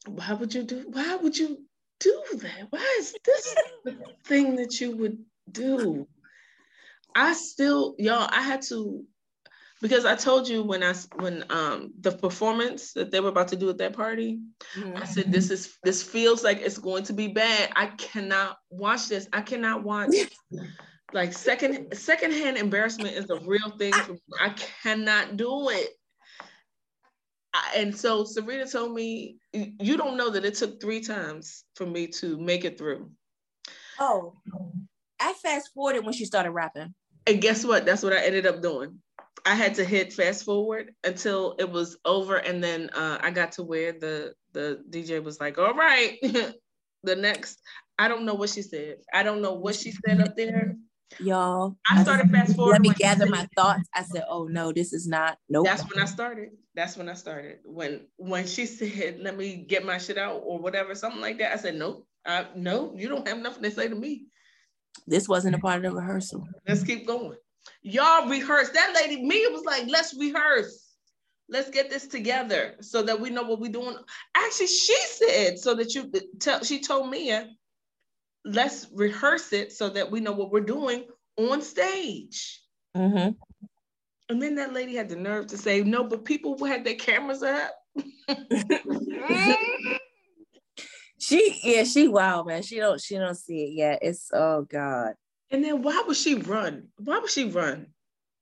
Why 0.08 0.34
would 0.34 0.53
you 0.53 0.64
do 0.64 0.86
why 0.89 1.16
would 1.16 1.38
you 1.38 1.60
do 1.99 2.24
that? 2.34 2.68
Why 2.70 2.95
is 2.99 3.16
this 3.24 3.55
the 3.84 3.97
thing 4.26 4.55
that 4.55 4.80
you 4.80 4.95
would 4.97 5.18
do? 5.51 6.08
I 7.16 7.34
still, 7.34 7.95
y'all, 7.97 8.30
I 8.32 8.41
had 8.41 8.62
to 8.64 9.03
because 9.82 10.05
I 10.05 10.16
told 10.16 10.47
you 10.47 10.64
when 10.64 10.84
I 10.84 10.93
when 11.16 11.43
um 11.49 11.93
the 11.99 12.12
performance 12.12 12.93
that 12.93 13.12
they 13.12 13.20
were 13.20 13.30
about 13.30 13.47
to 13.49 13.55
do 13.55 13.70
at 13.70 13.78
that 13.78 13.93
party, 13.93 14.39
mm-hmm. 14.76 14.97
I 14.97 15.05
said 15.05 15.32
this 15.32 15.51
is 15.51 15.78
this 15.84 16.01
feels 16.01 16.43
like 16.43 16.60
it's 16.62 16.78
going 16.78 17.03
to 17.03 17.14
be 17.14 17.28
bad. 17.28 17.72
I 17.76 17.88
cannot 17.88 18.58
watch 18.70 19.08
this. 19.08 19.28
I 19.34 19.41
cannot 19.41 19.84
watch 19.84 20.16
like 21.14 21.34
second 21.34 21.95
secondhand 21.95 22.58
embarrassment 22.58 23.16
is 23.16 23.30
a 23.30 23.39
real 23.39 23.72
thing 23.78 23.93
for 23.93 24.14
me. 24.14 24.20
I 24.39 24.49
cannot 24.84 25.38
do 25.38 25.70
it. 25.70 25.89
And 27.76 27.95
so 27.95 28.24
Serena 28.24 28.68
told 28.68 28.93
me, 28.93 29.38
you 29.53 29.97
don't 29.97 30.18
know 30.18 30.30
that 30.30 30.45
it 30.45 30.55
took 30.55 30.82
three 30.82 31.01
times 31.01 31.64
for 31.76 31.86
me 31.86 32.08
to 32.08 32.38
make 32.38 32.66
it 32.66 32.78
through. 32.78 33.12
Oh. 33.99 34.34
I 35.20 35.34
fast 35.34 35.72
forwarded 35.74 36.05
when 36.05 36.14
she 36.14 36.26
started 36.26 36.51
rapping. 36.51 36.93
And 37.26 37.41
guess 37.41 37.66
what? 37.66 37.86
That's 37.86 38.03
what 38.03 38.14
I 38.14 38.24
ended 38.24 38.45
up 38.45 38.62
doing. 38.62 38.99
I 39.45 39.55
had 39.55 39.76
to 39.76 39.86
hit 39.86 40.14
fast 40.14 40.43
forward 40.43 40.93
until 41.03 41.55
it 41.60 41.70
was 41.70 41.97
over, 42.05 42.38
and 42.38 42.64
then 42.64 42.89
uh, 42.93 43.18
I 43.22 43.32
got 43.32 43.53
to 43.53 43.64
where 43.64 43.93
the 43.93 44.34
the 44.53 44.84
DJ 44.89 45.24
was 45.24 45.39
like, 45.39 45.58
"All 45.58 45.74
right, 45.74 46.18
the 47.03 47.16
next." 47.16 47.62
I 47.99 48.08
don't 48.08 48.26
know 48.26 48.36
what 48.36 48.49
she 48.51 48.62
said. 48.62 48.97
I 49.14 49.24
don't 49.24 49.41
know 49.41 49.53
what 49.53 49.76
she 49.76 49.91
said 49.91 50.22
up 50.22 50.36
there. 50.36 50.76
Y'all, 51.20 51.78
I 51.89 52.03
started 52.03 52.30
fast 52.32 52.55
forward. 52.55 52.74
Let 52.74 52.82
me 52.82 52.89
gather 52.89 53.26
said- 53.26 53.32
my 53.32 53.47
thoughts. 53.55 53.88
I 53.95 54.03
said, 54.03 54.26
"Oh 54.30 54.45
no, 54.45 54.72
this 54.72 54.93
is 54.93 55.08
not. 55.08 55.38
Nope." 55.49 55.66
That's 55.66 55.84
when 55.84 56.01
I 56.01 56.05
started. 56.05 56.49
That's 56.76 56.97
when 56.97 57.10
I 57.10 57.14
started. 57.14 57.60
When 57.64 58.08
when 58.18 58.45
she 58.45 58.66
said, 58.80 59.20
"Let 59.20 59.38
me 59.38 59.55
get 59.68 59.86
my 59.86 59.97
shit 59.97 60.18
out" 60.18 60.41
or 60.43 60.60
whatever, 60.60 60.93
something 60.95 61.22
like 61.22 61.38
that. 61.39 61.53
I 61.53 61.58
said, 61.58 61.76
"Nope, 61.76 62.05
I, 62.26 62.47
no, 62.55 62.93
you 62.95 63.08
don't 63.10 63.28
have 63.28 63.39
nothing 63.39 63.64
to 63.64 63.72
say 63.72 63.88
to 63.88 63.95
me. 63.95 64.26
this 65.08 65.30
wasn't 65.30 65.55
a 65.55 65.60
part 65.60 65.78
of 65.78 65.84
the 65.84 65.97
rehearsal. 65.97 66.43
Let's 66.68 66.84
keep 66.84 67.08
going." 67.08 67.38
Y'all 67.82 68.28
rehearse. 68.30 68.70
That 68.70 68.93
lady, 68.95 69.24
Mia 69.24 69.49
was 69.49 69.64
like, 69.66 69.86
"Let's 69.88 70.14
rehearse. 70.18 70.84
Let's 71.49 71.70
get 71.70 71.89
this 71.89 72.08
together 72.08 72.76
so 72.82 73.01
that 73.03 73.20
we 73.20 73.30
know 73.30 73.43
what 73.43 73.60
we're 73.60 73.72
doing." 73.72 73.95
Actually, 74.36 74.68
she 74.68 74.97
said 75.08 75.58
so 75.58 75.74
that 75.76 75.95
you 75.95 76.12
tell. 76.39 76.64
She 76.64 76.82
told 76.82 77.10
Mia, 77.10 77.49
"Let's 78.48 78.88
rehearse 78.93 79.54
it 79.54 79.72
so 79.72 79.89
that 79.89 80.10
we 80.10 80.20
know 80.20 80.32
what 80.32 80.52
we're 80.52 80.62
doing 80.62 81.06
on 81.38 81.62
stage." 81.62 82.62
Mm-hmm. 82.95 83.32
And 84.30 84.41
then 84.41 84.56
that 84.56 84.74
lady 84.74 84.95
had 84.95 85.10
the 85.10 85.16
nerve 85.16 85.48
to 85.48 85.58
say, 85.58 85.84
"No, 85.84 86.04
but 86.04 86.26
people 86.26 86.64
had 86.66 86.84
their 86.84 86.95
cameras 86.95 87.43
up." 87.43 87.74
She 91.20 91.60
yeah, 91.64 91.84
she 91.84 92.08
wild 92.08 92.48
man. 92.48 92.62
She 92.62 92.78
don't 92.78 93.02
she 93.02 93.18
don't 93.18 93.36
see 93.36 93.64
it 93.64 93.74
yet. 93.74 94.00
It's 94.02 94.30
oh 94.34 94.62
god. 94.62 95.14
And 95.52 95.64
then 95.64 95.82
why 95.82 96.04
would 96.08 96.16
she 96.16 96.36
run? 96.36 96.88
Why 96.98 97.20
would 97.20 97.30
she 97.30 97.45
run 97.45 97.88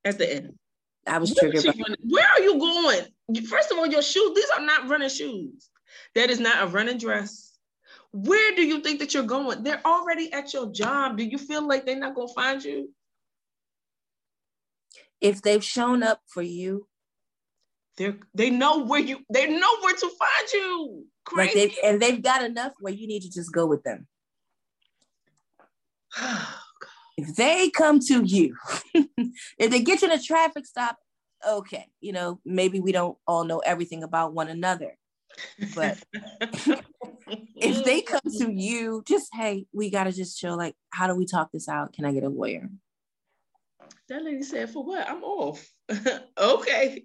at 0.03 0.20
the 0.20 0.32
end? 0.32 0.60
I 1.08 1.18
was 1.18 1.36
Where, 1.41 1.51
triggered. 1.51 1.97
Where 2.03 2.28
are 2.28 2.41
you 2.41 2.60
going? 2.60 3.45
First 3.47 3.72
of 3.72 3.80
all, 3.80 3.88
your 3.88 4.01
shoes, 4.01 4.36
these 4.36 4.49
are 4.56 4.66
not 4.66 4.88
running 4.88 5.10
shoes. 5.10 5.70
That 6.16 6.30
is 6.30 6.39
not 6.39 6.64
a 6.64 6.68
running 6.68 6.97
dress. 6.97 7.55
Where 8.16 8.55
do 8.55 8.63
you 8.66 8.80
think 8.80 8.99
that 8.99 9.13
you're 9.13 9.24
going? 9.24 9.61
They're 9.61 9.86
already 9.86 10.32
at 10.32 10.53
your 10.53 10.72
job. 10.72 11.18
Do 11.18 11.26
you 11.26 11.38
feel 11.38 11.68
like 11.68 11.86
they're 11.86 11.99
not 11.99 12.16
gonna 12.16 12.32
find 12.34 12.63
you? 12.63 12.89
if 15.22 15.41
they've 15.41 15.63
shown 15.63 16.03
up 16.03 16.22
for 16.28 16.41
you, 16.41 16.88
They're 17.97 18.18
they 18.34 18.49
know 18.49 18.84
where 18.86 18.99
you 18.99 19.20
they 19.32 19.47
know 19.49 19.80
where 19.82 19.95
to 19.95 20.09
find 20.20 20.47
you. 20.53 21.05
like 21.36 21.51
Crazy. 21.51 21.76
they 21.82 21.89
and 21.89 22.01
they've 22.01 22.22
got 22.22 22.43
enough 22.43 22.74
where 22.80 22.93
you 22.93 23.07
need 23.07 23.22
to 23.24 23.30
just 23.32 23.51
go 23.51 23.66
with 23.66 23.84
them. 23.84 24.07
If 27.18 27.34
they 27.38 27.70
come 27.70 27.99
to 27.99 28.24
you, 28.24 28.57
if 28.93 29.72
they 29.72 29.80
get 29.82 30.01
you 30.01 30.09
in 30.11 30.20
a 30.20 30.22
traffic 30.22 30.66
stop, 30.66 30.97
okay, 31.47 31.88
you 32.01 32.11
know, 32.11 32.41
maybe 32.43 32.82
we 32.82 32.91
don't 32.91 33.18
all 33.26 33.45
know 33.45 33.59
everything 33.59 34.03
about 34.03 34.34
one 34.34 34.49
another. 34.49 34.97
But 35.73 35.97
if 37.55 37.83
they 37.83 38.01
come 38.01 38.21
to 38.38 38.51
you, 38.51 39.03
just 39.05 39.29
hey, 39.33 39.65
we 39.73 39.89
gotta 39.89 40.11
just 40.11 40.39
chill. 40.39 40.57
Like, 40.57 40.75
how 40.89 41.07
do 41.07 41.15
we 41.15 41.25
talk 41.25 41.51
this 41.51 41.67
out? 41.67 41.93
Can 41.93 42.05
I 42.05 42.11
get 42.11 42.23
a 42.23 42.29
lawyer? 42.29 42.69
That 44.09 44.23
lady 44.23 44.43
said, 44.43 44.69
"For 44.69 44.83
what? 44.83 45.09
I'm 45.09 45.23
off." 45.23 45.67
okay. 46.38 47.03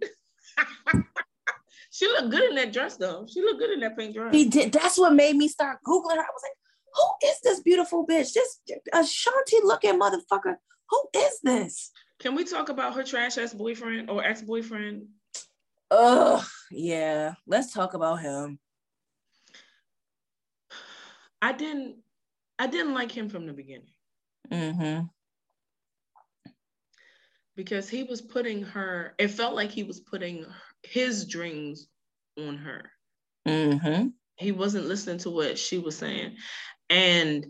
she 1.90 2.06
looked 2.06 2.30
good 2.30 2.50
in 2.50 2.54
that 2.56 2.72
dress, 2.72 2.96
though. 2.96 3.26
She 3.32 3.40
looked 3.40 3.60
good 3.60 3.70
in 3.70 3.80
that 3.80 3.96
pink 3.96 4.14
dress. 4.14 4.34
He 4.34 4.48
did. 4.48 4.72
That's 4.72 4.98
what 4.98 5.14
made 5.14 5.36
me 5.36 5.48
start 5.48 5.78
googling 5.86 6.16
her. 6.16 6.22
I 6.22 6.32
was 6.34 6.42
like, 6.42 6.56
who 6.94 7.28
is 7.28 7.40
this 7.42 7.60
beautiful 7.60 8.06
bitch? 8.06 8.32
This 8.32 8.60
Ashanti 8.92 9.56
looking 9.62 9.98
motherfucker. 9.98 10.56
Who 10.90 11.08
is 11.16 11.40
this? 11.42 11.90
Can 12.18 12.34
we 12.34 12.44
talk 12.44 12.68
about 12.68 12.94
her 12.94 13.02
trash 13.02 13.38
ass 13.38 13.54
boyfriend 13.54 14.10
or 14.10 14.22
ex 14.22 14.42
boyfriend? 14.42 15.06
Ugh, 15.90 16.44
yeah. 16.70 17.34
Let's 17.46 17.72
talk 17.72 17.94
about 17.94 18.20
him. 18.20 18.58
I 21.42 21.52
didn't. 21.52 21.96
I 22.58 22.66
didn't 22.66 22.94
like 22.94 23.10
him 23.10 23.28
from 23.30 23.46
the 23.46 23.52
beginning 23.54 23.88
Mm-hmm. 24.52 25.06
because 27.56 27.88
he 27.88 28.02
was 28.04 28.20
putting 28.20 28.62
her. 28.62 29.14
It 29.18 29.28
felt 29.28 29.54
like 29.54 29.70
he 29.70 29.82
was 29.82 30.00
putting 30.00 30.44
his 30.82 31.26
dreams 31.26 31.88
on 32.38 32.58
her. 32.58 32.90
Mm-hmm. 33.48 34.08
He 34.36 34.52
wasn't 34.52 34.86
listening 34.86 35.18
to 35.18 35.30
what 35.30 35.58
she 35.58 35.78
was 35.78 35.96
saying, 35.96 36.36
and 36.90 37.46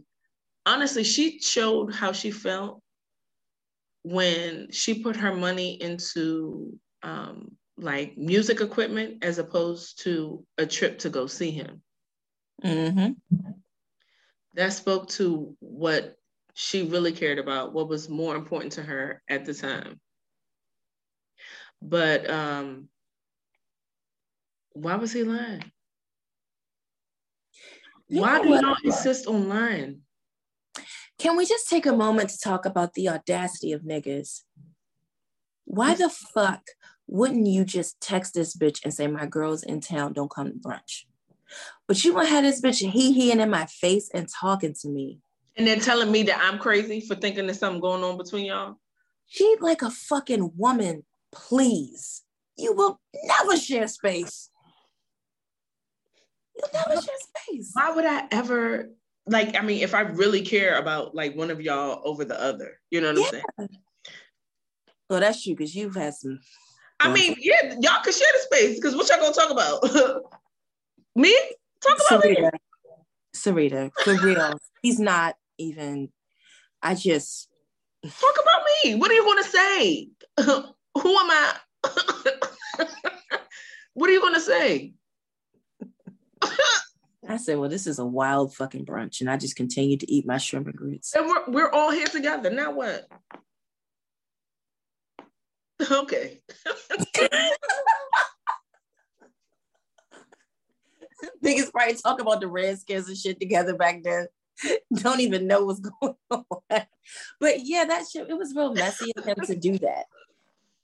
honestly, 0.66 1.04
she 1.04 1.40
showed 1.40 1.92
how 1.94 2.12
she 2.12 2.30
felt 2.30 2.80
when 4.02 4.70
she 4.70 5.02
put 5.02 5.16
her 5.16 5.34
money 5.34 5.80
into 5.82 6.78
um, 7.02 7.56
like 7.80 8.16
music 8.16 8.60
equipment 8.60 9.24
as 9.24 9.38
opposed 9.38 10.02
to 10.04 10.44
a 10.58 10.66
trip 10.66 10.98
to 11.00 11.10
go 11.10 11.26
see 11.26 11.50
him. 11.50 11.82
Mm-hmm. 12.62 13.12
That 14.54 14.72
spoke 14.72 15.08
to 15.10 15.56
what 15.60 16.16
she 16.54 16.82
really 16.82 17.12
cared 17.12 17.38
about, 17.38 17.72
what 17.72 17.88
was 17.88 18.08
more 18.08 18.36
important 18.36 18.72
to 18.72 18.82
her 18.82 19.22
at 19.28 19.44
the 19.44 19.54
time. 19.54 20.00
But 21.80 22.28
um, 22.28 22.88
why 24.72 24.96
was 24.96 25.12
he 25.12 25.22
lying? 25.22 25.70
You 28.08 28.22
Why 28.22 28.42
do 28.42 28.48
y'all 28.48 28.76
insist 28.84 29.26
on 29.26 29.48
lying? 29.48 30.00
Can 31.18 31.36
we 31.36 31.46
just 31.46 31.68
take 31.68 31.86
a 31.86 31.92
moment 31.92 32.30
to 32.30 32.38
talk 32.38 32.66
about 32.66 32.94
the 32.94 33.08
audacity 33.08 33.72
of 33.72 33.82
niggas? 33.82 34.42
Why 35.64 35.94
the 35.94 36.10
fuck 36.10 36.62
wouldn't 37.10 37.48
you 37.48 37.64
just 37.64 38.00
text 38.00 38.34
this 38.34 38.56
bitch 38.56 38.84
and 38.84 38.94
say, 38.94 39.08
my 39.08 39.26
girl's 39.26 39.64
in 39.64 39.80
town, 39.80 40.12
don't 40.12 40.30
come 40.30 40.52
to 40.52 40.58
brunch? 40.58 41.04
But 41.88 42.04
you 42.04 42.12
gonna 42.12 42.28
have 42.28 42.44
this 42.44 42.60
bitch 42.60 42.88
he 42.88 43.12
heeing 43.12 43.40
in 43.40 43.50
my 43.50 43.66
face 43.66 44.08
and 44.14 44.28
talking 44.28 44.74
to 44.80 44.88
me. 44.88 45.18
And 45.56 45.66
then 45.66 45.80
telling 45.80 46.12
me 46.12 46.22
that 46.24 46.40
I'm 46.40 46.60
crazy 46.60 47.00
for 47.00 47.16
thinking 47.16 47.46
there's 47.46 47.58
something 47.58 47.80
going 47.80 48.04
on 48.04 48.16
between 48.16 48.46
y'all. 48.46 48.76
She 49.26 49.56
like 49.60 49.82
a 49.82 49.90
fucking 49.90 50.52
woman, 50.56 51.04
please. 51.32 52.22
You 52.56 52.74
will 52.74 53.00
never 53.24 53.56
share 53.56 53.88
space. 53.88 54.50
You'll 56.56 56.70
never 56.72 57.02
share 57.02 57.14
space. 57.48 57.72
Why 57.72 57.90
would 57.90 58.06
I 58.06 58.28
ever 58.30 58.90
like? 59.26 59.56
I 59.58 59.62
mean, 59.62 59.82
if 59.82 59.94
I 59.94 60.02
really 60.02 60.42
care 60.42 60.78
about 60.78 61.16
like 61.16 61.34
one 61.34 61.50
of 61.50 61.60
y'all 61.60 62.02
over 62.04 62.24
the 62.24 62.40
other, 62.40 62.78
you 62.90 63.00
know 63.00 63.12
what 63.12 63.34
I'm 63.34 63.42
saying? 63.58 63.68
Well, 65.08 65.18
that's 65.18 65.42
true 65.42 65.54
because 65.54 65.74
you've 65.74 65.96
had 65.96 66.14
some. 66.14 66.38
I 67.00 67.12
mean, 67.12 67.34
yeah, 67.40 67.74
y'all 67.80 68.02
can 68.02 68.12
share 68.12 68.28
the 68.32 68.40
space 68.42 68.76
because 68.76 68.94
what 68.94 69.08
y'all 69.08 69.18
gonna 69.18 69.32
talk 69.32 69.50
about? 69.50 69.82
me? 71.16 71.34
Talk 71.80 71.98
about 72.08 72.24
me. 72.24 72.36
Sarita, 73.34 73.90
Sarita, 73.90 73.90
for 74.04 74.14
real. 74.26 74.58
He's 74.82 75.00
not 75.00 75.36
even. 75.58 76.10
I 76.82 76.94
just. 76.94 77.48
Talk 78.04 78.34
about 78.34 78.66
me. 78.84 78.94
What 78.96 79.10
are 79.10 79.14
you 79.14 79.24
gonna 79.24 79.44
say? 79.44 80.08
Who 80.44 81.16
am 81.16 81.30
I? 81.30 81.54
what 83.94 84.10
are 84.10 84.12
you 84.12 84.20
gonna 84.20 84.40
say? 84.40 84.92
I 87.28 87.36
said, 87.36 87.58
well, 87.58 87.70
this 87.70 87.86
is 87.86 87.98
a 87.98 88.04
wild 88.04 88.54
fucking 88.54 88.84
brunch, 88.84 89.20
and 89.20 89.30
I 89.30 89.36
just 89.36 89.54
continued 89.54 90.00
to 90.00 90.12
eat 90.12 90.26
my 90.26 90.38
shrimp 90.38 90.66
and 90.66 90.76
grits. 90.76 91.14
And 91.14 91.26
we're 91.26 91.44
we're 91.48 91.70
all 91.70 91.92
here 91.92 92.06
together. 92.06 92.50
Now 92.50 92.72
what? 92.72 93.06
Okay. 95.90 96.40
Niggas 101.44 101.70
probably 101.72 101.94
talk 101.94 102.20
about 102.20 102.40
the 102.40 102.48
Redskins 102.48 103.08
and 103.08 103.16
shit 103.16 103.40
together 103.40 103.74
back 103.74 104.02
then. 104.02 104.26
Don't 104.94 105.20
even 105.20 105.46
know 105.46 105.64
what's 105.64 105.80
going 105.80 106.14
on. 106.30 106.82
But 107.38 107.60
yeah, 107.64 107.84
that 107.86 108.04
shit, 108.10 108.28
it 108.28 108.36
was 108.36 108.54
real 108.54 108.74
messy 108.74 109.12
of 109.16 109.24
him 109.24 109.36
to 109.46 109.56
do 109.56 109.78
that. 109.78 110.04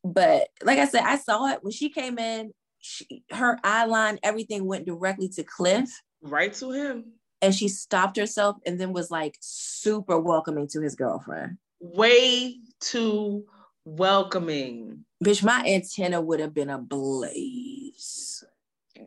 But 0.04 0.48
like 0.62 0.78
I 0.78 0.86
said, 0.86 1.02
I 1.02 1.16
saw 1.16 1.48
it 1.48 1.62
when 1.62 1.72
she 1.72 1.90
came 1.90 2.18
in, 2.18 2.52
she, 2.78 3.24
her 3.32 3.58
eye 3.64 3.86
line, 3.86 4.18
everything 4.22 4.66
went 4.66 4.86
directly 4.86 5.28
to 5.30 5.42
Cliff. 5.42 5.90
Right 6.22 6.52
to 6.54 6.70
him. 6.70 7.12
And 7.42 7.54
she 7.54 7.68
stopped 7.68 8.16
herself 8.16 8.56
and 8.64 8.80
then 8.80 8.92
was 8.92 9.10
like 9.10 9.36
super 9.40 10.18
welcoming 10.18 10.68
to 10.68 10.80
his 10.80 10.94
girlfriend. 10.94 11.58
Way 11.80 12.60
too 12.80 13.44
welcoming. 13.86 15.04
Bitch, 15.24 15.42
my 15.42 15.64
antenna 15.66 16.20
would 16.20 16.40
have 16.40 16.52
been 16.52 16.68
ablaze. 16.68 18.44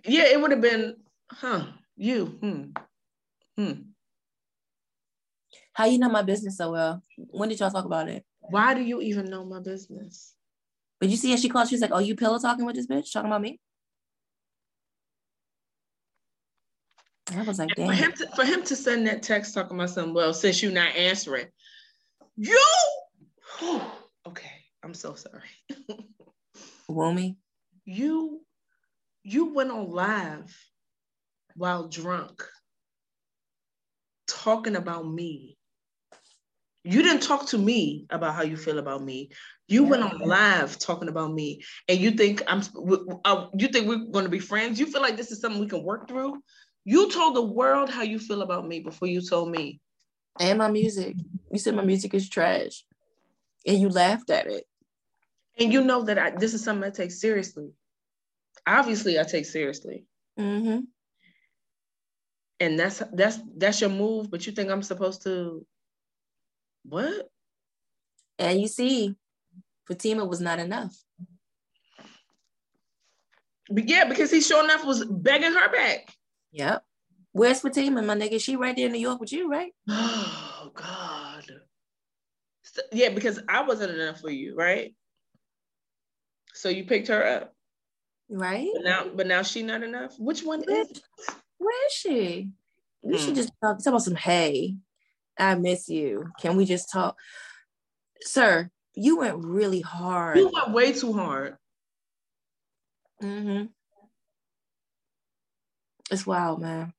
Yeah, 0.06 0.24
it 0.24 0.42
would 0.42 0.52
have 0.52 0.62
been, 0.62 0.96
huh? 1.30 1.66
You. 1.96 2.26
Hmm. 2.26 2.64
Hmm. 3.58 3.74
How 5.74 5.86
you 5.86 6.00
know 6.00 6.10
my 6.10 6.24
business 6.24 6.58
so 6.58 6.72
well? 6.72 7.04
When 7.18 7.50
did 7.50 7.60
y'all 7.60 7.70
talk 7.72 7.86
about 7.86 8.10
it? 8.10 8.26
Why 8.40 8.74
do 8.74 8.82
you 8.82 9.02
even 9.02 9.26
know 9.26 9.46
my 9.46 9.60
business? 9.60 10.34
But 11.00 11.10
you 11.10 11.18
see 11.18 11.30
how 11.32 11.38
she 11.38 11.50
called? 11.50 11.70
she's 11.70 11.82
like, 11.82 11.92
"Oh, 11.94 12.00
you 12.00 12.16
pillow 12.16 12.40
talking 12.40 12.66
with 12.66 12.76
this 12.76 12.88
bitch, 12.88 13.12
talking 13.14 13.30
about 13.30 13.42
me." 13.42 13.60
I 17.36 17.44
was 17.44 17.60
like, 17.60 17.70
For 17.70 17.76
"Damn." 17.76 17.94
him 17.94 18.12
to, 18.14 18.28
for 18.36 18.44
him 18.44 18.64
to 18.64 18.76
send 18.76 19.08
that 19.08 19.24
text 19.24 19.54
talking 19.54 19.78
about 19.78 19.92
something, 19.92 20.14
well, 20.14 20.34
since 20.34 20.64
you're 20.64 20.72
not 20.72 20.96
answering, 20.96 21.48
You 22.36 22.60
okay. 24.26 24.59
I'm 24.90 24.96
so 24.96 25.14
sorry. 25.14 25.44
Wumi. 26.90 27.36
You 27.86 28.42
you 29.24 29.54
went 29.54 29.70
on 29.70 29.92
live 29.92 30.58
while 31.56 31.88
drunk 31.88 32.44
talking 34.28 34.76
about 34.76 35.08
me. 35.08 35.60
You 36.84 37.04
didn't 37.04 37.22
talk 37.22 37.50
to 37.50 37.58
me 37.60 38.08
about 38.10 38.34
how 38.34 38.42
you 38.42 38.58
feel 38.58 38.80
about 38.80 39.04
me. 39.04 39.30
You 39.68 39.84
yeah. 39.84 39.90
went 39.90 40.04
on 40.04 40.18
live 40.22 40.80
talking 40.80 41.10
about 41.10 41.34
me, 41.34 41.62
and 41.88 42.00
you 42.00 42.10
think 42.10 42.42
I'm. 42.48 42.64
Uh, 43.26 43.46
you 43.56 43.68
think 43.68 43.88
we're 43.88 44.12
going 44.12 44.26
to 44.26 44.32
be 44.32 44.40
friends? 44.40 44.80
You 44.80 44.88
feel 44.88 45.04
like 45.04 45.18
this 45.18 45.30
is 45.30 45.40
something 45.40 45.62
we 45.62 45.68
can 45.68 45.84
work 45.84 46.08
through? 46.08 46.42
You 46.84 47.12
told 47.12 47.36
the 47.36 47.46
world 47.46 47.92
how 47.92 48.02
you 48.02 48.18
feel 48.18 48.42
about 48.42 48.68
me 48.68 48.80
before 48.80 49.08
you 49.08 49.22
told 49.22 49.52
me. 49.52 49.82
And 50.40 50.58
my 50.58 50.72
music. 50.72 51.16
You 51.52 51.60
said 51.60 51.76
my 51.76 51.86
music 51.86 52.16
is 52.16 52.28
trash, 52.28 52.84
and 53.68 53.80
you 53.80 53.90
laughed 53.90 54.32
at 54.32 54.48
it. 54.48 54.66
And 55.60 55.74
you 55.74 55.84
know 55.84 56.04
that 56.04 56.18
I, 56.18 56.30
this 56.32 56.54
is 56.54 56.64
something 56.64 56.88
I 56.88 56.92
take 56.92 57.12
seriously. 57.12 57.72
Obviously, 58.66 59.20
I 59.20 59.24
take 59.24 59.46
seriously. 59.46 60.06
Mm-hmm. 60.40 60.80
And 62.62 62.80
that's 62.80 63.02
that's 63.14 63.40
that's 63.56 63.80
your 63.80 63.90
move 63.90 64.30
but 64.30 64.46
you 64.46 64.52
think 64.52 64.70
i'm 64.70 64.84
supposed 64.84 65.24
to 65.24 65.66
what? 66.84 67.30
And 68.38 68.60
you 68.60 68.68
see 68.68 69.16
fatima 69.88 70.26
was 70.26 70.42
not 70.42 70.60
enough. 70.60 70.96
But 73.70 73.88
yeah 73.88 74.06
because 74.06 74.32
he 74.32 74.42
sure 74.42 74.64
enough 74.64 74.86
was 74.86 75.06
begging 75.06 75.54
her 75.54 75.72
back. 75.72 76.14
Yep. 76.52 76.84
Where's 77.32 77.62
fatima 77.62 78.02
my 78.02 78.16
nigga? 78.16 78.42
She 78.42 78.58
right 78.58 78.76
there 78.76 78.88
in 78.88 78.92
new 78.92 79.00
york 79.00 79.20
with 79.20 79.32
you 79.32 79.50
right? 79.50 79.72
Oh 80.62 80.72
god. 80.76 81.46
So, 82.64 82.82
yeah 82.92 83.10
because 83.10 83.40
i 83.48 83.64
wasn't 83.64 83.94
enough 83.94 84.20
for 84.20 84.30
you 84.30 84.56
right 84.56 84.94
so 86.54 86.70
you 86.70 86.84
picked 86.84 87.08
her 87.08 87.26
up 87.26 87.54
right 88.30 88.70
but 88.76 88.84
now 88.84 89.06
but 89.16 89.28
now 89.28 89.42
she 89.42 89.64
not 89.64 89.82
enough 89.82 90.18
which 90.20 90.44
one 90.44 90.64
is 90.70 91.02
where 91.60 91.88
is 91.88 91.94
she? 91.94 92.50
We 93.04 93.18
hmm. 93.18 93.24
should 93.24 93.36
just 93.36 93.52
talk, 93.62 93.78
talk 93.78 93.88
about 93.88 94.02
some 94.02 94.16
hey. 94.16 94.76
I 95.38 95.56
miss 95.56 95.88
you. 95.88 96.32
Can 96.42 96.58
we 96.58 96.66
just 96.66 96.92
talk? 96.92 97.16
Sir, 98.22 98.70
you 98.96 99.20
went 99.20 99.38
really 99.38 99.80
hard. 99.80 100.38
You 100.38 100.52
went 100.54 100.72
way 100.72 100.92
too 100.92 101.14
hard. 101.14 101.56
Mm-hmm. 103.24 103.66
It's 106.12 106.26
wild, 106.26 106.62
man. 106.62 106.92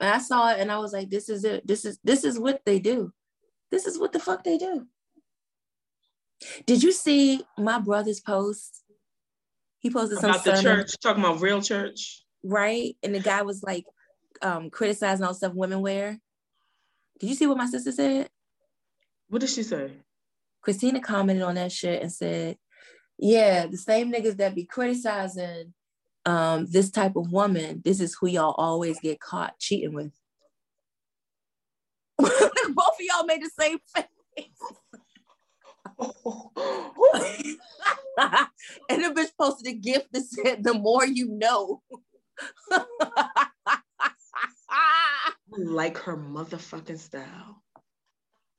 And 0.00 0.10
I 0.10 0.18
saw 0.18 0.50
it 0.50 0.60
and 0.60 0.70
I 0.70 0.78
was 0.78 0.92
like, 0.92 1.08
this 1.08 1.30
is 1.30 1.44
it. 1.44 1.66
This 1.66 1.84
is 1.86 1.98
this 2.04 2.24
is 2.24 2.38
what 2.38 2.60
they 2.66 2.78
do. 2.78 3.12
This 3.70 3.86
is 3.86 3.98
what 3.98 4.12
the 4.12 4.18
fuck 4.18 4.44
they 4.44 4.58
do. 4.58 4.86
Did 6.66 6.82
you 6.82 6.92
see 6.92 7.42
my 7.58 7.78
brother's 7.78 8.20
post? 8.20 8.82
He 9.80 9.90
posted 9.90 10.18
something. 10.18 10.42
about 10.52 10.56
the 10.56 10.62
church, 10.62 10.92
talking 11.02 11.22
about 11.24 11.40
real 11.40 11.60
church 11.60 12.22
right? 12.42 12.96
And 13.02 13.14
the 13.14 13.20
guy 13.20 13.42
was 13.42 13.62
like 13.62 13.84
um, 14.40 14.70
criticizing 14.70 15.24
all 15.24 15.34
stuff 15.34 15.54
women 15.54 15.80
wear. 15.80 16.18
Did 17.20 17.30
you 17.30 17.36
see 17.36 17.46
what 17.46 17.58
my 17.58 17.66
sister 17.66 17.92
said? 17.92 18.28
What 19.28 19.40
did 19.40 19.50
she 19.50 19.62
say? 19.62 19.92
Christina 20.60 21.00
commented 21.00 21.42
on 21.42 21.54
that 21.54 21.72
shit 21.72 22.02
and 22.02 22.12
said, 22.12 22.56
"Yeah, 23.18 23.66
the 23.66 23.76
same 23.76 24.12
niggas 24.12 24.36
that 24.36 24.54
be 24.54 24.64
criticizing 24.64 25.74
um, 26.24 26.66
this 26.66 26.90
type 26.90 27.16
of 27.16 27.32
woman, 27.32 27.82
this 27.84 28.00
is 28.00 28.16
who 28.18 28.28
y'all 28.28 28.54
always 28.58 29.00
get 29.00 29.20
caught 29.20 29.58
cheating 29.58 29.94
with." 29.94 30.12
Both 32.18 32.28
of 32.28 33.00
y'all 33.00 33.24
made 33.24 33.42
the 33.42 33.50
same 33.58 33.78
face. 33.94 34.46
and 38.88 39.04
the 39.04 39.10
bitch 39.14 39.30
posted 39.38 39.68
a 39.68 39.74
gift 39.74 40.08
that 40.12 40.22
said, 40.22 40.64
"The 40.64 40.74
more 40.74 41.06
you 41.06 41.28
know." 41.28 41.82
I 45.54 45.56
like 45.56 45.98
her 45.98 46.16
motherfucking 46.16 46.98
style. 46.98 47.62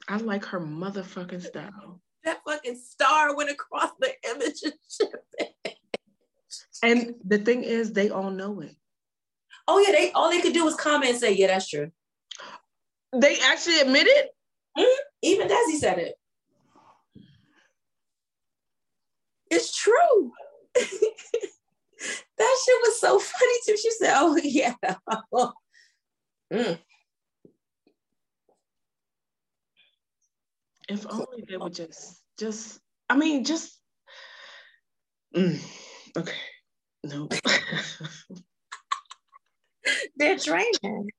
I 0.08 0.18
like 0.18 0.46
her 0.46 0.60
motherfucking 0.60 1.41
style. 1.41 2.02
That 2.24 2.41
fucking 2.46 2.78
star 2.78 3.36
went 3.36 3.50
across 3.50 3.91
the 4.00 4.14
image 4.30 4.62
and 4.64 4.74
And 6.84 7.16
the 7.26 7.39
thing 7.39 7.64
is, 7.64 7.94
they 7.94 8.10
all 8.10 8.30
know 8.30 8.62
it. 8.62 8.76
Oh 9.68 9.80
yeah, 9.80 9.91
they 9.91 10.12
all 10.12 10.30
they 10.30 10.41
could 10.41 10.54
do 10.54 10.66
was 10.66 10.76
comment 10.76 11.12
and 11.12 11.20
say, 11.20 11.34
"Yeah, 11.34 11.48
that's 11.48 11.70
true." 11.70 11.91
They 13.14 13.39
actually 13.39 13.80
admit 13.80 14.08
it. 14.08 14.32
Mm-hmm. 14.78 15.02
Even 15.22 15.48
Desi 15.48 15.78
said 15.78 16.00
it. 16.00 16.16
It's 19.54 19.78
true. 19.78 20.32
that 20.74 20.88
shit 20.88 21.14
was 22.38 22.99
so 22.99 23.20
funny 23.20 23.54
too. 23.68 23.78
She 23.78 23.91
said, 23.91 24.14
"Oh 24.16 24.36
yeah." 24.43 24.74
mm. 26.51 26.80
If 30.89 31.06
only 31.08 31.43
they 31.47 31.58
would 31.58 31.76
just, 31.76 32.24
just. 32.39 32.80
I 33.10 33.16
mean, 33.16 33.45
just. 33.45 33.80
Mm. 35.36 35.60
Okay. 36.18 36.34
No. 37.04 37.30
They're 40.16 40.38
draining. 40.38 41.10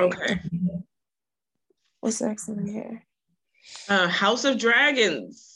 Okay. 0.00 0.40
What's 2.00 2.22
next 2.22 2.48
in 2.48 2.66
here? 2.66 3.04
Uh, 3.88 4.08
House 4.08 4.44
of 4.44 4.58
Dragons. 4.58 5.48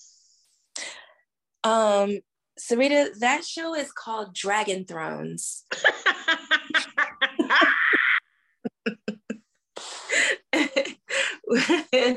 Um, 1.65 2.21
Sarita, 2.59 3.19
that 3.19 3.45
show 3.45 3.75
is 3.75 3.93
called 3.93 4.35
Dragon 4.35 4.85
Thrones. 4.85 5.65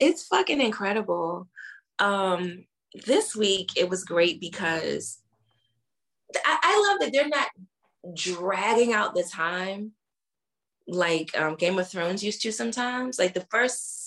it's 0.00 0.26
fucking 0.26 0.60
incredible. 0.60 1.48
Um, 1.98 2.64
this 3.06 3.34
week 3.34 3.70
it 3.76 3.88
was 3.88 4.04
great 4.04 4.40
because 4.40 5.20
I, 6.44 6.58
I 6.62 6.88
love 6.88 7.00
that 7.00 7.12
they're 7.12 7.28
not 7.28 7.48
dragging 8.14 8.92
out 8.92 9.14
the 9.14 9.24
time 9.24 9.92
like 10.86 11.38
um, 11.38 11.54
Game 11.56 11.78
of 11.78 11.88
Thrones 11.88 12.24
used 12.24 12.42
to 12.42 12.52
sometimes. 12.52 13.18
Like 13.18 13.34
the 13.34 13.46
first 13.50 13.97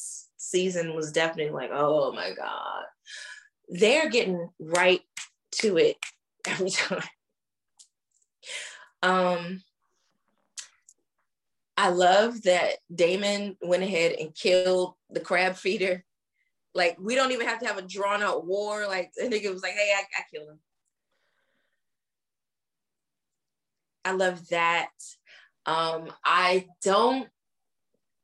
season 0.41 0.95
was 0.95 1.11
definitely 1.11 1.53
like, 1.53 1.71
oh 1.73 2.11
my 2.11 2.33
God 2.33 2.83
they're 3.71 4.09
getting 4.09 4.49
right 4.59 5.01
to 5.53 5.77
it 5.77 5.97
every 6.47 6.69
time. 6.69 7.03
Um, 9.01 9.63
I 11.77 11.89
love 11.89 12.43
that 12.43 12.75
Daemon 12.93 13.57
went 13.61 13.81
ahead 13.81 14.15
and 14.19 14.35
killed 14.35 14.93
the 15.09 15.19
crab 15.19 15.55
feeder. 15.55 16.03
Like 16.75 16.97
we 16.99 17.15
don't 17.15 17.31
even 17.31 17.47
have 17.47 17.59
to 17.59 17.65
have 17.65 17.77
a 17.77 17.81
drawn 17.81 18.21
out 18.21 18.45
war. 18.45 18.85
Like 18.87 19.11
think 19.17 19.43
it 19.43 19.51
was 19.51 19.63
like, 19.63 19.73
hey, 19.73 19.93
I, 19.95 20.01
I 20.01 20.23
killed 20.33 20.49
him. 20.49 20.59
I 24.03 24.11
love 24.11 24.47
that. 24.49 24.89
Um, 25.65 26.11
I 26.23 26.67
don't 26.83 27.27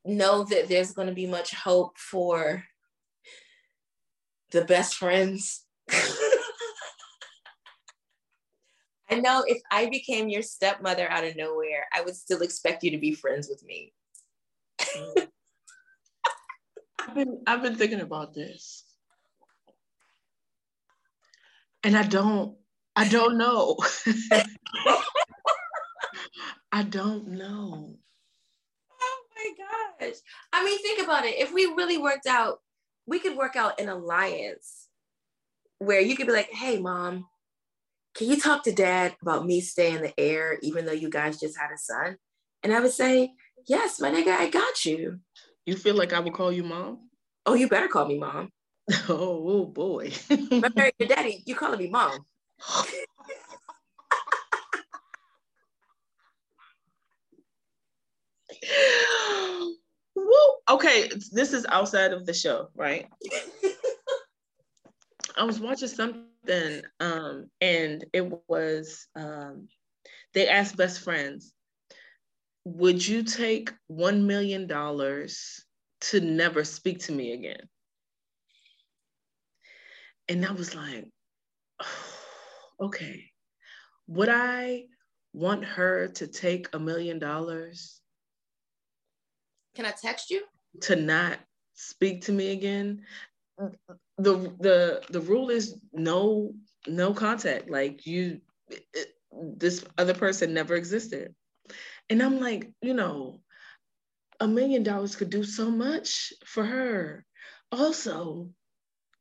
know 0.07 0.43
that 0.45 0.67
there's 0.67 0.93
going 0.93 1.07
to 1.07 1.13
be 1.13 1.27
much 1.27 1.53
hope 1.53 1.97
for 1.97 2.63
the 4.51 4.63
best 4.65 4.95
friends. 4.95 5.65
I 9.09 9.15
know 9.15 9.43
if 9.47 9.61
I 9.71 9.87
became 9.89 10.29
your 10.29 10.41
stepmother 10.41 11.09
out 11.09 11.23
of 11.23 11.35
nowhere, 11.35 11.87
I 11.93 12.01
would 12.01 12.15
still 12.15 12.41
expect 12.41 12.83
you 12.83 12.91
to 12.91 12.97
be 12.97 13.13
friends 13.13 13.47
with 13.49 13.63
me. 13.63 13.93
I've 16.99 17.15
been 17.15 17.41
I've 17.47 17.61
been 17.61 17.75
thinking 17.75 18.01
about 18.01 18.33
this. 18.33 18.83
And 21.83 21.95
I 21.95 22.03
don't 22.03 22.57
I 22.95 23.07
don't 23.07 23.37
know. 23.37 23.77
I 26.71 26.83
don't 26.83 27.29
know. 27.29 27.97
My 29.37 29.97
gosh. 30.01 30.15
I 30.51 30.65
mean, 30.65 30.81
think 30.81 31.03
about 31.03 31.25
it. 31.25 31.35
If 31.37 31.53
we 31.53 31.65
really 31.65 31.97
worked 31.97 32.27
out 32.27 32.59
we 33.07 33.19
could 33.19 33.37
work 33.37 33.55
out 33.55 33.79
an 33.79 33.89
alliance 33.89 34.89
where 35.79 36.01
you 36.01 36.15
could 36.15 36.27
be 36.27 36.33
like, 36.33 36.51
hey, 36.51 36.77
mom, 36.77 37.25
can 38.13 38.29
you 38.29 38.39
talk 38.39 38.63
to 38.63 38.71
dad 38.71 39.15
about 39.21 39.45
me 39.45 39.61
staying 39.61 40.01
the 40.01 40.19
heir, 40.19 40.59
even 40.61 40.85
though 40.85 40.91
you 40.91 41.09
guys 41.09 41.39
just 41.39 41.57
had 41.57 41.71
a 41.71 41.77
son? 41.77 42.17
And 42.61 42.73
I 42.73 42.81
would 42.81 42.91
say, 42.91 43.31
yes, 43.67 43.99
my 43.99 44.11
nigga, 44.11 44.35
I 44.35 44.49
got 44.49 44.85
you. 44.85 45.19
You 45.65 45.75
feel 45.75 45.95
like 45.95 46.13
I 46.13 46.19
would 46.19 46.33
call 46.33 46.51
you 46.51 46.63
mom? 46.63 47.09
Oh, 47.45 47.53
you 47.53 47.69
better 47.69 47.87
call 47.87 48.07
me 48.07 48.19
mom. 48.19 48.49
oh, 49.09 49.43
oh 49.47 49.65
boy. 49.65 50.11
Remember 50.29 50.91
your 50.99 51.07
daddy, 51.07 51.43
you 51.45 51.55
calling 51.55 51.79
me 51.79 51.89
mom. 51.89 52.25
okay, 60.69 61.09
this 61.31 61.53
is 61.53 61.65
outside 61.69 62.13
of 62.13 62.25
the 62.25 62.33
show, 62.33 62.69
right? 62.75 63.07
I 65.35 65.43
was 65.43 65.59
watching 65.59 65.87
something, 65.87 66.81
um, 66.99 67.49
and 67.61 68.03
it 68.11 68.33
was 68.47 69.07
um, 69.15 69.67
they 70.33 70.47
asked 70.47 70.77
best 70.77 71.01
friends, 71.01 71.53
"Would 72.65 73.05
you 73.05 73.23
take 73.23 73.71
one 73.87 74.25
million 74.25 74.67
dollars 74.67 75.63
to 76.01 76.19
never 76.19 76.63
speak 76.63 76.99
to 77.01 77.11
me 77.11 77.33
again?" 77.33 77.69
And 80.27 80.45
I 80.45 80.51
was 80.51 80.75
like, 80.75 81.05
oh, 81.81 81.85
"Okay, 82.87 83.31
would 84.07 84.29
I 84.29 84.85
want 85.33 85.65
her 85.65 86.07
to 86.07 86.27
take 86.27 86.67
a 86.73 86.79
million 86.79 87.19
dollars?" 87.19 88.01
Can 89.77 89.85
I 89.85 89.91
text 89.91 90.31
you? 90.31 90.41
To 90.81 90.95
not 90.95 91.37
speak 91.75 92.23
to 92.23 92.31
me 92.31 92.51
again. 92.51 93.03
The 94.17 94.51
the 94.59 95.03
the 95.11 95.21
rule 95.21 95.51
is 95.51 95.79
no 95.93 96.55
no 96.87 97.13
contact. 97.13 97.69
Like 97.69 98.07
you 98.07 98.41
it, 98.69 99.09
this 99.31 99.85
other 99.99 100.15
person 100.15 100.51
never 100.51 100.73
existed. 100.73 101.35
And 102.09 102.23
I'm 102.23 102.39
like, 102.39 102.71
you 102.81 102.95
know, 102.95 103.41
a 104.39 104.47
million 104.47 104.81
dollars 104.81 105.15
could 105.15 105.29
do 105.29 105.43
so 105.43 105.69
much 105.69 106.33
for 106.43 106.63
her. 106.63 107.23
Also, 107.71 108.49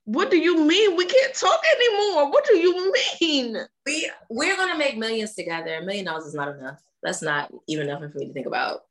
what 0.07 0.31
do 0.31 0.39
you 0.39 0.65
mean 0.65 0.97
we 0.97 1.05
can't 1.05 1.35
talk 1.35 1.61
anymore? 1.77 2.31
What 2.31 2.47
do 2.47 2.57
you 2.57 2.95
mean? 3.21 3.59
We 3.85 4.11
we're 4.31 4.57
gonna 4.57 4.79
make 4.79 4.97
millions 4.97 5.35
together. 5.35 5.75
A 5.75 5.85
million 5.85 6.07
dollars 6.07 6.25
is 6.25 6.35
not 6.35 6.57
enough. 6.57 6.81
That's 7.03 7.21
not 7.21 7.53
even 7.69 7.89
nothing 7.89 8.11
for 8.11 8.21
me 8.21 8.29
to 8.29 8.33
think 8.33 8.47
about. 8.47 8.86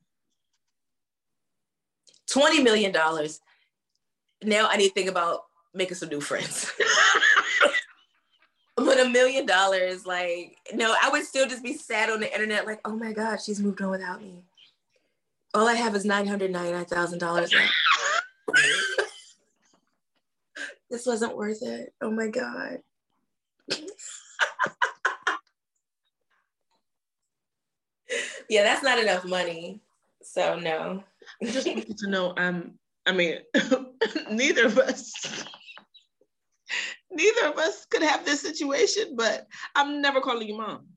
$20 2.36 2.64
million. 2.64 2.92
Now 4.44 4.68
I 4.70 4.78
need 4.78 4.90
to 4.90 4.94
think 4.94 5.10
about 5.10 5.46
making 5.74 5.96
some 5.96 6.10
new 6.10 6.22
friends. 6.22 6.72
but 8.76 9.00
a 9.00 9.10
million 9.10 9.46
dollars, 9.46 10.06
like, 10.06 10.58
no, 10.74 10.94
I 11.02 11.10
would 11.10 11.24
still 11.24 11.48
just 11.48 11.64
be 11.64 11.74
sad 11.74 12.10
on 12.10 12.20
the 12.20 12.30
internet, 12.32 12.66
like, 12.66 12.82
oh 12.86 12.96
my 12.96 13.14
God, 13.14 13.42
she's 13.42 13.62
moved 13.62 13.82
on 13.82 13.92
without 13.92 14.22
me. 14.22 14.44
All 15.54 15.68
I 15.68 15.76
have 15.76 15.96
is 15.96 16.06
$999,000 16.06 17.70
this 20.90 21.06
wasn't 21.06 21.38
worth 21.38 21.62
it. 21.62 21.94
Oh 22.02 22.12
my 22.12 22.28
God. 22.28 22.80
yeah, 28.50 28.64
that's 28.64 28.84
not 28.84 29.00
enough 29.00 29.24
money. 29.26 29.80
So 30.22 30.60
no. 30.60 31.04
I 31.42 31.46
just 31.48 31.68
want 31.68 31.88
you 31.88 31.96
to 31.96 32.10
know 32.10 32.34
I'm 32.38 32.80
I 33.06 33.12
mean 33.12 33.40
neither 34.32 34.66
of 34.66 34.78
us 34.80 35.14
neither 37.12 37.48
of 37.48 37.58
us 37.58 37.86
could 37.86 38.04
have 38.04 38.26
this 38.26 38.42
situation, 38.42 39.16
but 39.16 39.48
I'm 39.76 40.02
never 40.02 40.22
calling 40.22 40.48
you 40.48 40.58
mom. 40.58 40.88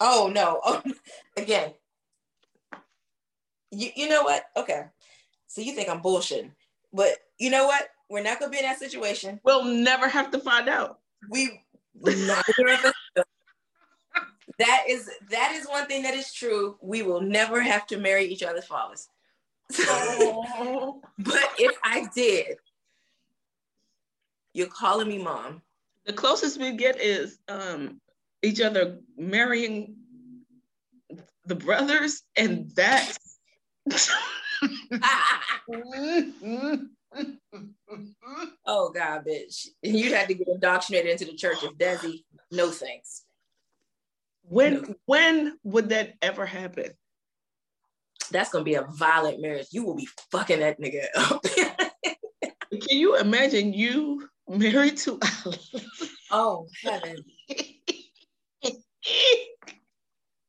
Oh 0.00 0.30
no. 0.32 0.60
Oh, 0.64 0.82
again. 1.36 1.74
You 3.70 3.90
you 3.94 4.08
know 4.08 4.22
what? 4.22 4.44
Okay. 4.56 4.84
So 5.46 5.60
you 5.60 5.72
think 5.74 5.88
I'm 5.88 6.02
bullshitting. 6.02 6.50
But 6.92 7.16
you 7.38 7.50
know 7.50 7.66
what? 7.66 7.88
We're 8.08 8.22
not 8.22 8.40
gonna 8.40 8.50
be 8.50 8.58
in 8.58 8.64
that 8.64 8.78
situation. 8.78 9.40
We'll 9.44 9.64
never 9.64 10.08
have 10.08 10.30
to 10.32 10.40
find 10.40 10.68
out. 10.68 10.98
We 11.28 11.62
that 14.58 14.84
is 14.88 15.10
that 15.30 15.52
is 15.54 15.66
one 15.68 15.86
thing 15.86 16.02
that 16.02 16.14
is 16.14 16.32
true. 16.32 16.76
We 16.80 17.02
will 17.02 17.20
never 17.20 17.60
have 17.60 17.86
to 17.88 17.98
marry 17.98 18.24
each 18.24 18.42
other's 18.42 18.66
fathers. 18.66 19.08
but 21.18 21.48
if 21.58 21.76
I 21.82 22.06
did, 22.14 22.56
you're 24.54 24.66
calling 24.66 25.08
me 25.08 25.22
mom. 25.22 25.62
The 26.06 26.12
closest 26.12 26.58
we 26.58 26.76
get 26.76 27.00
is 27.00 27.38
um, 27.48 28.00
each 28.42 28.60
other 28.60 28.98
marrying 29.16 29.96
the 31.46 31.54
brothers, 31.54 32.22
and 32.36 32.70
that's. 32.74 33.18
oh 38.66 38.90
God, 38.90 39.24
bitch! 39.26 39.68
You'd 39.82 40.12
have 40.12 40.28
to 40.28 40.34
get 40.34 40.48
indoctrinated 40.48 41.10
into 41.12 41.24
the 41.26 41.36
church 41.36 41.62
of 41.62 41.76
Desi. 41.78 42.24
No 42.50 42.70
thanks. 42.70 43.24
When 44.42 44.74
no. 44.74 44.94
when 45.06 45.58
would 45.62 45.90
that 45.90 46.14
ever 46.22 46.46
happen? 46.46 46.90
That's 48.30 48.50
gonna 48.50 48.64
be 48.64 48.74
a 48.74 48.82
violent 48.82 49.40
marriage. 49.40 49.68
You 49.70 49.84
will 49.84 49.94
be 49.94 50.08
fucking 50.30 50.60
that 50.60 50.80
nigga 50.80 51.04
up. 51.16 51.42
Can 52.70 52.98
you 52.98 53.16
imagine 53.16 53.72
you 53.72 54.28
married 54.48 54.96
to 54.98 55.18
Ali? 55.44 55.58
Oh 56.30 56.68
heaven. 56.82 57.16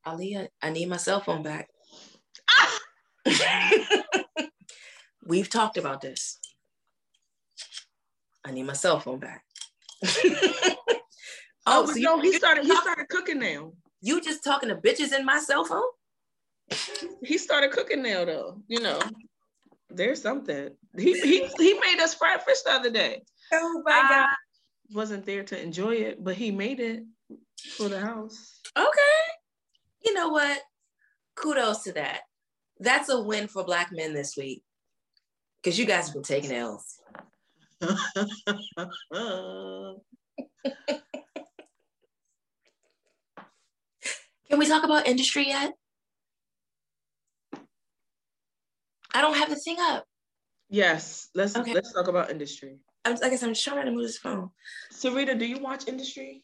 Aliyah, 0.05 0.47
I 0.61 0.69
need 0.71 0.89
my 0.89 0.97
cell 0.97 1.21
phone 1.21 1.43
back. 1.43 1.69
We've 5.25 5.49
talked 5.49 5.77
about 5.77 6.01
this. 6.01 6.39
I 8.43 8.51
need 8.51 8.63
my 8.63 8.73
cell 8.73 8.99
phone 8.99 9.19
back. 9.19 9.43
oh, 10.03 10.75
oh 11.67 11.85
so 11.85 11.99
no, 11.99 12.19
he 12.19 12.33
started 12.33 12.65
he 12.65 12.75
started 12.75 13.07
cooking 13.09 13.39
now. 13.39 13.73
You 14.01 14.19
just 14.21 14.43
talking 14.43 14.69
to 14.69 14.75
bitches 14.75 15.13
in 15.13 15.25
my 15.25 15.39
cell 15.39 15.63
phone? 15.63 15.83
He 17.23 17.37
started 17.37 17.71
cooking 17.71 18.03
now 18.03 18.25
though. 18.25 18.61
You 18.67 18.81
know, 18.81 18.99
there's 19.89 20.21
something. 20.21 20.69
He 20.97 21.19
he 21.19 21.47
he 21.57 21.73
made 21.79 21.99
us 21.99 22.13
fried 22.13 22.41
fish 22.43 22.61
the 22.61 22.71
other 22.71 22.89
day. 22.89 23.21
Oh 23.53 23.81
my 23.85 24.01
god. 24.09 24.29
wasn't 24.93 25.25
there 25.25 25.43
to 25.43 25.61
enjoy 25.61 25.95
it, 25.95 26.23
but 26.23 26.35
he 26.35 26.51
made 26.51 26.79
it 26.79 27.03
for 27.77 27.89
the 27.89 27.99
house. 27.99 28.59
Okay. 28.77 29.21
You 30.05 30.13
know 30.13 30.29
what? 30.29 30.59
Kudos 31.35 31.83
to 31.83 31.93
that. 31.93 32.21
That's 32.79 33.09
a 33.09 33.21
win 33.21 33.47
for 33.47 33.63
black 33.63 33.91
men 33.91 34.13
this 34.13 34.35
week. 34.35 34.63
Because 35.61 35.77
you 35.77 35.85
guys 35.85 36.07
have 36.07 36.13
been 36.15 36.23
taking 36.23 36.51
L's. 36.51 36.99
Can 44.49 44.59
we 44.59 44.67
talk 44.67 44.83
about 44.83 45.07
industry 45.07 45.47
yet? 45.47 45.73
I 49.13 49.21
don't 49.21 49.35
have 49.35 49.49
the 49.49 49.55
thing 49.55 49.77
up. 49.79 50.05
Yes, 50.69 51.29
let's 51.35 51.55
okay. 51.55 51.73
let's 51.73 51.91
talk 51.91 52.07
about 52.07 52.31
industry. 52.31 52.77
I'm, 53.03 53.17
I 53.23 53.29
guess 53.29 53.43
I'm 53.43 53.49
just 53.49 53.63
trying 53.63 53.85
to 53.85 53.91
move 53.91 54.03
this 54.03 54.17
phone. 54.17 54.49
Sarita, 54.93 55.37
do 55.37 55.45
you 55.45 55.59
watch 55.59 55.87
industry? 55.87 56.43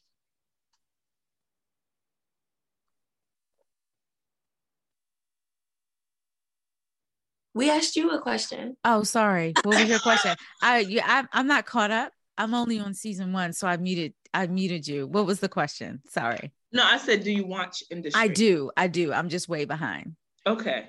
We 7.53 7.71
asked 7.71 7.95
you 7.95 8.11
a 8.11 8.21
question. 8.21 8.77
Oh, 8.83 9.01
sorry. 9.03 9.53
What 9.63 9.79
was 9.79 9.89
your 9.89 9.99
question? 9.99 10.35
I 10.61 10.79
yeah, 10.79 11.03
I'm, 11.07 11.27
I'm 11.31 11.47
not 11.47 11.65
caught 11.65 11.89
up. 11.91 12.11
I'm 12.37 12.53
only 12.53 12.79
on 12.79 12.93
season 12.93 13.33
one, 13.33 13.53
so 13.53 13.67
I 13.67 13.77
muted. 13.77 14.13
I 14.33 14.45
muted 14.45 14.87
you. 14.87 15.07
What 15.07 15.25
was 15.25 15.39
the 15.39 15.49
question? 15.49 16.01
Sorry. 16.09 16.51
No, 16.71 16.83
I 16.83 16.97
said, 16.97 17.23
do 17.23 17.31
you 17.31 17.47
watch 17.47 17.81
industry? 17.89 18.21
I 18.21 18.27
do. 18.27 18.69
I 18.77 18.87
do. 18.87 19.13
I'm 19.13 19.29
just 19.29 19.47
way 19.49 19.65
behind. 19.65 20.15
Okay. 20.45 20.87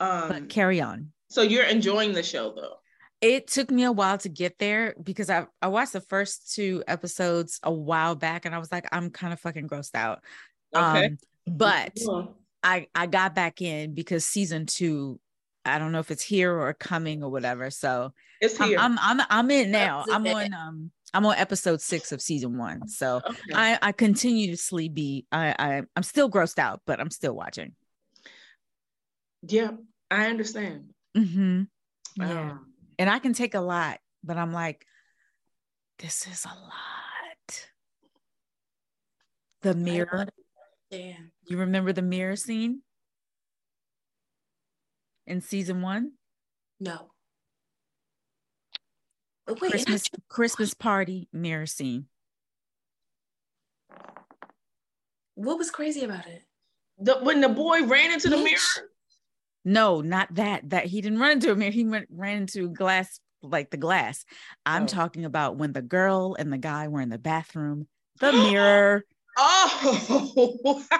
Um, 0.00 0.28
but 0.28 0.48
carry 0.48 0.80
on. 0.80 1.12
So 1.30 1.42
you're 1.42 1.64
enjoying 1.64 2.12
the 2.12 2.22
show 2.22 2.52
though? 2.54 2.74
It 3.20 3.46
took 3.46 3.70
me 3.70 3.84
a 3.84 3.92
while 3.92 4.18
to 4.18 4.28
get 4.28 4.58
there 4.58 4.94
because 5.02 5.30
I, 5.30 5.46
I 5.62 5.68
watched 5.68 5.92
the 5.92 6.00
first 6.00 6.54
two 6.54 6.82
episodes 6.88 7.60
a 7.62 7.72
while 7.72 8.14
back 8.14 8.46
and 8.46 8.54
I 8.54 8.58
was 8.58 8.72
like, 8.72 8.86
I'm 8.92 9.10
kind 9.10 9.32
of 9.32 9.40
fucking 9.40 9.68
grossed 9.68 9.94
out. 9.94 10.20
Okay. 10.74 11.06
Um, 11.06 11.18
but 11.46 11.92
I 12.62 12.88
I 12.94 13.06
got 13.06 13.34
back 13.34 13.62
in 13.62 13.94
because 13.94 14.24
season 14.24 14.66
two, 14.66 15.20
I 15.64 15.78
don't 15.78 15.92
know 15.92 16.00
if 16.00 16.10
it's 16.10 16.22
here 16.22 16.52
or 16.52 16.72
coming 16.74 17.22
or 17.22 17.30
whatever. 17.30 17.70
So 17.70 18.12
it's 18.40 18.58
here. 18.58 18.78
I'm 18.78 18.98
I'm 18.98 19.20
I'm, 19.20 19.26
I'm 19.30 19.50
in 19.50 19.70
now. 19.70 20.04
I'm 20.10 20.26
on 20.26 20.54
um 20.54 20.90
I'm 21.14 21.26
on 21.26 21.36
episode 21.36 21.80
six 21.80 22.12
of 22.12 22.20
season 22.20 22.58
one. 22.58 22.88
So 22.88 23.20
okay. 23.24 23.52
I 23.54 23.78
I 23.80 23.92
continuously 23.92 24.88
be 24.88 25.26
I, 25.30 25.54
I 25.58 25.82
I'm 25.94 26.02
still 26.02 26.30
grossed 26.30 26.58
out, 26.58 26.80
but 26.86 27.00
I'm 27.00 27.10
still 27.10 27.34
watching. 27.34 27.74
Yeah, 29.42 29.70
I 30.10 30.26
understand. 30.26 30.90
Mm-hmm. 31.16 31.62
Yeah. 32.16 32.40
Um, 32.40 32.66
and 32.98 33.10
I 33.10 33.18
can 33.18 33.32
take 33.32 33.54
a 33.54 33.60
lot, 33.60 33.98
but 34.22 34.36
I'm 34.36 34.52
like, 34.52 34.86
this 35.98 36.26
is 36.26 36.44
a 36.44 36.48
lot. 36.48 37.68
The 39.62 39.74
mirror. 39.74 40.26
Yeah. 40.90 41.14
You 41.46 41.58
remember 41.58 41.92
the 41.92 42.02
mirror 42.02 42.36
scene 42.36 42.82
in 45.26 45.40
season 45.40 45.82
one? 45.82 46.12
No. 46.78 47.10
Wait, 49.46 49.58
Christmas 49.58 50.04
Christmas 50.28 50.74
party 50.74 51.28
mirror 51.32 51.66
scene. 51.66 52.06
What 55.34 55.58
was 55.58 55.70
crazy 55.70 56.04
about 56.04 56.26
it? 56.26 56.42
The, 56.98 57.18
when 57.22 57.40
the 57.40 57.48
boy 57.48 57.84
ran 57.84 58.12
into 58.12 58.28
the 58.28 58.36
mirror. 58.36 58.90
No, 59.64 60.00
not 60.00 60.34
that. 60.34 60.70
That 60.70 60.86
he 60.86 61.00
didn't 61.00 61.18
run 61.18 61.32
into 61.32 61.52
a 61.52 61.56
mirror. 61.56 61.70
He 61.70 61.84
went 61.84 62.08
ran 62.10 62.38
into 62.42 62.68
glass, 62.70 63.20
like 63.42 63.70
the 63.70 63.76
glass. 63.76 64.24
I'm 64.64 64.84
oh. 64.84 64.86
talking 64.86 65.24
about 65.24 65.56
when 65.56 65.72
the 65.72 65.82
girl 65.82 66.36
and 66.38 66.52
the 66.52 66.58
guy 66.58 66.88
were 66.88 67.00
in 67.00 67.10
the 67.10 67.18
bathroom. 67.18 67.86
The 68.20 68.32
mirror. 68.32 69.04
Oh. 69.42 70.84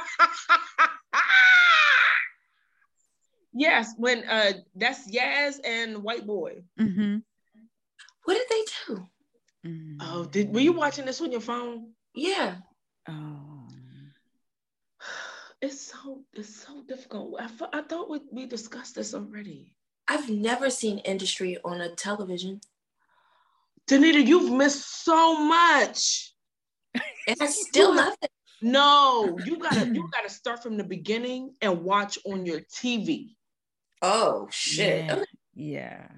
yes, 3.53 3.93
when 3.99 4.25
uh 4.27 4.53
that's 4.77 5.11
Yaz 5.11 5.59
and 5.65 6.03
White 6.03 6.27
Boy. 6.27 6.63
Mm-hmm. 6.79 7.19
What 8.25 8.35
did 8.35 8.47
they 8.49 8.65
do? 8.87 9.09
Mm. 9.67 9.97
Oh, 10.01 10.25
did 10.25 10.55
were 10.55 10.61
you 10.61 10.73
watching 10.73 11.05
this 11.05 11.21
on 11.21 11.33
your 11.33 11.41
phone? 11.41 11.91
Yeah. 12.15 12.55
Oh. 13.09 13.60
It's 15.63 15.93
so 15.93 16.23
it's 16.33 16.55
so 16.55 16.83
difficult. 16.89 17.35
I, 17.39 17.49
I 17.73 17.83
thought 17.83 18.09
we, 18.09 18.21
we 18.33 18.47
discussed 18.47 18.95
this 18.95 19.15
already. 19.15 19.75
I've 20.09 20.31
never 20.31 20.71
seen 20.71 20.99
industry 20.99 21.59
on 21.65 21.81
a 21.81 21.95
television. 21.95 22.61
Danita, 23.89 24.27
you've 24.27 24.53
missed 24.53 25.05
so 25.05 25.39
much. 25.39 26.33
And 26.95 27.37
I 27.41 27.47
still 27.47 27.95
love 27.95 28.15
it. 28.23 28.31
No, 28.63 29.39
you 29.45 29.59
gotta 29.59 29.87
you 29.87 30.09
gotta 30.13 30.29
start 30.29 30.63
from 30.63 30.77
the 30.77 30.85
beginning 30.85 31.55
and 31.63 31.83
watch 31.83 32.19
on 32.27 32.45
your 32.45 32.61
TV. 32.61 33.37
Oh 34.03 34.49
shit. 34.51 35.05
Yeah. 35.07 35.25
yeah. 35.55 36.09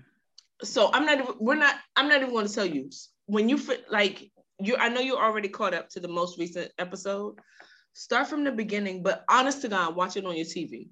So 0.63 0.91
I'm 0.93 1.05
not 1.05 1.19
even 1.21 1.35
we're 1.39 1.55
not 1.55 1.77
I'm 1.97 2.09
not 2.09 2.23
even 2.23 2.35
gonna 2.35 2.49
tell 2.49 2.67
you 2.67 2.91
when 3.27 3.49
you 3.49 3.59
fit 3.59 3.85
like 3.91 4.31
you 4.61 4.77
I 4.77 4.89
know 4.89 5.01
you're 5.01 5.23
already 5.23 5.49
caught 5.49 5.75
up 5.75 5.89
to 5.91 6.01
the 6.01 6.09
most 6.09 6.39
recent 6.39 6.73
episode. 6.79 7.39
Start 7.93 8.29
from 8.29 8.45
the 8.45 8.53
beginning, 8.53 9.03
but 9.03 9.25
honest 9.29 9.63
to 9.63 9.69
God, 9.69 9.95
watch 9.95 10.17
it 10.17 10.25
on 10.25 10.37
your 10.37 10.47
TV. 10.47 10.89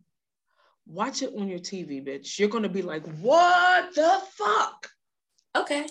Watch 0.87 1.23
it 1.23 1.33
on 1.37 1.49
your 1.49 1.59
TV, 1.59 2.05
bitch. 2.07 2.39
You're 2.39 2.49
gonna 2.49 2.69
be 2.69 2.83
like, 2.83 3.07
what 3.21 3.95
the 3.95 4.21
fuck? 4.33 4.91
Okay. 5.57 5.87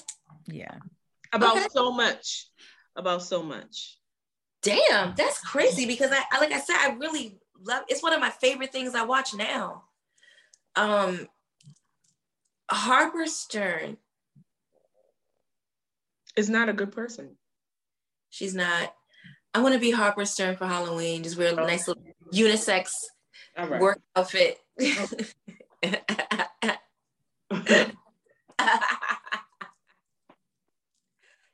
Yeah. 0.47 0.75
About 1.33 1.57
okay. 1.57 1.67
so 1.71 1.91
much. 1.91 2.47
About 2.95 3.23
so 3.23 3.41
much. 3.41 3.97
Damn, 4.61 5.15
that's 5.15 5.39
crazy 5.39 5.85
because 5.85 6.11
I, 6.11 6.21
I 6.31 6.39
like 6.39 6.51
I 6.51 6.59
said, 6.59 6.75
I 6.77 6.95
really 6.99 7.39
love 7.63 7.83
it's 7.87 8.03
one 8.03 8.13
of 8.13 8.19
my 8.19 8.29
favorite 8.29 8.71
things 8.71 8.93
I 8.93 9.03
watch 9.03 9.33
now. 9.33 9.83
Um 10.75 11.27
Harper 12.69 13.25
Stern 13.25 13.97
is 16.35 16.49
not 16.49 16.69
a 16.69 16.73
good 16.73 16.91
person. 16.91 17.35
She's 18.29 18.53
not. 18.53 18.93
I 19.53 19.61
want 19.61 19.73
to 19.73 19.79
be 19.79 19.91
Harper 19.91 20.25
Stern 20.25 20.55
for 20.57 20.67
Halloween. 20.67 21.23
Just 21.23 21.37
wear 21.37 21.51
a 21.51 21.55
nice 21.55 21.87
little 21.87 22.03
unisex 22.33 22.91
right. 23.57 23.81
work 23.81 23.99
outfit. 24.15 24.59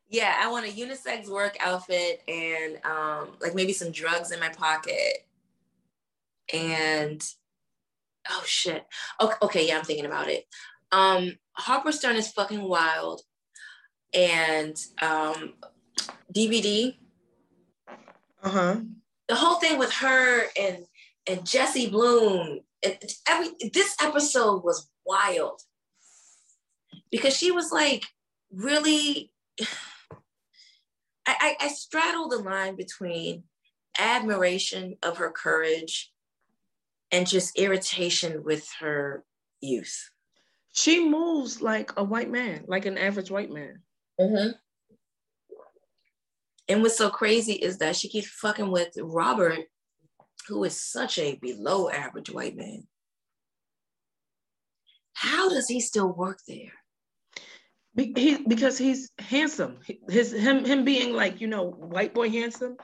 yeah, 0.09 0.35
I 0.39 0.49
want 0.51 0.65
a 0.65 0.69
unisex 0.69 1.29
work 1.29 1.55
outfit 1.59 2.21
and 2.27 2.77
um, 2.85 3.29
like 3.39 3.55
maybe 3.55 3.73
some 3.73 3.91
drugs 3.91 4.31
in 4.31 4.39
my 4.39 4.49
pocket. 4.49 5.25
And 6.53 7.21
oh 8.29 8.43
shit. 8.45 8.85
Okay, 9.21 9.35
okay, 9.41 9.67
yeah, 9.67 9.77
I'm 9.77 9.85
thinking 9.85 10.05
about 10.05 10.27
it. 10.27 10.45
Um, 10.91 11.37
Harper 11.53 11.93
Stern 11.93 12.17
is 12.17 12.31
fucking 12.31 12.61
wild. 12.61 13.21
And 14.13 14.75
um, 15.01 15.53
DVD 16.33 16.95
uh-huh. 18.45 18.81
The 19.27 19.35
whole 19.35 19.55
thing 19.55 19.79
with 19.79 19.91
her 19.93 20.43
and 20.57 20.85
and 21.27 21.45
Jesse 21.45 21.89
Bloom, 21.89 22.59
it, 22.83 23.13
every 23.27 23.49
this 23.73 23.95
episode 24.01 24.63
was 24.63 24.87
wild 25.05 25.61
because 27.11 27.35
she 27.35 27.51
was 27.51 27.71
like 27.71 28.05
really. 28.51 29.31
I, 31.27 31.55
I, 31.59 31.65
I 31.65 31.67
straddle 31.69 32.29
the 32.29 32.37
line 32.37 32.75
between 32.75 33.45
admiration 33.97 34.95
of 35.01 35.17
her 35.17 35.31
courage 35.31 36.11
and 37.11 37.27
just 37.27 37.57
irritation 37.57 38.43
with 38.43 38.69
her 38.79 39.23
youth. 39.59 40.11
She 40.73 41.07
moves 41.07 41.63
like 41.63 41.91
a 41.97 42.03
white 42.03 42.29
man, 42.29 42.65
like 42.67 42.85
an 42.85 42.99
average 42.99 43.31
white 43.31 43.49
man. 43.49 43.79
Mm-hmm. 44.19 44.51
And 46.67 46.81
what's 46.81 46.97
so 46.97 47.09
crazy 47.09 47.53
is 47.53 47.77
that 47.77 47.95
she 47.95 48.09
keeps 48.09 48.27
fucking 48.27 48.71
with 48.71 48.97
Robert, 48.97 49.59
who 50.47 50.63
is 50.63 50.81
such 50.81 51.19
a 51.19 51.35
below 51.35 51.89
average 51.89 52.29
white 52.29 52.55
man. 52.55 52.87
How 55.13 55.49
does 55.49 55.67
he 55.67 55.79
still 55.79 56.11
work 56.11 56.39
there? 56.47 56.73
He, 57.95 58.37
because 58.45 58.77
he's 58.77 59.09
handsome. 59.19 59.77
His 60.09 60.33
him 60.33 60.65
him 60.65 60.83
being 60.83 61.13
like 61.13 61.39
you 61.39 61.47
know 61.47 61.63
white 61.69 62.13
boy 62.13 62.29
handsome 62.29 62.75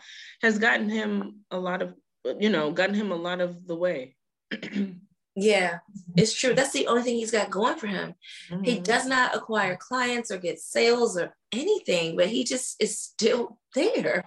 has 0.42 0.58
gotten 0.58 0.90
him 0.90 1.42
a 1.52 1.60
lot 1.60 1.82
of 1.82 1.94
you 2.40 2.50
know 2.50 2.72
gotten 2.72 2.96
him 2.96 3.12
a 3.12 3.16
lot 3.16 3.42
of 3.42 3.68
the 3.68 3.76
way. 3.76 4.16
Yeah, 5.36 5.80
it's 6.18 6.34
true. 6.34 6.54
That's 6.54 6.74
the 6.74 6.88
only 6.88 7.04
thing 7.04 7.16
he's 7.16 7.32
got 7.32 7.50
going 7.50 7.78
for 7.78 7.88
him. 7.88 8.16
Mm-hmm. 8.50 8.64
He 8.64 8.80
does 8.80 9.06
not 9.06 9.36
acquire 9.36 9.78
clients 9.78 10.30
or 10.30 10.38
get 10.38 10.60
sales 10.60 11.18
or 11.18 11.34
anything, 11.54 12.18
but 12.18 12.28
he 12.28 12.44
just 12.44 12.82
is 12.82 13.00
still 13.00 13.58
there. 13.74 14.26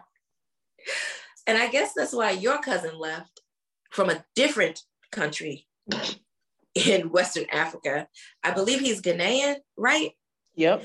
And 1.46 1.58
I 1.58 1.68
guess 1.68 1.92
that's 1.94 2.14
why 2.14 2.30
your 2.30 2.58
cousin 2.58 2.98
left 2.98 3.42
from 3.90 4.08
a 4.08 4.24
different 4.34 4.82
country 5.12 5.66
in 6.74 7.10
Western 7.10 7.44
Africa. 7.52 8.08
I 8.42 8.52
believe 8.52 8.80
he's 8.80 9.02
Ghanaian, 9.02 9.56
right? 9.76 10.12
Yep. 10.54 10.84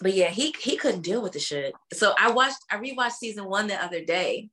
But 0.00 0.14
yeah, 0.14 0.28
he 0.28 0.54
he 0.60 0.76
couldn't 0.76 1.02
deal 1.02 1.22
with 1.22 1.32
the 1.32 1.38
shit. 1.38 1.72
So 1.92 2.14
I 2.18 2.32
watched, 2.32 2.58
I 2.70 2.76
rewatched 2.76 3.12
season 3.12 3.44
one 3.44 3.68
the 3.68 3.82
other 3.82 4.04
day, 4.04 4.50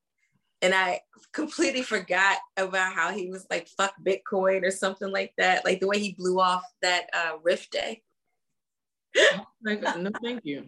and 0.61 0.73
I 0.73 1.01
completely 1.33 1.81
forgot 1.81 2.37
about 2.57 2.93
how 2.93 3.11
he 3.11 3.29
was 3.29 3.45
like 3.49 3.67
fuck 3.69 3.93
Bitcoin 4.05 4.63
or 4.63 4.71
something 4.71 5.11
like 5.11 5.33
that. 5.37 5.65
Like 5.65 5.79
the 5.79 5.87
way 5.87 5.99
he 5.99 6.15
blew 6.17 6.39
off 6.39 6.63
that 6.81 7.07
uh, 7.13 7.37
Rift 7.43 7.71
Day. 7.71 8.01
like, 9.63 9.81
no, 9.81 10.11
thank 10.23 10.41
you. 10.45 10.65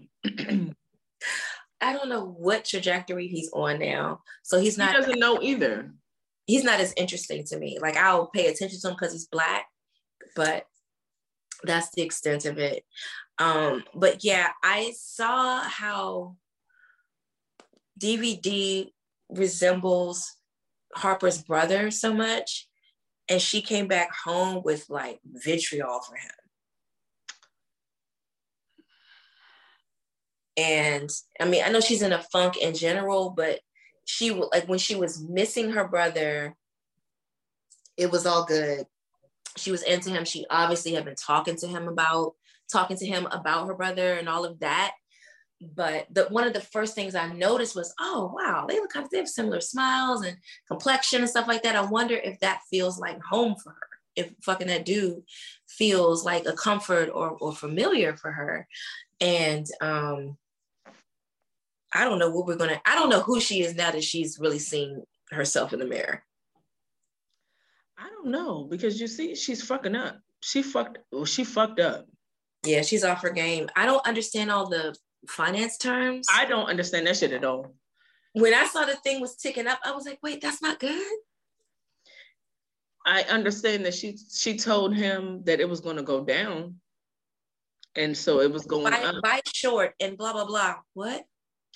I 1.81 1.93
don't 1.93 2.09
know 2.09 2.25
what 2.25 2.65
trajectory 2.65 3.27
he's 3.27 3.51
on 3.53 3.79
now. 3.79 4.21
So 4.43 4.59
he's 4.59 4.77
not. 4.77 4.91
He 4.91 5.01
doesn't 5.01 5.19
know 5.19 5.39
either. 5.41 5.91
He's 6.45 6.63
not 6.63 6.79
as 6.79 6.93
interesting 6.97 7.43
to 7.45 7.57
me. 7.57 7.77
Like 7.81 7.97
I'll 7.97 8.27
pay 8.27 8.47
attention 8.47 8.79
to 8.79 8.87
him 8.89 8.95
because 8.99 9.13
he's 9.13 9.27
black, 9.27 9.65
but 10.35 10.65
that's 11.63 11.89
the 11.93 12.01
extent 12.01 12.45
of 12.45 12.57
it. 12.57 12.83
Um, 13.37 13.83
but 13.93 14.23
yeah, 14.23 14.49
I 14.63 14.93
saw 14.97 15.61
how 15.61 16.35
DVD 17.99 18.91
resembles 19.37 20.35
Harper's 20.95 21.41
brother 21.41 21.91
so 21.91 22.13
much. 22.13 22.67
And 23.29 23.41
she 23.41 23.61
came 23.61 23.87
back 23.87 24.09
home 24.25 24.61
with 24.63 24.89
like 24.89 25.19
vitriol 25.25 26.01
for 26.01 26.15
him. 26.15 26.31
And 30.55 31.09
I 31.39 31.45
mean, 31.45 31.63
I 31.65 31.69
know 31.69 31.79
she's 31.79 32.01
in 32.01 32.13
a 32.13 32.21
funk 32.21 32.57
in 32.57 32.75
general, 32.75 33.31
but 33.35 33.59
she 34.05 34.31
like 34.31 34.67
when 34.67 34.79
she 34.79 34.95
was 34.95 35.21
missing 35.21 35.71
her 35.71 35.87
brother, 35.87 36.55
it 37.97 38.11
was 38.11 38.25
all 38.25 38.45
good. 38.45 38.85
She 39.57 39.71
was 39.71 39.83
into 39.83 40.09
him. 40.09 40.25
She 40.25 40.45
obviously 40.49 40.93
had 40.93 41.05
been 41.05 41.15
talking 41.15 41.55
to 41.57 41.67
him 41.67 41.87
about 41.87 42.33
talking 42.71 42.97
to 42.97 43.05
him 43.05 43.27
about 43.31 43.67
her 43.67 43.73
brother 43.73 44.13
and 44.13 44.27
all 44.27 44.45
of 44.45 44.59
that 44.59 44.93
but 45.75 46.07
the, 46.11 46.25
one 46.25 46.45
of 46.45 46.53
the 46.53 46.61
first 46.61 46.95
things 46.95 47.15
I 47.15 47.31
noticed 47.33 47.75
was, 47.75 47.93
oh 47.99 48.33
wow, 48.35 48.65
they 48.67 48.79
look 48.79 48.91
kind 48.91 49.05
of 49.05 49.11
they 49.11 49.17
have 49.17 49.27
similar 49.27 49.61
smiles 49.61 50.23
and 50.23 50.37
complexion 50.67 51.21
and 51.21 51.29
stuff 51.29 51.47
like 51.47 51.63
that. 51.63 51.75
I 51.75 51.81
wonder 51.81 52.15
if 52.15 52.39
that 52.39 52.61
feels 52.69 52.99
like 52.99 53.21
home 53.21 53.55
for 53.61 53.71
her. 53.71 53.87
If 54.15 54.31
fucking 54.43 54.67
that 54.67 54.85
dude 54.85 55.23
feels 55.67 56.23
like 56.23 56.45
a 56.45 56.53
comfort 56.53 57.09
or 57.13 57.31
or 57.31 57.53
familiar 57.53 58.15
for 58.15 58.31
her. 58.31 58.67
And 59.19 59.65
um 59.81 60.37
I 61.93 62.05
don't 62.05 62.19
know 62.19 62.29
what 62.29 62.47
we're 62.47 62.55
gonna, 62.55 62.81
I 62.85 62.95
don't 62.95 63.09
know 63.09 63.21
who 63.21 63.39
she 63.39 63.61
is 63.61 63.75
now 63.75 63.91
that 63.91 64.03
she's 64.03 64.39
really 64.39 64.59
seen 64.59 65.03
herself 65.31 65.73
in 65.73 65.79
the 65.79 65.85
mirror. 65.85 66.23
I 67.97 68.09
don't 68.09 68.31
know 68.31 68.67
because 68.69 68.99
you 68.99 69.07
see, 69.07 69.35
she's 69.35 69.63
fucking 69.63 69.95
up. 69.95 70.19
She 70.41 70.61
fucked. 70.61 70.97
She 71.25 71.43
fucked 71.43 71.79
up. 71.79 72.05
Yeah, 72.65 72.81
she's 72.81 73.03
off 73.03 73.21
her 73.21 73.29
game. 73.29 73.69
I 73.75 73.85
don't 73.85 74.05
understand 74.05 74.51
all 74.51 74.69
the 74.69 74.95
finance 75.27 75.77
terms. 75.77 76.27
I 76.31 76.45
don't 76.45 76.69
understand 76.69 77.07
that 77.07 77.17
shit 77.17 77.31
at 77.31 77.43
all. 77.43 77.75
When 78.33 78.53
I 78.53 78.65
saw 78.65 78.85
the 78.85 78.95
thing 78.95 79.21
was 79.21 79.35
ticking 79.35 79.67
up, 79.67 79.79
I 79.83 79.91
was 79.91 80.05
like, 80.05 80.19
wait, 80.23 80.41
that's 80.41 80.61
not 80.61 80.79
good. 80.79 81.17
I 83.05 83.23
understand 83.23 83.85
that 83.85 83.93
she 83.93 84.17
she 84.33 84.57
told 84.57 84.95
him 84.95 85.43
that 85.43 85.59
it 85.59 85.67
was 85.67 85.81
going 85.81 85.97
to 85.97 86.03
go 86.03 86.23
down, 86.23 86.75
and 87.95 88.15
so 88.15 88.39
it 88.39 88.51
was 88.51 88.65
going 88.65 88.91
buy, 88.91 89.03
up. 89.03 89.21
Buy 89.21 89.41
short 89.53 89.93
and 89.99 90.17
blah 90.17 90.33
blah 90.33 90.45
blah. 90.45 90.75
What? 90.93 91.25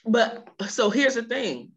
But 0.05 0.47
so 0.69 0.89
here's 0.89 1.15
the 1.15 1.23
thing. 1.23 1.71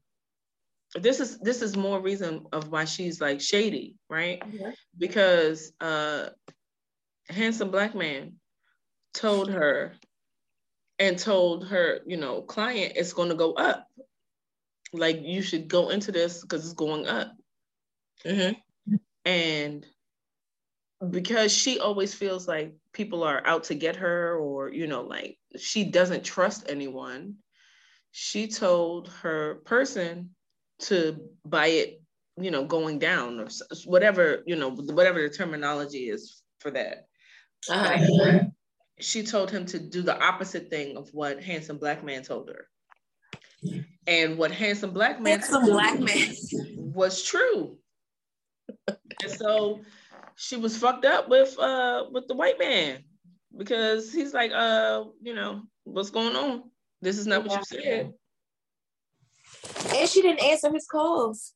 this 0.94 1.20
is 1.20 1.38
this 1.38 1.62
is 1.62 1.76
more 1.76 2.00
reason 2.00 2.46
of 2.52 2.70
why 2.70 2.84
she's 2.84 3.20
like 3.20 3.40
shady, 3.40 3.96
right? 4.08 4.42
Because 4.96 5.72
uh 5.80 6.30
handsome 7.28 7.70
black 7.70 7.94
man 7.94 8.34
told 9.14 9.50
her 9.50 9.94
and 11.00 11.18
told 11.18 11.66
her, 11.66 12.00
you 12.06 12.16
know, 12.16 12.42
client 12.42 12.92
it's 12.94 13.12
going 13.12 13.30
to 13.30 13.34
go 13.34 13.54
up. 13.54 13.88
Like 14.92 15.22
you 15.22 15.42
should 15.42 15.66
go 15.66 15.88
into 15.88 16.12
this 16.12 16.42
because 16.42 16.64
it's 16.64 16.74
going 16.74 17.08
up. 17.08 17.32
Mm-hmm. 18.24 18.96
And 19.24 19.86
because 21.10 21.52
she 21.52 21.80
always 21.80 22.14
feels 22.14 22.46
like 22.46 22.74
people 22.92 23.24
are 23.24 23.44
out 23.46 23.64
to 23.64 23.74
get 23.74 23.96
her 23.96 24.36
or 24.36 24.70
you 24.70 24.86
know 24.86 25.00
like 25.00 25.38
she 25.58 25.84
doesn't 25.84 26.22
trust 26.22 26.66
anyone 26.68 27.34
she 28.12 28.46
told 28.46 29.08
her 29.08 29.56
person 29.64 30.28
to 30.78 31.16
buy 31.46 31.68
it 31.68 32.02
you 32.38 32.50
know 32.50 32.64
going 32.64 32.98
down 32.98 33.40
or 33.40 33.48
whatever 33.86 34.42
you 34.46 34.56
know 34.56 34.70
whatever 34.70 35.22
the 35.22 35.30
terminology 35.30 36.10
is 36.10 36.42
for 36.58 36.70
that 36.70 37.06
uh-huh. 37.70 38.40
She 39.00 39.22
told 39.22 39.50
him 39.50 39.66
to 39.66 39.78
do 39.78 40.02
the 40.02 40.20
opposite 40.22 40.70
thing 40.70 40.96
of 40.96 41.08
what 41.12 41.42
handsome 41.42 41.78
black 41.78 42.04
man 42.04 42.22
told 42.22 42.48
her. 42.48 42.66
And 44.06 44.38
what 44.38 44.50
handsome 44.50 44.92
black 44.92 45.20
man 45.20 45.40
handsome 45.40 45.64
black 45.64 45.98
man. 45.98 46.34
was 46.76 47.22
true. 47.22 47.78
And 48.88 49.30
so 49.30 49.80
she 50.36 50.56
was 50.56 50.76
fucked 50.76 51.04
up 51.04 51.28
with 51.28 51.58
uh 51.58 52.06
with 52.10 52.26
the 52.26 52.34
white 52.34 52.58
man 52.58 53.04
because 53.56 54.12
he's 54.12 54.32
like 54.32 54.52
uh 54.52 55.04
you 55.20 55.34
know 55.34 55.62
what's 55.84 56.10
going 56.10 56.36
on? 56.36 56.62
This 57.02 57.18
is 57.18 57.26
not 57.26 57.44
what 57.44 57.58
you 57.58 57.80
said. 57.82 58.12
And 59.94 60.08
she 60.08 60.22
didn't 60.22 60.42
answer 60.42 60.72
his 60.72 60.86
calls. 60.86 61.52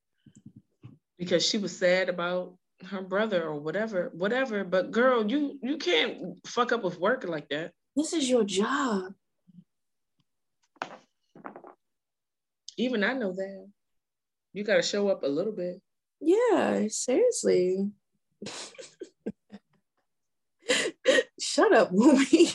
Because 1.19 1.47
she 1.47 1.59
was 1.59 1.77
sad 1.77 2.09
about 2.09 2.55
her 2.91 3.03
brother 3.03 3.45
or 3.45 3.59
whatever 3.59 4.11
whatever 4.14 4.64
but 4.64 4.91
girl 4.91 5.25
you 5.31 5.59
you 5.62 5.77
can't 5.79 6.37
fuck 6.47 6.72
up 6.72 6.83
with 6.83 6.99
work 6.99 7.25
like 7.25 7.49
that. 7.49 7.72
This 7.97 8.12
is 8.12 8.29
your 8.29 8.45
job. 8.45 9.12
Even 12.77 13.05
i 13.05 13.12
know 13.12 13.33
that. 13.33 13.68
You 14.53 14.64
got 14.64 14.77
to 14.77 14.83
show 14.83 15.09
up 15.09 15.22
a 15.22 15.29
little 15.29 15.53
bit. 15.53 15.81
Yeah 16.20 16.87
seriously. 16.89 17.91
Shut 21.41 21.72
up, 21.72 21.93
movie. 21.93 22.51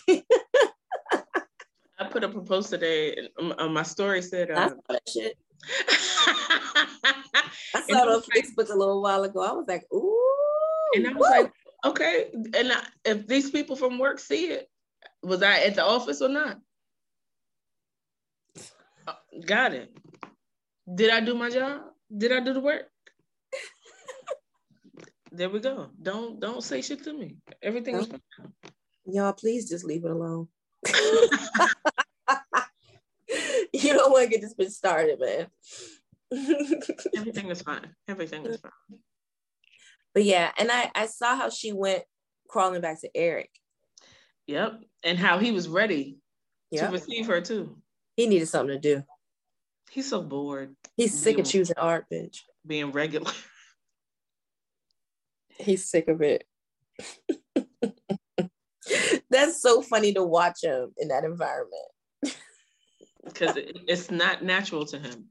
I 1.99 2.05
put 2.09 2.24
up 2.24 2.36
a 2.36 2.41
post 2.41 2.70
today 2.70 3.30
on 3.38 3.74
my 3.74 3.84
story 3.84 4.22
said, 4.22 4.51
uh, 4.51 4.55
I 4.55 4.67
saw 4.70 4.76
that 4.89 5.01
shit. 5.07 5.38
I 7.74 7.82
saw 7.88 8.03
it 8.03 8.10
on 8.10 8.22
Facebook 8.36 8.70
a 8.70 8.78
little 8.78 9.01
while 9.01 9.24
ago. 9.24 9.41
I 9.41 9.51
was 9.51 9.66
like, 9.68 9.86
ooh. 9.93 10.16
And 10.95 11.07
I 11.07 11.12
was 11.14 11.20
woo. 11.20 11.30
like, 11.30 11.51
okay. 11.86 12.30
And 12.55 12.72
I, 12.72 12.82
if 13.05 13.28
these 13.28 13.51
people 13.51 13.76
from 13.76 13.99
work 13.99 14.20
see 14.20 14.47
it, 14.47 14.70
was 15.24 15.43
I 15.43 15.60
at 15.60 15.76
the 15.76 15.86
office 15.86 16.22
or 16.22 16.30
not? 16.30 16.60
Uh, 19.07 19.14
got 19.45 19.74
it. 19.74 19.95
Did 20.93 21.12
I 21.12 21.20
do 21.20 21.36
my 21.36 21.49
job? 21.49 21.82
Did 22.16 22.32
I 22.32 22.39
do 22.39 22.53
the 22.53 22.60
work? 22.60 22.89
there 25.32 25.49
we 25.49 25.60
go. 25.60 25.89
Don't 26.01 26.39
don't 26.39 26.64
say 26.64 26.82
shit 26.82 27.03
to 27.03 27.14
me. 27.14 27.38
Everything 27.62 27.95
is 27.95 28.07
fine. 28.07 28.22
Y'all, 29.05 29.34
please 29.34 29.70
just 29.70 29.86
leave 29.86 30.05
it 30.05 30.12
alone. 30.12 30.47
you 33.74 33.93
don't 33.93 34.11
want 34.11 34.24
to 34.24 34.30
get 34.30 34.41
this 34.41 34.55
bitch 34.55 34.72
started, 34.72 35.20
man. 35.20 35.47
Everything 37.15 37.49
is 37.49 37.61
fine. 37.61 37.89
Everything 38.07 38.45
is 38.45 38.57
fine. 38.57 38.72
But 40.13 40.24
yeah, 40.24 40.51
and 40.57 40.72
I 40.72 40.91
I 40.95 41.05
saw 41.05 41.36
how 41.36 41.49
she 41.49 41.72
went 41.72 42.03
crawling 42.47 42.82
back 42.82 42.99
to 43.01 43.09
Eric. 43.15 43.49
Yep, 44.47 44.82
and 45.03 45.17
how 45.17 45.38
he 45.38 45.51
was 45.51 45.67
ready 45.67 46.17
yep. 46.72 46.88
to 46.88 46.91
receive 46.91 47.28
her 47.28 47.41
too. 47.41 47.78
He 48.15 48.28
needed 48.28 48.47
something 48.47 48.76
to 48.76 48.80
do. 48.80 49.03
He's 49.91 50.09
so 50.09 50.22
bored. 50.22 50.76
He's 50.97 51.17
sick 51.17 51.36
being, 51.36 51.45
of 51.45 51.51
choosing 51.51 51.78
art, 51.78 52.05
bitch. 52.11 52.39
Being 52.65 52.91
regular. 52.91 53.32
He's 55.59 55.89
sick 55.89 56.07
of 56.07 56.22
it. 56.22 56.45
That's 59.30 59.61
so 59.61 59.82
funny 59.82 60.13
to 60.13 60.24
watch 60.24 60.63
him 60.63 60.91
in 60.97 61.09
that 61.09 61.24
environment. 61.24 61.74
Because 63.30 63.57
it's 63.88 64.11
not 64.11 64.43
natural 64.43 64.86
to 64.86 64.99
him. 64.99 65.25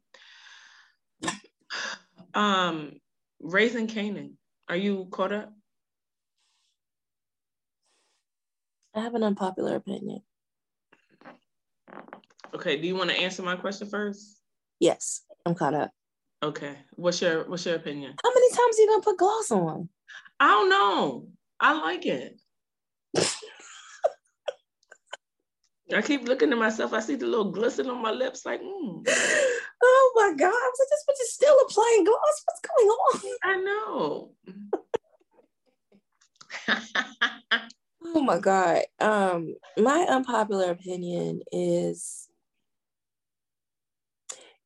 Um, 2.34 3.01
Raising 3.40 3.86
Kanan. 3.86 4.32
Are 4.68 4.76
you 4.76 5.09
caught 5.11 5.32
up? 5.32 5.53
I 8.94 9.01
have 9.01 9.14
an 9.14 9.22
unpopular 9.22 9.76
opinion. 9.76 10.22
Okay, 12.55 12.80
do 12.80 12.86
you 12.86 12.96
want 12.96 13.11
to 13.11 13.16
answer 13.16 13.42
my 13.42 13.57
question 13.57 13.88
first? 13.88 14.40
Yes, 14.80 15.22
I'm 15.44 15.55
caught 15.55 15.74
up. 15.74 15.90
Okay. 16.42 16.76
What's 16.92 17.20
your 17.20 17.49
what's 17.49 17.66
your 17.66 17.74
opinion? 17.74 18.14
How 18.22 18.30
many 18.32 18.49
times 18.51 18.78
are 18.78 18.82
you 18.82 18.88
gonna 18.88 19.03
put 19.03 19.18
gloss 19.18 19.51
on? 19.51 19.88
I 20.40 20.49
don't 20.49 20.70
know. 20.70 21.28
I 21.61 21.80
like 21.80 22.07
it. 22.07 22.40
I 25.95 26.03
keep 26.03 26.28
looking 26.28 26.53
at 26.53 26.59
myself. 26.59 26.93
I 26.93 27.01
see 27.01 27.14
the 27.14 27.26
little 27.26 27.51
glisten 27.51 27.89
on 27.89 28.03
my 28.03 28.11
lips, 28.11 28.45
like, 28.45 28.61
mm. 28.61 29.09
oh 29.82 30.12
my 30.16 30.34
God. 30.36 30.49
I 30.49 30.70
was 30.70 30.78
like, 30.78 30.89
this 30.91 31.05
bitch 31.09 31.22
is 31.22 31.32
still 31.32 31.57
applying 31.66 32.05
gloss. 32.05 32.45
What's 32.45 32.61
going 32.76 32.89
on? 32.89 33.39
I 33.43 33.57
know. 33.64 34.30
oh 38.14 38.22
my 38.22 38.39
God. 38.39 38.82
Um, 39.01 39.55
my 39.78 40.07
unpopular 40.09 40.70
opinion 40.70 41.41
is 41.53 42.28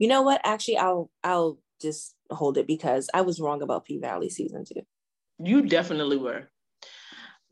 you 0.03 0.09
know 0.09 0.23
what? 0.23 0.41
Actually, 0.43 0.79
I'll 0.79 1.11
I'll 1.23 1.59
just 1.81 2.17
hold 2.31 2.59
it 2.59 2.67
because 2.67 3.09
I 3.15 3.21
was 3.21 3.41
wrong 3.41 3.63
about 3.63 3.85
P 3.85 3.99
Valley 3.99 4.31
season 4.31 4.65
two. 4.65 4.83
You 5.39 5.63
definitely 5.63 6.17
were. 6.17 6.51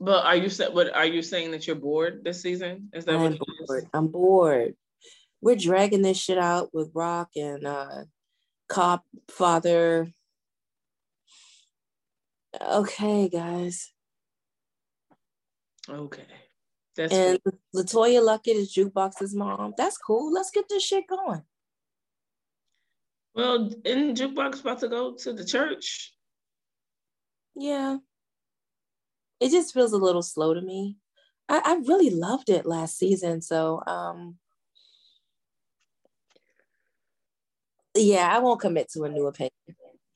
But 0.01 0.24
are 0.24 0.36
you 0.36 0.51
what 0.72 0.94
are 0.94 1.07
you 1.07 1.20
saying 1.20 1.51
that 1.51 1.66
you're 1.66 1.76
bored 1.76 2.24
this 2.24 2.40
season? 2.40 2.88
Is 2.94 3.05
that 3.05 3.16
I'm 3.16 3.20
what 3.20 3.38
bored. 3.66 3.88
I'm 3.92 4.09
bored. 4.09 4.74
We're 5.42 5.57
dragging 5.57 6.03
this 6.03 6.16
shit 6.16 6.38
out 6.38 6.70
with 6.72 6.94
Raq 6.94 7.26
and 7.36 7.66
uh 7.66 8.05
Cop 8.68 9.05
Father. 9.28 10.11
Okay, 12.61 13.29
guys. 13.29 13.92
Okay. 15.88 16.26
That's 16.96 17.12
and 17.12 17.38
cool. 17.45 17.83
LeToya 17.83 18.20
Luckett 18.22 18.54
is 18.54 18.74
Jukebox's 18.74 19.34
mom. 19.34 19.74
That's 19.76 19.99
cool. 19.99 20.33
Let's 20.33 20.50
get 20.50 20.68
this 20.68 20.84
shit 20.84 21.04
going. 21.07 21.42
Well, 23.34 23.70
isn't 23.84 24.18
Jukebox 24.18 24.61
about 24.61 24.80
to 24.80 24.88
go 24.88 25.14
to 25.14 25.33
the 25.33 25.45
church? 25.45 26.14
Yeah. 27.54 27.99
It 29.41 29.50
just 29.50 29.72
feels 29.72 29.92
a 29.92 29.99
little 29.99 30.22
slow 30.22 30.54
to 30.54 30.61
me. 30.61 30.96
I, 31.49 31.62
I 31.64 31.75
really 31.87 32.11
loved 32.11 32.50
it 32.50 32.67
last 32.67 32.99
season. 32.99 33.41
So 33.41 33.83
um 33.87 34.37
yeah, 37.96 38.30
I 38.33 38.38
won't 38.38 38.61
commit 38.61 38.91
to 38.92 39.04
a 39.04 39.08
new 39.08 39.26
opinion. 39.26 39.50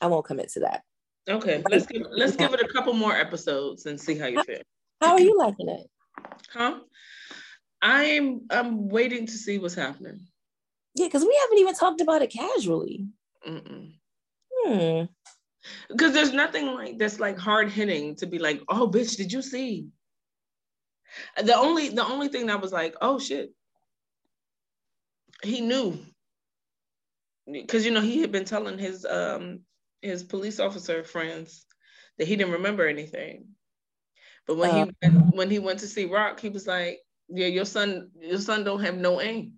I 0.00 0.06
won't 0.06 0.26
commit 0.26 0.50
to 0.50 0.60
that. 0.60 0.82
Okay, 1.28 1.64
let's 1.68 1.86
give 1.86 2.02
let's 2.10 2.36
give 2.36 2.52
it 2.52 2.60
a 2.60 2.68
couple 2.68 2.92
more 2.92 3.16
episodes 3.16 3.86
and 3.86 3.98
see 3.98 4.16
how 4.16 4.26
you 4.26 4.42
feel. 4.42 4.60
How 5.00 5.12
are 5.12 5.20
you 5.20 5.36
liking 5.38 5.68
it? 5.68 5.86
Huh? 6.52 6.80
I'm 7.80 8.42
I'm 8.50 8.88
waiting 8.88 9.26
to 9.26 9.32
see 9.32 9.58
what's 9.58 9.74
happening. 9.74 10.20
Yeah, 10.94 11.06
because 11.06 11.22
we 11.22 11.36
haven't 11.42 11.58
even 11.58 11.74
talked 11.74 12.00
about 12.00 12.22
it 12.22 12.30
casually. 12.30 13.08
Mm-mm. 13.46 13.94
Hmm 14.52 15.04
because 15.88 16.12
there's 16.12 16.32
nothing 16.32 16.66
like 16.66 16.98
that's 16.98 17.20
like 17.20 17.38
hard 17.38 17.70
hitting 17.70 18.16
to 18.16 18.26
be 18.26 18.38
like, 18.38 18.62
oh 18.68 18.88
bitch, 18.88 19.16
did 19.16 19.32
you 19.32 19.42
see? 19.42 19.88
The 21.42 21.56
only 21.56 21.90
the 21.90 22.04
only 22.04 22.28
thing 22.28 22.46
that 22.46 22.60
was 22.60 22.72
like, 22.72 22.94
oh 23.00 23.18
shit, 23.18 23.50
he 25.42 25.60
knew 25.60 25.98
because 27.50 27.84
you 27.84 27.90
know 27.90 28.00
he 28.00 28.20
had 28.20 28.32
been 28.32 28.44
telling 28.44 28.78
his 28.78 29.04
um 29.04 29.60
his 30.02 30.22
police 30.22 30.60
officer 30.60 31.04
friends 31.04 31.66
that 32.18 32.28
he 32.28 32.36
didn't 32.36 32.54
remember 32.54 32.86
anything. 32.86 33.46
But 34.46 34.56
when 34.56 34.70
uh, 34.70 34.74
he 34.74 34.92
went, 35.02 35.34
when 35.34 35.50
he 35.50 35.58
went 35.58 35.80
to 35.80 35.86
see 35.86 36.06
Raq, 36.06 36.40
he 36.40 36.48
was 36.48 36.66
like, 36.66 37.00
"Yeah, 37.28 37.46
your 37.46 37.64
son, 37.64 38.10
your 38.20 38.38
son 38.38 38.64
don't 38.64 38.82
have 38.82 38.96
no 38.96 39.20
aim." 39.20 39.54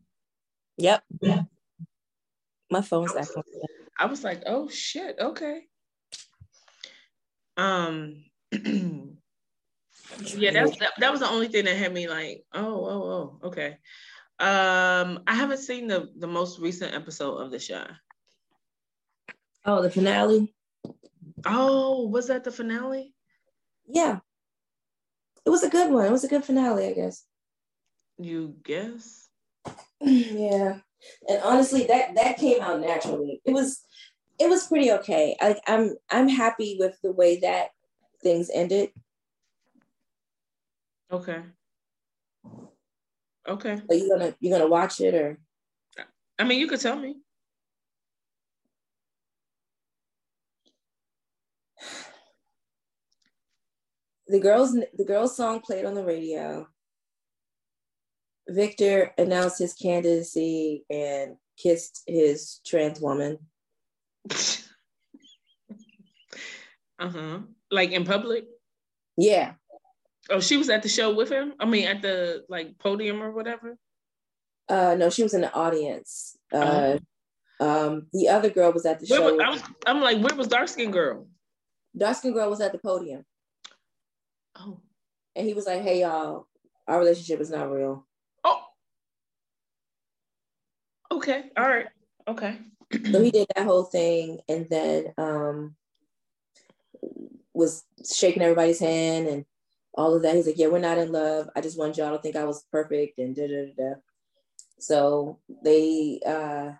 Yep. 0.79 1.05
My 2.71 2.81
phone's 2.81 3.13
I 3.13 3.21
was, 3.21 3.27
I 3.99 4.07
was 4.07 4.25
like, 4.25 4.43
"Oh 4.47 4.69
shit, 4.69 5.17
okay." 5.19 5.63
Um, 7.57 8.25
yeah, 8.53 10.51
that's 10.51 10.79
that, 10.79 10.93
that 10.99 11.11
was 11.11 11.21
the 11.21 11.29
only 11.29 11.49
thing 11.49 11.65
that 11.65 11.77
had 11.77 11.93
me 11.93 12.09
like, 12.09 12.45
oh, 12.53 12.87
oh, 12.87 13.39
oh, 13.43 13.49
okay. 13.49 13.79
Um, 14.39 15.23
I 15.27 15.35
haven't 15.35 15.59
seen 15.59 15.89
the 15.89 16.11
the 16.19 16.27
most 16.27 16.59
recent 16.59 16.95
episode 16.95 17.37
of 17.37 17.51
the 17.51 17.59
show. 17.59 17.85
Oh, 19.65 19.83
the 19.83 19.91
finale. 19.91 20.55
Oh, 21.45 22.07
was 22.09 22.29
that 22.29 22.45
the 22.45 22.53
finale? 22.53 23.15
Yeah. 23.89 24.19
It 25.45 25.51
was 25.51 25.63
a 25.63 25.71
good 25.71 25.91
one. 25.91 26.07
It 26.07 26.13
was 26.13 26.25
a 26.25 26.29
good 26.29 26.45
finale, 26.45 26.87
I 26.87 26.93
guess. 26.93 27.25
You 28.19 28.57
guess? 28.63 29.29
yeah. 30.01 30.79
And 31.29 31.43
honestly, 31.43 31.87
that 31.87 32.15
that 32.15 32.39
came 32.39 32.61
out 32.61 32.81
naturally. 32.81 33.41
It 33.45 33.53
was 33.53 33.81
it 34.39 34.49
was 34.49 34.67
pretty 34.67 34.93
okay. 34.93 35.37
Like 35.41 35.61
I'm 35.67 35.97
I'm 36.11 36.29
happy 36.29 36.77
with 36.79 36.99
the 37.03 37.13
way 37.13 37.41
that 37.41 37.71
things 38.23 38.51
ended. 38.53 38.91
Okay. 41.11 41.43
Okay. 43.49 43.81
Are 43.89 43.95
you 43.95 44.09
gonna 44.09 44.35
you 44.41 44.51
gonna 44.51 44.69
watch 44.69 45.01
it 45.01 45.15
or? 45.15 45.39
I 46.39 46.45
mean, 46.45 46.61
you 46.61 46.67
could 46.67 46.81
tell 46.81 46.97
me. 46.97 47.17
The 54.29 54.41
girls 54.41 54.73
the 54.73 55.05
girls 55.05 55.37
song 55.37 55.61
played 55.61 55.85
on 55.85 55.95
the 55.95 56.05
radio. 56.05 56.67
Victor 58.49 59.13
announced 59.19 59.59
his 59.59 59.75
candidacy 59.75 60.85
and 60.91 61.37
kissed 61.57 62.03
his 62.07 62.61
trans 62.67 63.01
woman. 63.01 63.39
uh-huh. 66.99 67.39
Like 67.71 67.93
in 67.93 68.05
public? 68.05 68.45
Yeah. 69.17 69.53
Oh, 70.31 70.41
she 70.41 70.57
was 70.57 70.69
at 70.71 70.83
the 70.83 70.89
show 70.89 71.15
with 71.15 71.31
him? 71.31 71.55
I 71.61 71.67
mean 71.67 71.87
at 71.87 72.03
the 72.03 72.45
like 72.49 72.79
podium 72.79 73.23
or 73.23 73.31
whatever? 73.31 73.77
Uh 74.69 74.97
no, 74.99 75.11
she 75.11 75.23
was 75.23 75.35
in 75.35 75.43
the 75.43 75.53
audience. 75.55 76.37
Uh 76.53 76.57
uh-huh. 76.57 76.99
um 77.65 78.07
the 78.13 78.29
other 78.29 78.51
girl 78.51 78.73
was 78.73 78.87
at 78.87 79.01
the 79.01 79.07
where 79.07 79.21
show. 79.21 79.35
Was, 79.35 79.43
I 79.45 79.51
was, 79.51 79.63
I'm 79.87 80.01
like, 80.01 80.21
where 80.23 80.35
was 80.37 80.49
dark 80.49 80.69
skin 80.69 80.91
girl? 80.91 81.29
Dark 81.97 82.17
skin 82.17 82.33
girl 82.33 82.51
was 82.51 82.61
at 82.61 82.73
the 82.73 82.79
podium. 82.79 83.25
Oh. 84.59 84.81
And 85.35 85.47
he 85.47 85.55
was 85.55 85.67
like, 85.67 85.83
hey 85.83 86.01
y'all, 86.01 86.47
our 86.89 86.99
relationship 86.99 87.41
is 87.41 87.51
not 87.51 87.71
real. 87.71 88.07
Oh. 88.43 88.63
Okay. 91.13 91.51
All 91.57 91.65
right. 91.65 91.87
Okay. 92.29 92.59
So 92.93 93.23
he 93.23 93.31
did 93.31 93.49
that 93.55 93.67
whole 93.67 93.85
thing 93.85 94.39
and 94.49 94.67
then 94.71 95.13
um 95.19 95.75
was 97.53 97.85
shaking 98.05 98.43
everybody's 98.43 98.79
hand 98.79 99.27
and 99.27 99.45
all 99.95 100.15
of 100.15 100.23
that. 100.23 100.35
He's 100.35 100.47
like, 100.47 100.59
Yeah, 100.59 100.69
we're 100.69 100.79
not 100.79 100.99
in 100.99 101.11
love. 101.11 101.49
I 101.57 101.61
just 101.61 101.79
want 101.79 101.97
y'all 101.97 102.15
to 102.15 102.23
think 102.23 102.37
I 102.37 102.45
was 102.45 102.65
perfect 102.71 103.19
and 103.19 103.35
da 103.35 103.49
da 103.49 103.73
da. 103.77 103.95
So 104.79 105.39
they 105.65 106.21
uh 106.27 106.73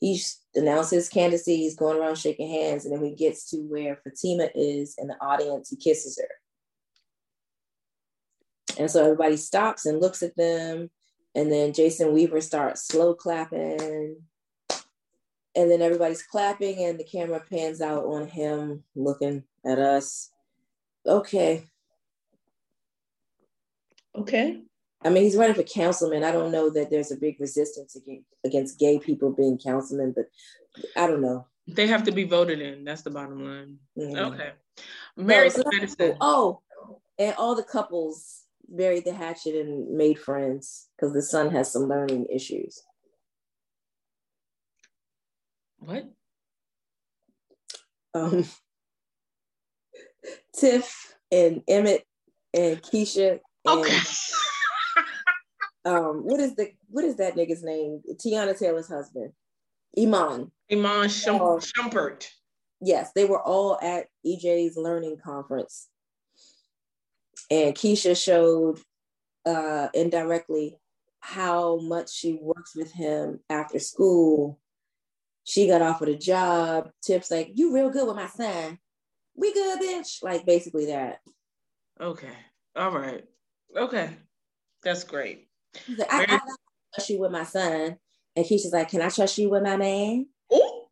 he 0.00 0.20
announces 0.56 0.90
his 0.90 1.08
candidacy, 1.08 1.58
he's 1.58 1.76
going 1.76 1.96
around 1.96 2.18
shaking 2.18 2.48
hands, 2.48 2.84
and 2.84 2.92
then 2.92 3.04
he 3.04 3.14
gets 3.14 3.48
to 3.50 3.58
where 3.58 4.00
Fatima 4.02 4.48
is 4.54 4.96
in 4.98 5.06
the 5.06 5.14
audience, 5.20 5.70
he 5.70 5.76
kisses 5.76 6.18
her. 6.20 6.28
And 8.78 8.90
so 8.90 9.04
everybody 9.04 9.36
stops 9.36 9.86
and 9.86 10.00
looks 10.00 10.22
at 10.22 10.36
them. 10.36 10.90
And 11.34 11.52
then 11.52 11.72
Jason 11.72 12.12
Weaver 12.12 12.40
starts 12.40 12.86
slow 12.86 13.14
clapping. 13.14 14.16
And 15.54 15.70
then 15.70 15.82
everybody's 15.82 16.22
clapping, 16.22 16.84
and 16.84 16.98
the 16.98 17.04
camera 17.04 17.42
pans 17.50 17.80
out 17.80 18.04
on 18.04 18.26
him 18.26 18.84
looking 18.94 19.44
at 19.66 19.78
us. 19.78 20.30
Okay. 21.06 21.64
Okay. 24.14 24.62
I 25.04 25.08
mean, 25.08 25.24
he's 25.24 25.36
running 25.36 25.54
for 25.54 25.62
councilman. 25.62 26.24
I 26.24 26.32
don't 26.32 26.52
know 26.52 26.70
that 26.70 26.90
there's 26.90 27.10
a 27.10 27.16
big 27.16 27.40
resistance 27.40 27.96
against, 27.96 28.26
against 28.44 28.78
gay 28.78 28.98
people 28.98 29.32
being 29.32 29.58
councilmen 29.58 30.12
but 30.14 30.26
I 30.96 31.06
don't 31.06 31.22
know. 31.22 31.46
They 31.66 31.86
have 31.86 32.04
to 32.04 32.12
be 32.12 32.24
voted 32.24 32.60
in. 32.60 32.84
That's 32.84 33.02
the 33.02 33.10
bottom 33.10 33.44
line. 33.44 33.78
Mm-hmm. 33.98 34.32
Okay. 34.32 34.52
Married 35.16 35.52
no, 35.56 35.86
so 35.86 36.16
Oh, 36.20 36.60
and 37.18 37.34
all 37.36 37.54
the 37.54 37.62
couples 37.62 38.42
buried 38.68 39.04
the 39.04 39.12
hatchet 39.12 39.54
and 39.54 39.96
made 39.96 40.18
friends 40.18 40.88
because 40.96 41.12
the 41.12 41.22
son 41.22 41.50
has 41.50 41.72
some 41.72 41.88
learning 41.88 42.26
issues. 42.32 42.82
What? 45.84 46.04
Um, 48.14 48.44
Tiff 50.56 51.14
and 51.30 51.62
Emmett 51.66 52.04
and 52.54 52.82
Keisha. 52.82 53.40
And, 53.64 53.78
okay. 53.80 53.98
um, 55.84 56.22
what 56.24 56.40
is 56.40 56.54
the 56.54 56.72
what 56.88 57.04
is 57.04 57.16
that 57.16 57.36
nigga's 57.36 57.62
name? 57.62 58.02
Teyana 58.14 58.58
Taylor's 58.58 58.88
husband, 58.88 59.32
Iman. 59.98 60.50
Iman 60.70 61.08
Schum- 61.08 61.36
uh, 61.36 61.60
Shumpert. 61.60 62.26
Yes, 62.80 63.12
they 63.14 63.24
were 63.24 63.40
all 63.40 63.78
at 63.80 64.06
EJ's 64.26 64.76
learning 64.76 65.18
conference 65.24 65.88
and 67.52 67.74
Keisha 67.74 68.16
showed 68.16 68.78
uh, 69.44 69.88
indirectly 69.92 70.78
how 71.20 71.76
much 71.76 72.10
she 72.10 72.38
works 72.40 72.74
with 72.74 72.90
him 72.92 73.40
after 73.50 73.78
school. 73.78 74.58
She 75.44 75.66
got 75.66 75.82
offered 75.82 76.08
a 76.08 76.16
job. 76.16 76.90
Tips 77.02 77.30
like, 77.30 77.52
"You 77.54 77.74
real 77.74 77.90
good 77.90 78.06
with 78.06 78.16
my 78.16 78.28
son. 78.28 78.78
We 79.34 79.52
good, 79.52 79.80
bitch." 79.80 80.22
Like 80.22 80.46
basically 80.46 80.86
that. 80.86 81.18
Okay. 82.00 82.36
All 82.76 82.90
right. 82.90 83.24
Okay. 83.76 84.10
That's 84.82 85.04
great. 85.04 85.48
Like, 85.88 86.12
I, 86.12 86.22
I, 86.22 86.40
trust 86.94 87.10
you 87.10 87.20
with 87.20 87.30
my 87.30 87.44
son. 87.44 87.96
And 88.34 88.46
Keisha's 88.46 88.72
like, 88.72 88.88
Can 88.88 89.02
I 89.02 89.08
trust 89.08 89.38
you 89.38 89.50
with 89.50 89.62
my 89.62 89.76
man? 89.76 90.26
Ooh. 90.52 90.82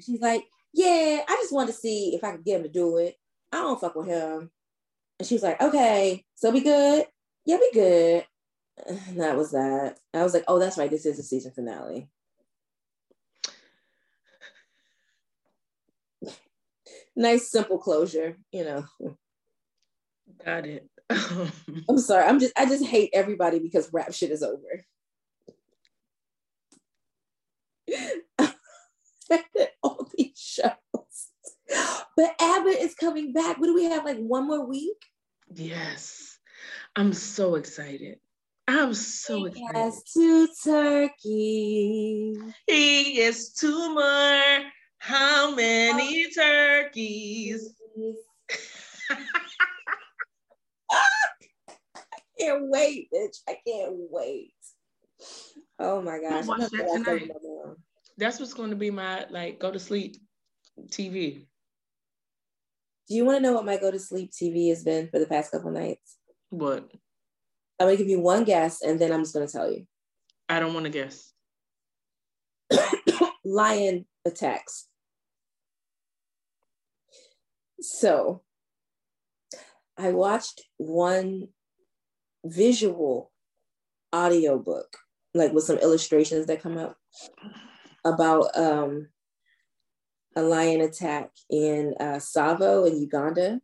She's 0.00 0.20
like, 0.20 0.44
Yeah, 0.72 1.22
I 1.26 1.36
just 1.40 1.52
wanted 1.52 1.72
to 1.72 1.78
see 1.78 2.14
if 2.14 2.22
I 2.22 2.32
could 2.32 2.44
get 2.44 2.56
him 2.56 2.62
to 2.64 2.68
do 2.68 2.98
it. 2.98 3.16
I 3.52 3.56
don't 3.58 3.80
fuck 3.80 3.94
with 3.94 4.06
him. 4.06 4.50
And 5.18 5.26
she 5.26 5.34
was 5.34 5.42
like, 5.42 5.60
okay, 5.60 6.24
so 6.34 6.50
we 6.50 6.60
good? 6.60 7.06
Yeah, 7.44 7.56
we 7.56 7.70
good. 7.72 8.24
And 9.08 9.20
that 9.20 9.38
was 9.38 9.52
that. 9.52 9.98
I 10.12 10.22
was 10.22 10.34
like, 10.34 10.44
oh, 10.48 10.58
that's 10.58 10.76
right. 10.76 10.90
This 10.90 11.06
is 11.06 11.16
the 11.16 11.22
season 11.22 11.50
finale. 11.52 12.10
Nice, 17.16 17.50
simple 17.50 17.78
closure, 17.78 18.36
you 18.52 18.64
know. 18.64 18.84
Got 20.44 20.66
it. 20.66 20.88
I'm 21.10 21.98
sorry. 21.98 22.24
I'm 22.24 22.38
just 22.38 22.52
I 22.56 22.66
just 22.66 22.84
hate 22.84 23.10
everybody 23.12 23.58
because 23.58 23.92
rap 23.92 24.12
shit 24.12 24.30
is 24.30 24.42
over. 24.42 24.84
All 29.82 30.08
these 30.16 30.38
shows. 30.38 30.72
But 32.16 32.34
Abbott 32.40 32.78
is 32.80 32.94
coming 32.94 33.32
back. 33.32 33.58
What 33.58 33.66
do 33.66 33.74
we 33.74 33.84
have? 33.84 34.04
Like 34.04 34.18
one 34.18 34.46
more 34.46 34.64
week? 34.66 34.96
Yes. 35.54 36.38
I'm 36.96 37.12
so 37.12 37.54
excited. 37.56 38.18
I'm 38.68 38.94
so 38.94 39.44
excited. 39.44 39.74
he. 39.74 39.78
Has 39.78 40.02
two 40.02 40.48
turkeys. 40.64 42.38
He 42.66 43.20
is 43.20 43.52
two 43.52 43.94
more. 43.94 44.62
How 44.98 45.54
many 45.54 46.30
turkeys? 46.30 47.74
I 50.90 51.06
can't 52.38 52.68
wait, 52.68 53.08
bitch. 53.14 53.38
I 53.48 53.58
can't 53.66 53.94
wait. 54.10 54.52
Oh 55.78 56.02
my 56.02 56.18
gosh. 56.18 56.46
That 56.46 57.76
That's 58.18 58.40
what's 58.40 58.54
going 58.54 58.70
to 58.70 58.76
be 58.76 58.90
my 58.90 59.26
like 59.30 59.58
go 59.58 59.70
to 59.70 59.78
sleep 59.78 60.16
TV. 60.88 61.46
Do 63.08 63.14
you 63.14 63.24
want 63.24 63.36
to 63.38 63.42
know 63.42 63.52
what 63.52 63.64
my 63.64 63.76
go 63.76 63.90
to 63.90 63.98
sleep 64.00 64.32
TV 64.32 64.68
has 64.70 64.82
been 64.82 65.08
for 65.08 65.18
the 65.18 65.26
past 65.26 65.52
couple 65.52 65.70
nights? 65.70 66.16
What? 66.50 66.90
I'm 67.78 67.86
gonna 67.86 67.96
give 67.96 68.08
you 68.08 68.20
one 68.20 68.44
guess, 68.44 68.82
and 68.82 68.98
then 68.98 69.12
I'm 69.12 69.22
just 69.22 69.34
gonna 69.34 69.46
tell 69.46 69.70
you. 69.70 69.86
I 70.48 70.60
don't 70.60 70.74
want 70.74 70.84
to 70.84 70.90
guess. 70.90 71.32
Lion 73.44 74.06
attacks. 74.26 74.88
So, 77.80 78.42
I 79.96 80.10
watched 80.10 80.62
one 80.76 81.48
visual 82.44 83.32
audiobook, 84.14 84.98
like 85.34 85.52
with 85.52 85.64
some 85.64 85.78
illustrations 85.78 86.46
that 86.46 86.62
come 86.62 86.76
up 86.76 86.96
about 88.04 88.56
um 88.56 89.08
a 90.36 90.42
lion 90.42 90.82
attack 90.82 91.30
in 91.50 91.94
uh, 91.98 92.18
Tsavo 92.18 92.86
in 92.86 93.00
Uganda. 93.00 93.60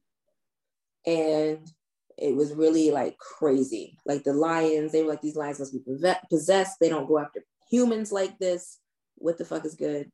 And 1.06 1.70
it 2.16 2.34
was 2.34 2.55
really 2.55 2.90
like 2.90 3.18
crazy. 3.18 3.98
Like 4.06 4.24
the 4.24 4.32
lions, 4.32 4.93
they 4.93 5.02
were 5.02 5.10
like, 5.10 5.20
these 5.20 5.36
lions 5.36 5.59
must 5.59 5.74
be 5.74 5.82
possessed. 6.30 6.78
They 6.80 6.89
don't 6.89 7.06
go 7.06 7.18
after 7.18 7.44
humans 7.70 8.10
like 8.10 8.39
this. 8.39 8.78
What 9.16 9.36
the 9.36 9.44
fuck 9.44 9.66
is 9.66 9.74
good? 9.74 10.10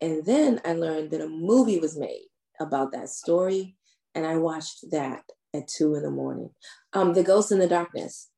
And 0.00 0.24
then 0.26 0.60
I 0.64 0.74
learned 0.74 1.10
that 1.12 1.22
a 1.22 1.28
movie 1.28 1.80
was 1.80 1.98
made 1.98 2.26
about 2.60 2.92
that 2.92 3.08
story. 3.10 3.76
And 4.14 4.26
I 4.26 4.36
watched 4.36 4.90
that 4.90 5.22
at 5.54 5.68
two 5.68 5.94
in 5.94 6.02
the 6.02 6.10
morning. 6.10 6.50
Um, 6.92 7.14
the 7.14 7.22
Ghost 7.22 7.52
in 7.52 7.58
the 7.58 7.68
Darkness. 7.68 8.30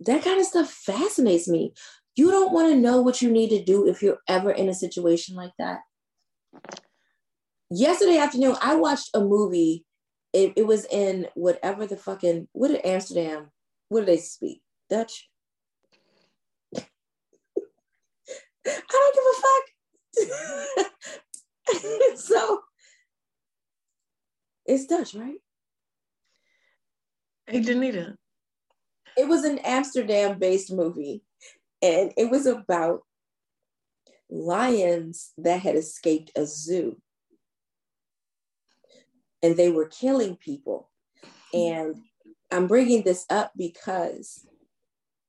That 0.00 0.24
kind 0.24 0.40
of 0.40 0.46
stuff 0.46 0.70
fascinates 0.70 1.48
me 1.48 1.72
You 2.16 2.30
don't 2.30 2.52
want 2.52 2.70
to 2.70 2.76
know 2.80 3.00
what 3.00 3.22
you 3.22 3.30
need 3.30 3.50
to 3.50 3.64
do 3.64 3.86
if 3.88 4.02
you're 4.02 4.18
ever 4.28 4.50
in 4.50 4.68
a 4.68 4.74
situation 4.74 5.36
like 5.36 5.52
that. 5.58 5.80
Yesterday 7.70 8.18
afternoon, 8.18 8.56
I 8.62 8.74
watched 8.76 9.10
a 9.14 9.20
movie. 9.20 9.84
It, 10.32 10.54
it 10.56 10.66
was 10.66 10.84
in 10.86 11.28
whatever 11.34 11.86
the 11.86 11.96
fucking, 11.96 12.48
what 12.52 12.68
did 12.68 12.84
Amsterdam, 12.84 13.50
what 13.88 14.00
do 14.00 14.06
they 14.06 14.18
speak? 14.18 14.62
Dutch? 14.90 15.28
I 18.57 18.57
don't 18.90 19.14
give 19.14 19.24
a 19.24 19.36
fuck. 19.42 19.64
so 22.16 22.60
it's 24.66 24.86
Dutch, 24.86 25.14
right? 25.14 25.38
Hey, 27.46 27.60
Danita. 27.60 28.16
It 29.16 29.26
was 29.26 29.44
an 29.44 29.58
Amsterdam 29.58 30.38
based 30.38 30.72
movie, 30.72 31.22
and 31.82 32.12
it 32.16 32.30
was 32.30 32.46
about 32.46 33.02
lions 34.30 35.32
that 35.38 35.60
had 35.60 35.76
escaped 35.76 36.30
a 36.36 36.46
zoo. 36.46 37.00
And 39.42 39.56
they 39.56 39.70
were 39.70 39.86
killing 39.86 40.36
people. 40.36 40.90
And 41.54 41.96
I'm 42.50 42.66
bringing 42.66 43.02
this 43.02 43.24
up 43.30 43.52
because 43.56 44.46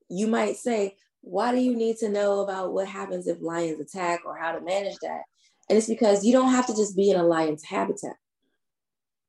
you 0.09 0.27
might 0.27 0.57
say, 0.57 0.97
why 1.21 1.51
do 1.51 1.59
you 1.59 1.75
need 1.75 1.97
to 1.97 2.09
know 2.09 2.39
about 2.39 2.73
what 2.73 2.87
happens 2.87 3.27
if 3.27 3.41
lions 3.41 3.79
attack 3.79 4.21
or 4.25 4.37
how 4.37 4.51
to 4.51 4.61
manage 4.61 4.97
that? 5.01 5.23
And 5.69 5.77
it's 5.77 5.87
because 5.87 6.23
you 6.25 6.31
don't 6.31 6.51
have 6.51 6.67
to 6.67 6.75
just 6.75 6.95
be 6.95 7.11
in 7.11 7.19
a 7.19 7.23
lion's 7.23 7.63
habitat 7.63 8.15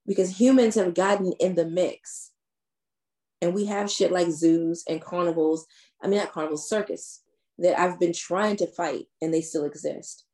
because 0.06 0.40
humans 0.40 0.74
have 0.76 0.94
gotten 0.94 1.32
in 1.40 1.54
the 1.54 1.66
mix. 1.66 2.30
And 3.42 3.54
we 3.54 3.66
have 3.66 3.90
shit 3.90 4.12
like 4.12 4.30
zoos 4.30 4.84
and 4.88 5.00
carnivals. 5.00 5.66
I 6.02 6.08
mean, 6.08 6.18
not 6.18 6.32
carnivals, 6.32 6.68
circus 6.68 7.22
that 7.58 7.78
I've 7.78 8.00
been 8.00 8.12
trying 8.12 8.56
to 8.56 8.66
fight 8.66 9.06
and 9.20 9.32
they 9.32 9.40
still 9.40 9.64
exist. 9.64 10.24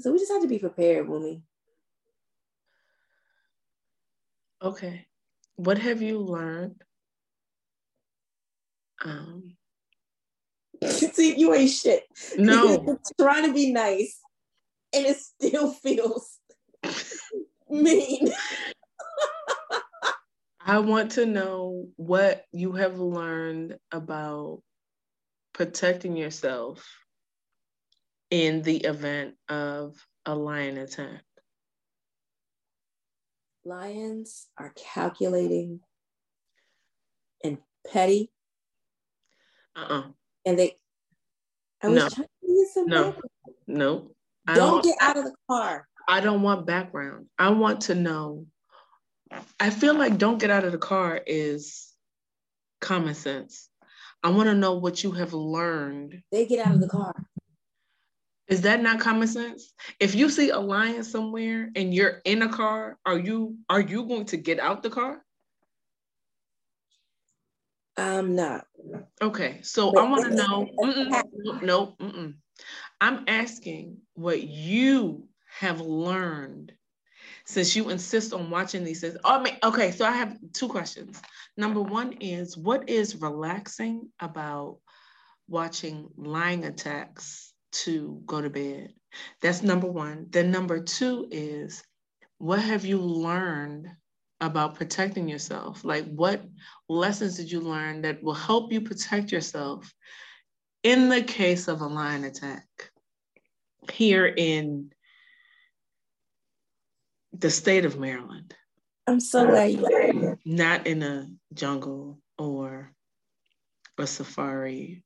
So 0.00 0.10
we 0.10 0.18
just 0.18 0.32
have 0.32 0.42
to 0.42 0.48
be 0.48 0.58
prepared, 0.58 1.06
Wumi. 1.06 1.42
Okay. 4.62 5.06
What 5.56 5.78
have 5.78 6.02
you 6.02 6.18
learned? 6.18 6.82
Um, 9.04 9.56
See, 10.88 11.36
you 11.38 11.54
ain't 11.54 11.70
shit. 11.70 12.04
No. 12.36 12.98
trying 13.20 13.46
to 13.46 13.52
be 13.52 13.72
nice 13.72 14.18
and 14.94 15.06
it 15.06 15.18
still 15.18 15.72
feels 15.82 16.38
mean. 17.68 18.32
I 20.66 20.78
want 20.78 21.12
to 21.12 21.26
know 21.26 21.88
what 21.96 22.44
you 22.52 22.72
have 22.72 22.98
learned 22.98 23.76
about 23.92 24.62
protecting 25.52 26.16
yourself 26.16 26.86
in 28.30 28.62
the 28.62 28.78
event 28.78 29.34
of 29.48 29.94
a 30.24 30.34
lion 30.34 30.78
attack. 30.78 31.22
Lions 33.66 34.46
are 34.58 34.72
calculating 34.74 35.80
and 37.42 37.58
petty. 37.90 38.30
Uh-uh. 39.76 40.04
And 40.44 40.58
they 40.58 40.76
I 41.82 41.88
was 41.88 41.96
no. 42.02 42.08
trying 42.08 42.26
to 42.26 42.46
get 42.46 42.68
some 42.72 42.86
No. 42.88 43.04
background. 43.04 43.30
No. 43.66 44.10
I 44.46 44.54
Don't 44.54 44.84
get 44.84 44.96
out 45.00 45.16
of 45.16 45.24
the 45.24 45.34
car. 45.48 45.88
I 46.08 46.20
don't 46.20 46.42
want 46.42 46.66
background. 46.66 47.26
I 47.38 47.50
want 47.50 47.82
to 47.82 47.94
know. 47.94 48.46
I 49.58 49.70
feel 49.70 49.94
like 49.94 50.18
don't 50.18 50.38
get 50.38 50.50
out 50.50 50.64
of 50.64 50.72
the 50.72 50.78
car 50.78 51.20
is 51.26 51.92
common 52.80 53.14
sense. 53.14 53.68
I 54.22 54.30
want 54.30 54.48
to 54.48 54.54
know 54.54 54.74
what 54.74 55.02
you 55.02 55.12
have 55.12 55.32
learned. 55.32 56.22
They 56.30 56.46
get 56.46 56.66
out 56.66 56.74
of 56.74 56.80
the 56.80 56.88
car. 56.88 57.14
Is 58.48 58.60
that 58.62 58.82
not 58.82 59.00
common 59.00 59.26
sense? 59.26 59.72
If 59.98 60.14
you 60.14 60.28
see 60.28 60.50
a 60.50 60.58
lion 60.58 61.02
somewhere 61.02 61.70
and 61.74 61.94
you're 61.94 62.20
in 62.26 62.42
a 62.42 62.48
car, 62.48 62.98
are 63.06 63.18
you 63.18 63.56
are 63.70 63.80
you 63.80 64.06
going 64.06 64.26
to 64.26 64.36
get 64.36 64.60
out 64.60 64.82
the 64.82 64.90
car? 64.90 65.23
I'm 67.96 68.34
not. 68.34 68.66
Okay, 69.22 69.60
so 69.62 69.92
But- 69.92 70.04
I 70.04 70.10
want 70.10 70.24
to 70.24 70.34
know. 70.34 70.68
Mm-mm, 70.78 71.24
no, 71.44 71.52
no 71.60 71.86
mm-mm. 72.00 72.34
I'm 73.00 73.24
asking 73.28 73.98
what 74.14 74.42
you 74.42 75.28
have 75.58 75.80
learned 75.80 76.72
since 77.46 77.76
you 77.76 77.90
insist 77.90 78.32
on 78.32 78.50
watching 78.50 78.84
these 78.84 79.00
things. 79.00 79.16
Oh, 79.24 79.38
I 79.38 79.42
mean, 79.42 79.56
okay, 79.62 79.90
so 79.90 80.04
I 80.06 80.12
have 80.12 80.38
two 80.52 80.68
questions. 80.68 81.20
Number 81.56 81.80
one 81.80 82.12
is 82.20 82.56
what 82.56 82.88
is 82.88 83.20
relaxing 83.20 84.10
about 84.20 84.78
watching 85.48 86.08
lion 86.16 86.64
attacks 86.64 87.52
to 87.72 88.22
go 88.24 88.40
to 88.40 88.50
bed? 88.50 88.94
That's 89.42 89.62
number 89.62 89.86
one. 89.86 90.26
Then 90.30 90.50
number 90.50 90.82
two 90.82 91.28
is 91.30 91.82
what 92.38 92.60
have 92.60 92.84
you 92.84 92.98
learned 92.98 93.88
about 94.46 94.74
protecting 94.74 95.28
yourself? 95.28 95.84
Like 95.84 96.06
what 96.06 96.42
lessons 96.88 97.36
did 97.36 97.50
you 97.50 97.60
learn 97.60 98.02
that 98.02 98.22
will 98.22 98.34
help 98.34 98.72
you 98.72 98.80
protect 98.80 99.32
yourself 99.32 99.92
in 100.82 101.08
the 101.08 101.22
case 101.22 101.68
of 101.68 101.80
a 101.80 101.86
lion 101.86 102.24
attack 102.24 102.66
here 103.92 104.26
in 104.26 104.92
the 107.32 107.50
state 107.50 107.84
of 107.84 107.98
Maryland? 107.98 108.54
I'm 109.06 109.20
so 109.20 109.46
glad 109.46 109.72
you 109.72 110.38
not 110.44 110.86
in 110.86 111.02
a 111.02 111.28
jungle 111.52 112.18
or 112.38 112.92
a 113.98 114.06
safari. 114.06 115.02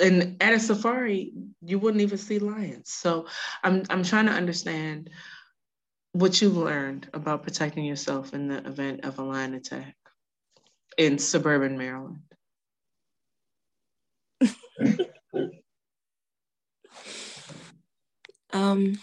And 0.00 0.36
at 0.40 0.54
a 0.54 0.60
safari, 0.60 1.32
you 1.60 1.80
wouldn't 1.80 2.02
even 2.02 2.18
see 2.18 2.38
lions. 2.38 2.92
So 2.92 3.26
I'm 3.64 3.82
I'm 3.90 4.04
trying 4.04 4.26
to 4.26 4.32
understand 4.32 5.10
what 6.14 6.40
you've 6.40 6.56
learned 6.56 7.08
about 7.12 7.42
protecting 7.42 7.84
yourself 7.84 8.32
in 8.34 8.46
the 8.46 8.64
event 8.64 9.04
of 9.04 9.18
a 9.18 9.22
lion 9.22 9.52
attack 9.54 9.96
in 10.96 11.18
suburban 11.18 11.76
Maryland. 11.76 12.20
um 18.52 18.96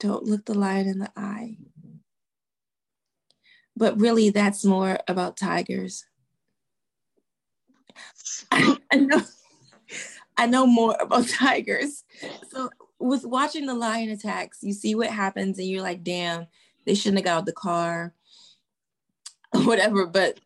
don't 0.00 0.24
look 0.24 0.46
the 0.46 0.54
lion 0.54 0.88
in 0.88 0.98
the 0.98 1.10
eye. 1.14 1.58
But 3.76 4.00
really 4.00 4.30
that's 4.30 4.64
more 4.64 4.98
about 5.06 5.36
tigers. 5.36 6.06
I, 8.50 8.78
know 8.94 9.20
I 10.38 10.46
know 10.46 10.66
more 10.66 10.96
about 10.98 11.28
tigers. 11.28 12.04
So 12.50 12.70
with 12.98 13.24
watching 13.24 13.66
the 13.66 13.74
lion 13.74 14.10
attacks, 14.10 14.58
you 14.62 14.72
see 14.72 14.94
what 14.94 15.08
happens 15.10 15.58
and 15.58 15.68
you're 15.68 15.82
like, 15.82 16.02
damn, 16.02 16.46
they 16.86 16.94
shouldn't 16.94 17.18
have 17.18 17.24
got 17.24 17.38
out 17.38 17.46
the 17.46 17.52
car 17.52 18.14
whatever. 19.64 20.06
But 20.06 20.40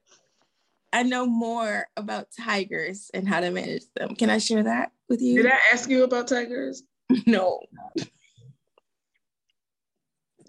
I 0.93 1.03
know 1.03 1.27
more 1.27 1.87
about 1.97 2.29
tigers 2.39 3.11
and 3.15 3.27
how 3.29 3.41
to 3.41 3.51
manage 3.51 3.85
them. 3.95 4.15
Can 4.15 4.31
I 4.31 4.39
share 4.39 4.62
that 4.62 4.93
with 5.09 5.23
you? 5.23 5.43
Did 5.43 5.53
I 5.53 5.59
ask 5.73 5.89
you 5.89 6.05
about 6.05 6.29
tigers? 6.29 6.83
No. 7.27 7.61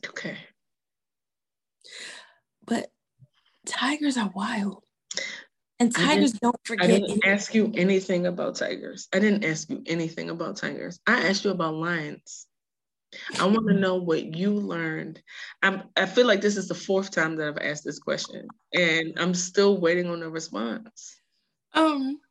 Okay. 0.08 0.38
But 2.66 2.90
tigers 3.66 4.16
are 4.16 4.32
wild. 4.34 4.84
And 5.84 5.94
I 5.98 6.16
tigers 6.16 6.32
don't 6.32 6.56
forget. 6.64 6.86
I 6.86 6.88
didn't 6.88 7.10
anything. 7.10 7.30
ask 7.30 7.54
you 7.54 7.74
anything 7.76 8.26
about 8.26 8.56
tigers. 8.56 9.10
I 9.14 9.20
didn't 9.20 9.44
ask 9.44 9.70
you 9.70 9.84
anything 9.86 10.30
about 10.30 10.56
tigers. 10.56 10.98
I 11.06 11.28
asked 11.28 11.44
you 11.44 11.52
about 11.52 11.74
lions. 11.74 12.48
I 13.38 13.46
want 13.46 13.68
to 13.68 13.74
know 13.74 13.96
what 13.96 14.34
you 14.34 14.54
learned. 14.54 15.22
I'm, 15.62 15.84
I 15.98 16.06
feel 16.06 16.26
like 16.26 16.40
this 16.40 16.56
is 16.56 16.70
the 16.70 16.74
fourth 16.74 17.12
time 17.12 17.36
that 17.36 17.50
I've 17.50 17.70
asked 17.70 17.84
this 17.84 18.00
question, 18.00 18.48
and 18.74 19.14
I'm 19.18 19.34
still 19.34 19.78
waiting 19.78 20.08
on 20.08 20.24
a 20.24 20.30
response. 20.30 21.20
Um, 21.74 22.22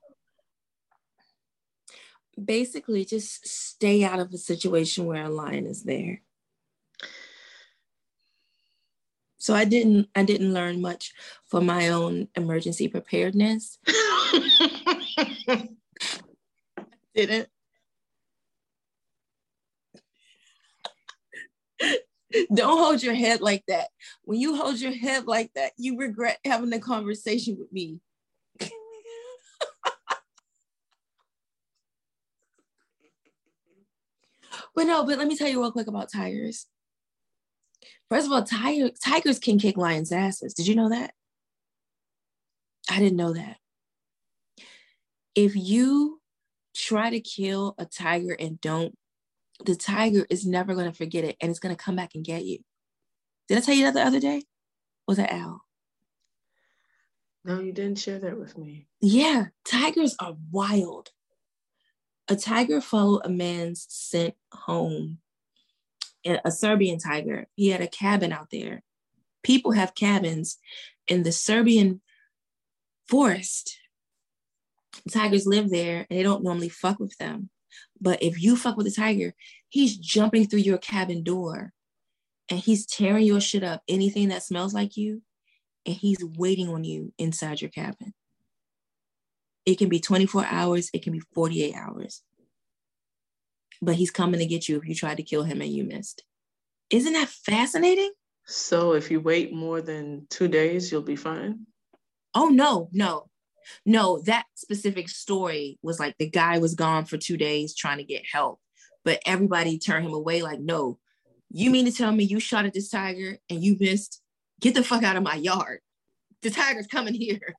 basically, 2.43 3.05
just 3.05 3.47
stay 3.47 4.03
out 4.03 4.19
of 4.19 4.33
a 4.33 4.39
situation 4.39 5.05
where 5.05 5.25
a 5.25 5.29
lion 5.29 5.67
is 5.67 5.83
there. 5.83 6.23
So 9.43 9.55
I 9.55 9.65
didn't. 9.65 10.09
I 10.15 10.23
didn't 10.23 10.55
learn 10.55 10.81
much 10.81 11.13
for 11.47 11.61
my 11.61 11.89
own 11.89 12.29
emergency 12.37 12.87
preparedness. 12.87 13.77
Didn't. 17.17 17.49
Don't 22.55 22.79
hold 22.79 23.03
your 23.03 23.15
head 23.15 23.41
like 23.41 23.65
that. 23.67 23.89
When 24.23 24.39
you 24.39 24.55
hold 24.55 24.79
your 24.79 24.93
head 24.93 25.27
like 25.27 25.51
that, 25.57 25.73
you 25.77 25.99
regret 25.99 26.39
having 26.45 26.73
a 26.73 26.79
conversation 26.79 27.57
with 27.59 27.73
me. 27.73 27.99
but 28.61 28.71
no, 34.85 35.05
but 35.05 35.19
let 35.19 35.27
me 35.27 35.37
tell 35.37 35.49
you 35.49 35.61
real 35.61 35.73
quick 35.73 35.89
about 35.89 36.13
tigers. 36.13 36.69
First 38.11 38.27
of 38.27 38.33
all, 38.33 38.43
tiger, 38.43 38.91
tigers 39.03 39.39
can 39.39 39.59
kick 39.59 39.77
lions' 39.77 40.13
asses. 40.13 40.55
Did 40.55 40.67
you 40.67 40.75
know 40.75 40.91
that? 40.91 41.15
I 42.91 42.99
didn't 42.99 43.17
know 43.17 43.33
that. 43.33 43.57
If 45.35 45.57
you 45.57 46.21
try 46.75 47.11
to 47.11 47.21
kill 47.21 47.75
a 47.79 47.87
tiger 47.87 48.37
and 48.39 48.61
don't, 48.61 48.97
the 49.65 49.77
tiger 49.77 50.27
is 50.29 50.47
never 50.47 50.75
going 50.75 50.91
to 50.91 50.97
forget 50.97 51.25
it 51.25 51.37
and 51.41 51.51
it's 51.51 51.61
going 51.61 51.75
to 51.75 51.83
come 51.83 51.97
back 51.97 52.11
and 52.15 52.25
get 52.25 52.45
you. 52.45 52.59
Did 53.49 53.59
I 53.59 53.61
tell 53.61 53.75
you 53.75 53.85
that 53.85 53.95
the 53.95 54.05
other 54.05 54.21
day? 54.21 54.39
Or 54.39 55.13
was 55.13 55.17
that 55.19 55.33
Al? 55.33 55.63
No, 57.45 57.61
you 57.61 57.73
didn't 57.73 57.99
share 57.99 58.19
that 58.21 58.39
with 58.39 58.57
me. 58.57 58.87
Yeah, 59.01 59.47
tigers 59.65 60.15
are 60.21 60.37
wild. 60.51 61.11
A 62.29 62.37
tiger 62.37 62.81
followed 62.81 63.23
a 63.25 63.29
man's 63.29 63.87
scent 63.89 64.35
home. 64.53 65.19
A 66.25 66.51
Siberian 66.51 66.99
tiger. 66.99 67.47
He 67.55 67.69
had 67.69 67.81
a 67.81 67.89
cabin 67.89 68.33
out 68.33 68.49
there. 68.51 68.83
People 69.43 69.73
have 69.73 69.95
cabins 69.95 70.59
in 71.09 71.23
the 71.25 71.33
Siberian 71.33 72.01
forest. 73.09 73.79
Tigers 75.11 75.47
live 75.47 75.71
there 75.71 76.07
and 76.09 76.19
they 76.19 76.23
don't 76.23 76.45
normally 76.45 76.69
fuck 76.69 76.99
with 77.01 77.17
them. 77.19 77.51
But 78.01 78.23
if 78.23 78.41
you 78.43 78.57
fuck 78.57 78.77
with 78.77 78.87
a 78.87 78.91
tiger, 78.91 79.35
he's 79.69 79.97
jumping 79.97 80.47
through 80.47 80.61
your 80.61 80.79
cabin 80.79 81.23
door 81.23 81.73
and 82.51 82.59
he's 82.59 82.87
tearing 82.87 83.25
your 83.25 83.41
shit 83.41 83.65
up, 83.65 83.83
anything 83.89 84.29
that 84.29 84.43
smells 84.43 84.75
like 84.75 84.97
you, 84.97 85.23
and 85.87 85.95
he's 85.95 86.23
waiting 86.37 86.69
on 86.69 86.85
you 86.85 87.13
inside 87.19 87.61
your 87.61 87.71
cabin. 87.71 88.13
It 89.65 89.79
can 89.79 89.89
be 89.89 90.01
24 90.01 90.45
hours, 90.47 90.91
it 90.93 91.03
can 91.03 91.13
be 91.13 91.23
48 91.35 91.75
hours. 91.75 92.23
But 93.83 93.97
he's 93.97 94.11
coming 94.11 94.41
to 94.41 94.47
get 94.47 94.69
you 94.69 94.79
if 94.79 94.89
you 94.89 94.95
tried 94.95 95.19
to 95.19 95.23
kill 95.23 95.43
him 95.43 95.61
and 95.61 95.71
you 95.71 95.85
missed. 95.85 96.23
Isn't 96.91 97.13
that 97.15 97.29
fascinating? 97.29 98.13
So 98.47 98.93
if 98.93 99.11
you 99.11 99.21
wait 99.21 99.53
more 99.53 99.83
than 99.83 100.27
two 100.31 100.49
days, 100.49 100.91
you'll 100.91 101.03
be 101.03 101.17
fine? 101.17 101.67
Oh, 102.35 102.49
no, 102.49 102.89
no. 102.93 103.29
No, 103.87 104.21
that 104.27 104.47
specific 104.55 105.09
story 105.09 105.79
was 105.83 106.01
like 106.01 106.17
the 106.19 106.29
guy 106.29 106.59
was 106.59 106.75
gone 106.75 107.05
for 107.05 107.17
two 107.17 107.37
days 107.37 107.75
trying 107.75 107.99
to 107.99 108.05
get 108.05 108.23
help, 108.31 108.61
but 109.05 109.21
everybody 109.27 109.79
turned 109.79 110.07
him 110.07 110.15
away. 110.15 110.43
Like, 110.43 110.61
no, 110.61 110.99
you 111.51 111.71
mean 111.71 111.85
to 111.85 111.93
tell 111.93 112.13
me 112.13 112.25
you 112.25 112.41
shot 112.41 112.65
at 112.65 112.75
this 112.75 112.89
tiger 112.89 113.39
and 113.49 113.63
you 113.63 113.77
missed? 113.79 114.21
Get 114.61 114.75
the 114.75 114.83
fuck 114.83 115.03
out 115.03 115.17
of 115.17 115.23
my 115.23 115.35
yard. 115.35 115.81
The 116.43 116.51
tiger's 116.51 116.87
coming 116.87 117.15
here. 117.15 117.55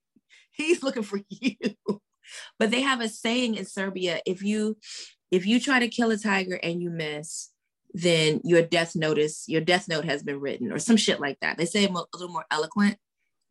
He's 0.50 0.82
looking 0.82 1.02
for 1.02 1.20
you. 1.28 1.56
But 2.58 2.70
they 2.70 2.82
have 2.82 3.00
a 3.00 3.08
saying 3.08 3.54
in 3.54 3.64
Siberia 3.64 4.20
if 4.26 4.42
you 4.42 4.76
if 5.30 5.46
you 5.46 5.60
try 5.60 5.78
to 5.80 5.88
kill 5.88 6.10
a 6.10 6.16
tiger 6.16 6.58
and 6.62 6.80
you 6.80 6.90
miss, 6.90 7.50
then 7.92 8.40
your 8.44 8.62
death 8.62 8.94
notice, 8.94 9.44
your 9.48 9.60
death 9.60 9.88
note 9.88 10.04
has 10.04 10.22
been 10.22 10.40
written 10.40 10.72
or 10.72 10.78
some 10.78 10.96
shit 10.96 11.20
like 11.20 11.40
that. 11.40 11.56
They 11.56 11.64
say 11.64 11.86
a 11.86 11.90
little 11.90 12.28
more 12.28 12.44
eloquent, 12.50 12.98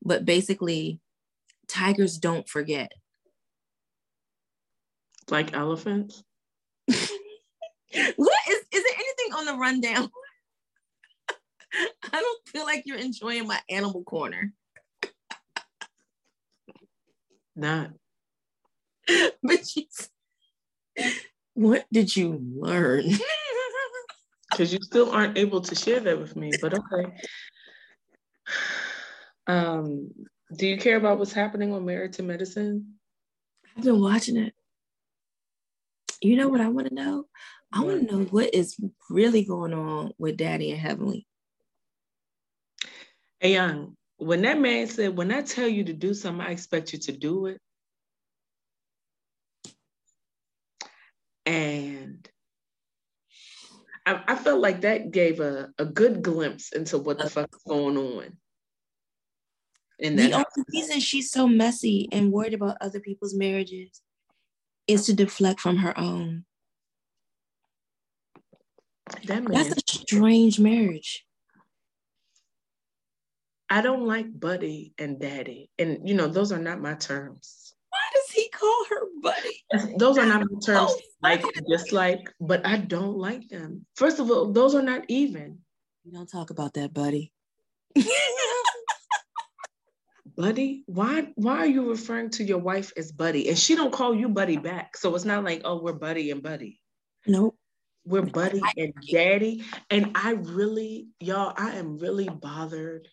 but 0.04 0.26
basically 0.26 1.00
tigers 1.68 2.18
don't 2.18 2.48
forget. 2.48 2.92
Like 5.30 5.54
elephants? 5.54 6.24
what 6.88 7.00
is 8.50 8.60
is 8.72 8.84
there 8.84 8.96
anything 8.96 9.34
on 9.36 9.46
the 9.46 9.56
rundown? 9.56 10.10
I 12.14 12.22
don't 12.22 12.48
feel 12.48 12.64
like 12.64 12.84
you're 12.86 12.98
enjoying 12.98 13.48
my 13.48 13.60
animal 13.70 14.04
corner. 14.04 14.54
Not. 17.56 17.92
but 19.44 19.68
she's 19.68 20.10
what 21.56 21.86
did 21.92 22.16
you 22.16 22.40
learn? 22.42 23.06
Because 24.52 24.72
you 24.72 24.80
still 24.84 25.12
aren't 25.12 25.38
able 25.38 25.60
to 25.60 25.76
share 25.76 26.00
that 26.00 26.18
with 26.18 26.38
me, 26.38 26.52
but 26.62 26.74
okay. 26.74 27.12
Um, 29.48 30.10
do 30.56 30.66
you 30.66 30.76
care 30.76 30.98
about 30.98 31.20
what's 31.20 31.32
happening 31.32 31.72
on 31.72 31.86
Married 31.86 32.14
to 32.14 32.24
Medicine? 32.24 32.96
I've 33.78 33.84
been 33.84 34.02
watching 34.02 34.38
it. 34.38 34.54
You 36.20 36.36
know 36.36 36.48
what 36.48 36.62
I 36.62 36.70
want 36.70 36.88
to 36.88 36.96
know? 36.96 37.26
I 37.72 37.84
want 37.84 38.10
to 38.10 38.16
know 38.16 38.24
what 38.26 38.56
is 38.56 38.76
really 39.08 39.46
going 39.46 39.72
on 39.72 40.14
with 40.18 40.38
Daddy 40.38 40.72
and 40.72 40.82
Heavenly. 40.82 41.28
Hey, 43.40 43.54
young, 43.54 43.96
when 44.18 44.42
that 44.42 44.60
man 44.60 44.88
said, 44.88 45.16
When 45.16 45.32
I 45.32 45.44
tell 45.44 45.68
you 45.68 45.84
to 45.84 45.94
do 45.94 46.16
something, 46.16 46.44
I 46.44 46.50
expect 46.50 46.94
you 46.94 47.00
to 47.00 47.12
do 47.12 47.46
it. 47.48 47.62
And 51.46 52.28
I, 54.06 54.22
I 54.28 54.36
felt 54.36 54.62
like 54.62 54.82
that 54.82 55.12
gave 55.12 55.40
a, 55.40 55.70
a 55.78 55.86
good 55.86 56.22
glimpse 56.22 56.72
into 56.72 56.98
what 56.98 57.18
the 57.18 57.30
fuck 57.30 57.50
is 57.54 57.62
going 57.68 57.98
on. 57.98 58.38
That 60.00 60.16
the 60.16 60.30
house. 60.30 60.46
only 60.58 60.66
reason 60.74 61.00
she's 61.00 61.32
so 61.32 61.48
messy 61.48 62.10
and 62.12 62.32
worried 62.32 62.54
about 62.54 62.78
other 62.82 63.00
people's 63.00 63.34
marriages 63.34 64.02
is 64.88 65.06
to 65.06 65.14
deflect 65.14 65.60
from 65.60 65.78
her 65.78 65.98
own. 65.98 66.46
That 69.26 69.44
man, 69.44 69.54
That's 69.54 69.78
a 69.78 69.98
strange 69.98 70.60
marriage. 70.60 71.26
I 73.70 73.82
don't 73.82 74.06
like 74.06 74.40
buddy 74.40 74.94
and 74.98 75.20
daddy. 75.20 75.70
And 75.80 76.08
you 76.08 76.16
know, 76.16 76.28
those 76.28 76.52
are 76.52 76.60
not 76.60 76.82
my 76.82 76.96
terms. 76.96 77.65
Why 78.66 78.82
does 78.82 78.84
he 78.84 78.86
call 78.86 78.86
her 78.90 79.06
buddy? 79.22 79.98
Those 79.98 80.18
are 80.18 80.26
not 80.26 80.42
oh, 80.44 80.48
my 80.52 80.60
terms. 80.66 80.92
Oh, 80.92 81.00
like 81.22 81.44
dislike, 81.68 82.32
but 82.40 82.66
I 82.66 82.78
don't 82.78 83.18
like 83.18 83.48
them. 83.50 83.86
First 83.96 84.20
of 84.20 84.30
all, 84.30 84.52
those 84.52 84.76
are 84.76 84.82
not 84.82 85.04
even. 85.08 85.60
We 86.06 86.12
don't 86.12 86.30
talk 86.30 86.50
about 86.50 86.74
that, 86.74 86.94
buddy. 86.94 87.32
buddy 90.36 90.84
why 90.88 91.32
why 91.36 91.60
are 91.60 91.66
you 91.66 91.90
referring 91.90 92.30
to 92.30 92.44
your 92.44 92.58
wife 92.58 92.92
as 92.98 93.10
buddy 93.10 93.48
and 93.48 93.58
she 93.58 93.74
don't 93.74 93.94
call 93.94 94.14
you 94.14 94.28
buddy 94.28 94.58
back 94.58 94.98
so 94.98 95.16
it's 95.16 95.24
not 95.24 95.46
like 95.46 95.62
oh 95.64 95.82
we're 95.82 95.94
buddy 95.94 96.30
and 96.30 96.44
buddy 96.44 96.82
nope 97.26 97.56
we're 98.04 98.22
buddy 98.22 98.60
and 98.76 98.94
daddy 99.10 99.64
and 99.90 100.12
i 100.14 100.32
really 100.32 101.08
y'all 101.22 101.54
i 101.56 101.78
am 101.78 101.98
really 101.98 102.28
bothered 102.28 103.08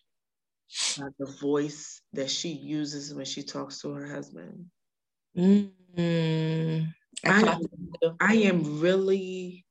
by 0.97 1.07
the 1.19 1.25
voice 1.25 2.01
that 2.13 2.29
she 2.29 2.49
uses 2.49 3.13
when 3.13 3.25
she 3.25 3.43
talks 3.43 3.81
to 3.81 3.91
her 3.93 4.07
husband. 4.07 4.65
Mm-hmm. 5.37 6.85
I, 7.25 7.57
I 8.19 8.33
am 8.35 8.79
really 8.79 9.65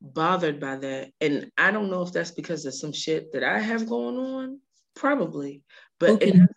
bothered 0.00 0.60
by 0.60 0.76
that. 0.76 1.10
And 1.20 1.50
I 1.56 1.70
don't 1.70 1.90
know 1.90 2.02
if 2.02 2.12
that's 2.12 2.32
because 2.32 2.66
of 2.66 2.74
some 2.74 2.92
shit 2.92 3.32
that 3.32 3.44
I 3.44 3.60
have 3.60 3.88
going 3.88 4.18
on, 4.18 4.60
probably, 4.94 5.62
but 6.00 6.10
who 6.10 6.18
can, 6.18 6.48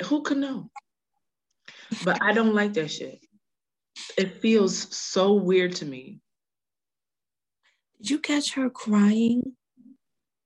it, 0.00 0.06
who 0.06 0.22
can 0.22 0.40
know? 0.40 0.70
But 2.04 2.22
I 2.22 2.32
don't 2.32 2.54
like 2.54 2.74
that 2.74 2.90
shit. 2.90 3.20
It 4.18 4.40
feels 4.40 4.94
so 4.96 5.34
weird 5.34 5.76
to 5.76 5.86
me. 5.86 6.20
Did 7.98 8.10
you 8.10 8.18
catch 8.18 8.54
her 8.54 8.68
crying? 8.68 9.54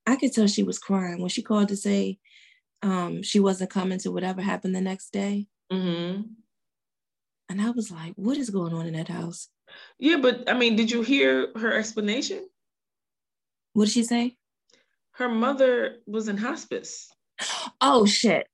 I 0.06 0.16
could 0.16 0.32
tell 0.32 0.46
she 0.46 0.62
was 0.62 0.78
crying 0.78 1.20
when 1.20 1.30
she 1.30 1.42
called 1.42 1.68
to 1.68 1.76
say 1.76 2.18
um, 2.82 3.22
she 3.22 3.40
wasn't 3.40 3.70
coming 3.70 3.98
to 4.00 4.12
whatever 4.12 4.40
happened 4.40 4.74
the 4.74 4.80
next 4.80 5.12
day. 5.12 5.46
Mm-hmm. 5.72 6.22
And 7.48 7.60
I 7.60 7.70
was 7.70 7.90
like, 7.90 8.12
what 8.16 8.36
is 8.36 8.50
going 8.50 8.74
on 8.74 8.86
in 8.86 8.94
that 8.94 9.08
house? 9.08 9.48
Yeah, 9.98 10.18
but 10.18 10.48
I 10.50 10.54
mean, 10.54 10.76
did 10.76 10.90
you 10.90 11.02
hear 11.02 11.48
her 11.56 11.72
explanation? 11.72 12.46
What 13.72 13.86
did 13.86 13.92
she 13.92 14.04
say? 14.04 14.36
Her 15.12 15.28
mother 15.28 15.96
was 16.06 16.28
in 16.28 16.36
hospice. 16.36 17.10
Oh 17.80 18.06
shit. 18.06 18.46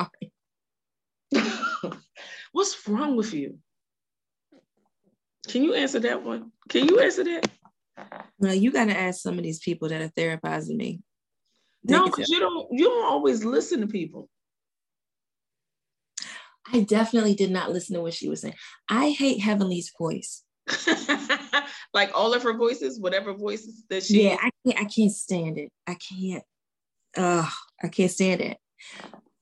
Sorry. 0.00 0.32
What's 2.52 2.88
wrong 2.88 3.16
with 3.16 3.34
you? 3.34 3.58
Can 5.48 5.64
you 5.64 5.74
answer 5.74 6.00
that 6.00 6.22
one? 6.22 6.52
Can 6.68 6.88
you 6.88 7.00
answer 7.00 7.24
that? 7.24 7.50
No, 8.38 8.52
you 8.52 8.70
got 8.70 8.86
to 8.86 8.96
ask 8.98 9.20
some 9.20 9.36
of 9.36 9.44
these 9.44 9.58
people 9.58 9.88
that 9.88 10.00
are 10.00 10.08
therapizing 10.08 10.76
me. 10.76 11.00
They 11.84 11.94
no, 11.94 12.06
because 12.06 12.28
you 12.28 12.40
don't. 12.40 12.68
You 12.70 12.84
don't 12.86 13.04
always 13.04 13.44
listen 13.44 13.80
to 13.80 13.86
people. 13.86 14.28
I 16.72 16.80
definitely 16.80 17.34
did 17.34 17.50
not 17.50 17.70
listen 17.70 17.94
to 17.94 18.02
what 18.02 18.14
she 18.14 18.28
was 18.28 18.40
saying. 18.42 18.54
I 18.88 19.10
hate 19.10 19.40
Heavenly's 19.40 19.92
voice. 19.98 20.42
like 21.94 22.10
all 22.14 22.32
of 22.32 22.42
her 22.42 22.56
voices, 22.56 23.00
whatever 23.00 23.34
voices 23.34 23.84
that 23.88 24.04
she. 24.04 24.24
Yeah, 24.24 24.36
I 24.40 24.50
can't. 24.64 24.80
I 24.80 24.84
can't 24.84 25.12
stand 25.12 25.58
it. 25.58 25.70
I 25.86 25.94
can't. 25.94 26.44
Ugh, 27.16 27.52
I 27.82 27.88
can't 27.88 28.10
stand 28.10 28.40
it. 28.40 28.58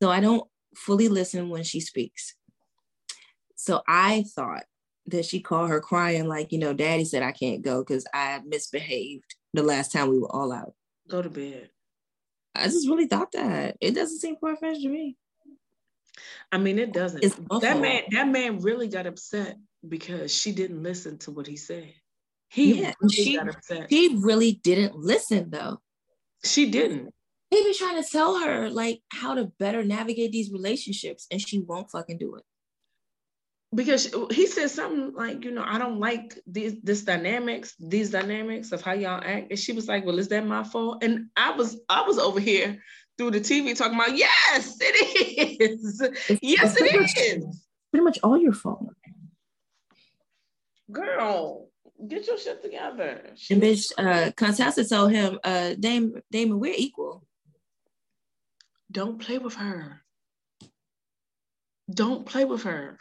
So 0.02 0.10
I 0.10 0.20
don't 0.20 0.48
fully 0.74 1.08
listen 1.08 1.50
when 1.50 1.64
she 1.64 1.80
speaks. 1.80 2.34
So 3.56 3.82
I 3.86 4.24
thought 4.34 4.64
that 5.06 5.24
she 5.24 5.40
called 5.40 5.70
her 5.70 5.80
crying 5.80 6.28
like, 6.28 6.52
you 6.52 6.58
know, 6.58 6.72
daddy 6.72 7.04
said 7.04 7.22
I 7.22 7.32
can't 7.32 7.62
go 7.62 7.82
because 7.82 8.06
I 8.14 8.40
misbehaved 8.46 9.34
the 9.52 9.62
last 9.62 9.92
time 9.92 10.08
we 10.08 10.18
were 10.18 10.34
all 10.34 10.52
out. 10.52 10.74
Go 11.08 11.22
to 11.22 11.30
bed. 11.30 11.70
I 12.54 12.64
just 12.64 12.88
really 12.88 13.06
thought 13.06 13.32
that. 13.32 13.76
It 13.80 13.94
doesn't 13.94 14.18
seem 14.18 14.36
far 14.36 14.56
fetched 14.56 14.82
to 14.82 14.88
me. 14.88 15.16
I 16.52 16.58
mean, 16.58 16.78
it 16.78 16.92
doesn't. 16.92 17.22
That 17.60 17.80
man, 17.80 18.02
that 18.10 18.28
man 18.28 18.60
really 18.60 18.88
got 18.88 19.06
upset 19.06 19.56
because 19.86 20.34
she 20.34 20.52
didn't 20.52 20.82
listen 20.82 21.18
to 21.18 21.30
what 21.30 21.46
he 21.46 21.56
said. 21.56 21.92
He 22.50 22.80
yeah, 22.80 22.94
really 23.00 23.14
she, 23.14 23.36
got 23.36 23.48
upset. 23.48 23.86
He 23.90 24.18
really 24.20 24.52
didn't 24.62 24.96
listen 24.96 25.50
though. 25.50 25.80
She 26.44 26.70
didn't. 26.70 27.12
He 27.50 27.62
be 27.62 27.74
trying 27.74 28.02
to 28.02 28.08
tell 28.08 28.38
her 28.40 28.68
like 28.68 29.00
how 29.12 29.34
to 29.34 29.52
better 29.58 29.84
navigate 29.84 30.32
these 30.32 30.50
relationships, 30.50 31.26
and 31.30 31.40
she 31.40 31.60
won't 31.60 31.90
fucking 31.90 32.18
do 32.18 32.36
it. 32.36 32.44
Because 33.74 34.14
he 34.30 34.46
said 34.46 34.70
something 34.70 35.12
like, 35.14 35.44
you 35.44 35.50
know, 35.50 35.64
I 35.64 35.78
don't 35.78 36.00
like 36.00 36.38
these 36.46 36.80
this 36.82 37.02
dynamics, 37.02 37.74
these 37.78 38.10
dynamics 38.10 38.72
of 38.72 38.80
how 38.80 38.92
y'all 38.92 39.22
act. 39.22 39.50
And 39.50 39.58
she 39.58 39.72
was 39.72 39.88
like, 39.88 40.06
Well, 40.06 40.18
is 40.18 40.28
that 40.28 40.46
my 40.46 40.64
fault? 40.64 41.02
And 41.02 41.26
I 41.36 41.52
was 41.52 41.78
I 41.88 42.02
was 42.02 42.18
over 42.18 42.40
here 42.40 42.82
through 43.18 43.32
the 43.32 43.40
TV 43.40 43.76
talking 43.76 43.94
about, 43.94 44.16
yes, 44.16 44.76
it 44.80 45.60
is. 45.70 46.00
It's, 46.00 46.38
yes, 46.42 46.76
it's 46.78 46.94
it 46.94 47.00
much, 47.00 47.16
is. 47.18 47.66
Pretty 47.90 48.04
much 48.04 48.18
all 48.22 48.38
your 48.38 48.52
fault. 48.52 48.86
Girl, 50.90 51.68
get 52.06 52.26
your 52.26 52.38
shit 52.38 52.62
together. 52.62 53.22
And 53.50 53.60
bitch, 53.60 53.92
uh, 53.98 54.30
Contessa 54.36 54.88
told 54.88 55.10
him, 55.10 55.38
uh, 55.42 55.74
Damon, 55.78 56.22
Damon, 56.30 56.60
we're 56.60 56.74
equal. 56.76 57.26
Don't 58.90 59.18
play 59.18 59.38
with 59.38 59.54
her. 59.56 60.00
Don't 61.92 62.24
play 62.24 62.44
with 62.44 62.62
her. 62.62 62.98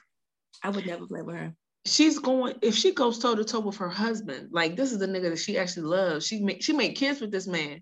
I 0.64 0.70
would 0.70 0.86
never 0.86 1.06
play 1.06 1.22
with 1.22 1.36
her. 1.36 1.54
She's 1.86 2.20
going 2.20 2.56
if 2.62 2.76
she 2.76 2.94
goes 2.94 3.20
toe 3.20 3.36
to 3.36 3.46
toe 3.46 3.62
with 3.62 3.78
her 3.78 3.90
husband. 3.90 4.50
Like 4.52 4.76
this 4.76 4.92
is 4.92 5.00
the 5.00 5.08
nigga 5.08 5.30
that 5.30 5.40
she 5.40 5.58
actually 5.58 5.84
loves. 5.84 6.28
She 6.28 6.42
make 6.42 6.62
she 6.62 6.74
made 6.74 6.94
kids 6.96 7.22
with 7.22 7.32
this 7.32 7.48
man. 7.48 7.82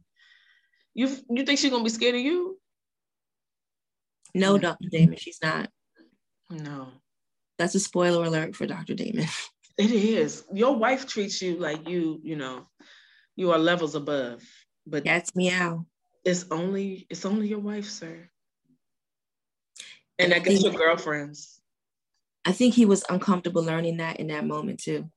You 0.95 1.15
you 1.29 1.43
think 1.43 1.59
she's 1.59 1.71
gonna 1.71 1.83
be 1.83 1.89
scared 1.89 2.15
of 2.15 2.21
you? 2.21 2.57
No, 4.33 4.57
Dr. 4.57 4.89
Damon, 4.89 5.17
she's 5.17 5.39
not. 5.41 5.69
No. 6.49 6.87
That's 7.57 7.75
a 7.75 7.79
spoiler 7.79 8.25
alert 8.25 8.55
for 8.55 8.65
Dr. 8.65 8.95
Damon. 8.95 9.27
It 9.77 9.91
is. 9.91 10.45
Your 10.53 10.77
wife 10.77 11.05
treats 11.05 11.41
you 11.41 11.57
like 11.57 11.89
you, 11.89 12.21
you 12.23 12.37
know, 12.37 12.65
you 13.35 13.51
are 13.51 13.57
levels 13.57 13.93
above. 13.93 14.41
But 14.87 15.03
that's 15.03 15.35
meow. 15.35 15.85
It's 16.23 16.45
only 16.49 17.05
it's 17.09 17.25
only 17.25 17.49
your 17.49 17.59
wife, 17.59 17.89
sir. 17.89 18.29
And 20.17 20.33
I, 20.33 20.37
I 20.37 20.39
guess 20.39 20.63
your 20.63 20.71
girlfriends. 20.71 21.59
I 22.45 22.53
think 22.53 22.73
he 22.73 22.85
was 22.85 23.03
uncomfortable 23.09 23.65
learning 23.65 23.97
that 23.97 24.21
in 24.21 24.27
that 24.27 24.45
moment 24.45 24.79
too. 24.79 25.11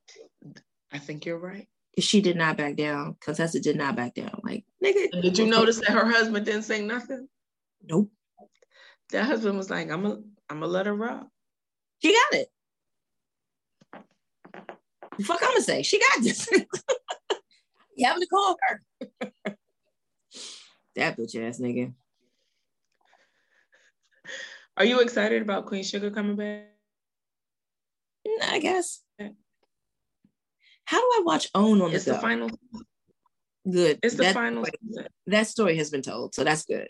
I 0.91 0.99
think 0.99 1.25
you're 1.25 1.39
right 1.39 1.69
she 2.01 2.21
did 2.21 2.37
not 2.37 2.57
back 2.57 2.77
down. 2.77 3.17
Contessa 3.21 3.61
did 3.61 3.77
not 3.77 3.97
back 3.97 4.15
down. 4.15 4.41
Like, 4.43 4.65
nigga. 4.85 5.09
And 5.13 5.23
did 5.23 5.39
you 5.39 5.47
notice 5.47 5.79
that 5.81 5.91
her 5.91 6.07
husband 6.07 6.47
didn't 6.47 6.63
say 6.63 6.83
nothing? 6.83 7.29
Nope. 7.83 8.11
That 9.11 9.25
husband 9.25 9.57
was 9.57 9.71
like, 9.71 9.91
I'm 9.91 10.03
gonna 10.03 10.21
I'm 10.51 10.61
gonna 10.61 10.67
let 10.67 10.87
her 10.87 10.95
rock. 10.95 11.29
She 12.03 12.13
got 12.13 12.41
it. 12.41 12.49
The 15.17 15.25
fuck 15.25 15.41
I'm 15.43 15.51
gonna 15.51 15.63
say? 15.63 15.83
She 15.83 15.99
got 15.99 16.23
this. 16.23 16.49
you 17.97 18.07
having 18.07 18.23
to 18.23 18.29
call 18.29 18.57
her. 18.69 18.83
that 20.97 21.17
bitch 21.17 21.37
ass 21.37 21.59
nigga. 21.59 21.93
Are 24.77 24.85
you 24.85 25.01
excited 25.01 25.43
about 25.43 25.67
Queen 25.67 25.83
Sugar 25.83 26.11
coming 26.11 26.37
back? 26.37 26.67
I 28.43 28.61
guess. 28.61 29.03
How 30.85 31.01
do 31.01 31.07
I 31.19 31.23
watch 31.25 31.49
Own 31.55 31.83
on 31.83 31.93
it's 31.93 32.05
the, 32.05 32.13
the 32.13 32.19
final? 32.19 32.49
Good. 33.71 33.99
It's 34.03 34.15
the 34.15 34.25
that, 34.25 34.35
final. 34.35 34.65
That 35.27 35.47
story 35.47 35.77
has 35.77 35.91
been 35.91 36.03
told, 36.03 36.35
so 36.35 36.45
that's 36.45 36.65
good. 36.65 36.89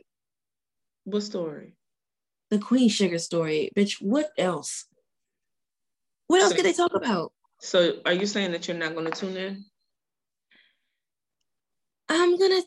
What 1.05 1.23
story? 1.23 1.75
The 2.51 2.59
Queen 2.59 2.89
Sugar 2.89 3.19
story, 3.19 3.71
bitch. 3.77 4.01
What 4.01 4.31
else? 4.39 4.87
What 6.29 6.43
else 6.43 6.51
so, 6.51 6.57
could 6.57 6.65
they 6.65 6.73
talk 6.73 6.95
about? 6.95 7.33
So, 7.61 7.95
are 8.05 8.13
you 8.13 8.27
saying 8.27 8.53
that 8.53 8.69
you're 8.69 8.77
not 8.77 8.95
going 8.95 9.11
to 9.11 9.19
tune 9.19 9.37
in? 9.37 9.65
I'm 12.09 12.39
gonna. 12.39 12.63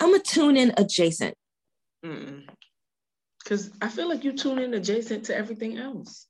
I'm 0.00 0.10
gonna 0.10 0.22
tune 0.22 0.56
in 0.56 0.72
adjacent. 0.76 1.34
Because 3.42 3.70
I 3.80 3.88
feel 3.88 4.08
like 4.08 4.24
you 4.24 4.32
tune 4.32 4.58
in 4.58 4.74
adjacent 4.74 5.26
to 5.26 5.36
everything 5.36 5.78
else 5.78 6.26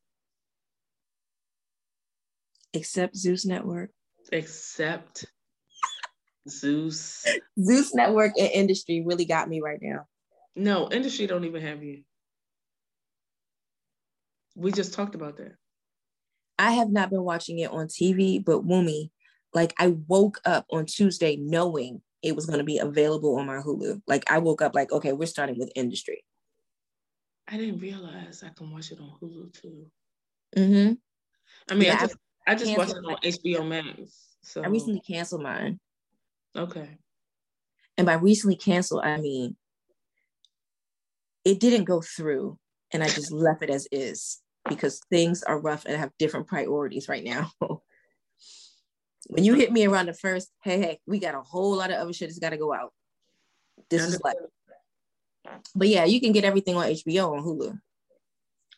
except 2.77 3.16
Zeus 3.16 3.44
Network. 3.44 3.90
Except 4.31 5.24
Zeus. 6.48 7.24
Zeus 7.60 7.94
Network 7.94 8.32
and 8.39 8.51
industry 8.51 9.02
really 9.05 9.24
got 9.24 9.48
me 9.48 9.60
right 9.60 9.78
now. 9.81 10.06
No, 10.55 10.89
industry 10.90 11.27
don't 11.27 11.44
even 11.44 11.62
have 11.62 11.82
you. 11.82 12.02
We 14.55 14.73
just 14.73 14.94
talked 14.94 15.14
about 15.14 15.36
that. 15.36 15.55
I 16.59 16.73
have 16.73 16.90
not 16.90 17.10
been 17.10 17.23
watching 17.23 17.59
it 17.59 17.70
on 17.70 17.86
TV, 17.89 18.43
but 18.43 18.66
Wumi, 18.66 19.10
like 19.52 19.74
I 19.78 19.97
woke 20.09 20.40
up 20.47 20.66
on 20.70 20.86
Tuesday 20.86 21.36
knowing 21.36 22.01
it 22.23 22.35
was 22.35 22.47
going 22.47 22.59
to 22.59 22.64
be 22.64 22.78
available 22.78 23.36
on 23.36 23.47
my 23.47 23.59
Hulu. 23.59 24.01
Like 24.06 24.31
I 24.31 24.39
woke 24.39 24.62
up 24.62 24.74
like, 24.74 24.90
okay, 24.90 25.12
we're 25.12 25.27
starting 25.27 25.59
with 25.59 25.70
industry. 25.77 26.24
I 27.47 27.56
didn't 27.59 27.78
realize 27.78 28.43
I 28.44 28.48
can 28.48 28.73
watch 28.73 28.90
it 28.90 28.98
on 28.98 29.12
Hulu 29.20 29.52
too. 29.52 29.86
Mm-hmm. 30.56 30.93
I 31.70 31.74
mean, 31.74 31.85
yeah, 31.85 31.97
I 31.97 32.06
just 32.06 32.16
I 32.47 32.55
just 32.55 32.77
watched 32.77 32.93
it 32.93 33.05
on 33.05 33.16
HBO 33.23 33.68
Max. 33.68 34.36
So 34.43 34.62
I 34.62 34.68
recently 34.68 35.01
canceled 35.01 35.43
mine. 35.43 35.78
Okay. 36.57 36.99
And 37.99 38.07
by 38.07 38.15
recently 38.15 38.57
canceled, 38.57 39.05
I 39.05 39.19
mean 39.19 39.57
it 41.45 41.61
didn't 41.61 41.85
go 41.85 42.01
through 42.01 42.59
and 42.93 43.05
I 43.05 43.09
just 43.09 43.31
left 43.31 43.62
it 43.62 43.70
as 43.70 43.87
is 43.93 44.43
because 44.69 45.01
things 45.11 45.45
are 45.45 45.61
rough 45.61 45.85
and 45.85 45.95
I 45.95 45.99
have 45.99 46.11
different 46.19 46.49
priorities 46.49 47.09
right 47.09 47.23
now. 47.23 47.53
when 49.28 49.45
you 49.45 49.55
hit 49.55 49.70
me 49.70 49.87
around 49.87 50.07
the 50.07 50.15
first, 50.15 50.51
hey, 50.65 50.81
hey, 50.81 50.99
we 51.07 51.20
got 51.20 51.37
a 51.37 51.41
whole 51.43 51.77
lot 51.77 51.91
of 51.91 51.99
other 51.99 52.12
shit 52.12 52.28
that's 52.28 52.41
got 52.41 52.51
to 52.51 52.57
go 52.57 52.74
out. 52.74 52.93
This 53.91 54.03
is 54.03 54.20
like, 54.24 54.37
but 55.77 55.87
yeah, 55.87 56.05
you 56.05 56.20
can 56.20 56.33
get 56.33 56.45
everything 56.45 56.77
on 56.77 56.87
HBO 56.87 57.37
on 57.37 57.45
Hulu. 57.45 57.78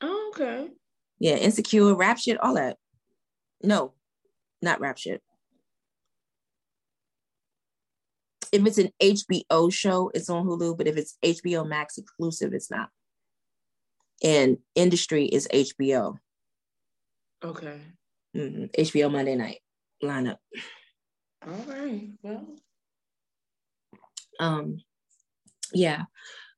Oh, 0.02 0.32
okay. 0.34 0.68
Yeah, 1.18 1.36
Insecure, 1.36 1.94
rap 1.94 2.18
shit, 2.18 2.38
all 2.38 2.54
that. 2.54 2.76
No, 3.62 3.94
not 4.60 4.80
rap 4.80 4.98
shit. 4.98 5.22
If 8.52 8.66
it's 8.66 8.78
an 8.78 8.90
HBO 9.02 9.72
show, 9.72 10.10
it's 10.14 10.30
on 10.30 10.46
Hulu, 10.46 10.76
but 10.76 10.86
if 10.86 10.96
it's 10.96 11.16
HBO 11.24 11.66
Max 11.68 11.98
exclusive, 11.98 12.52
it's 12.52 12.70
not. 12.70 12.88
And 14.22 14.58
industry 14.74 15.26
is 15.26 15.46
HBO. 15.52 16.16
Okay. 17.44 17.80
Mm-hmm. 18.36 18.64
HBO 18.80 19.10
Monday 19.12 19.36
night 19.36 19.58
lineup. 20.02 20.36
All 21.46 21.52
right. 21.68 22.08
Well. 22.22 22.46
Um, 24.40 24.78
yeah, 25.72 26.02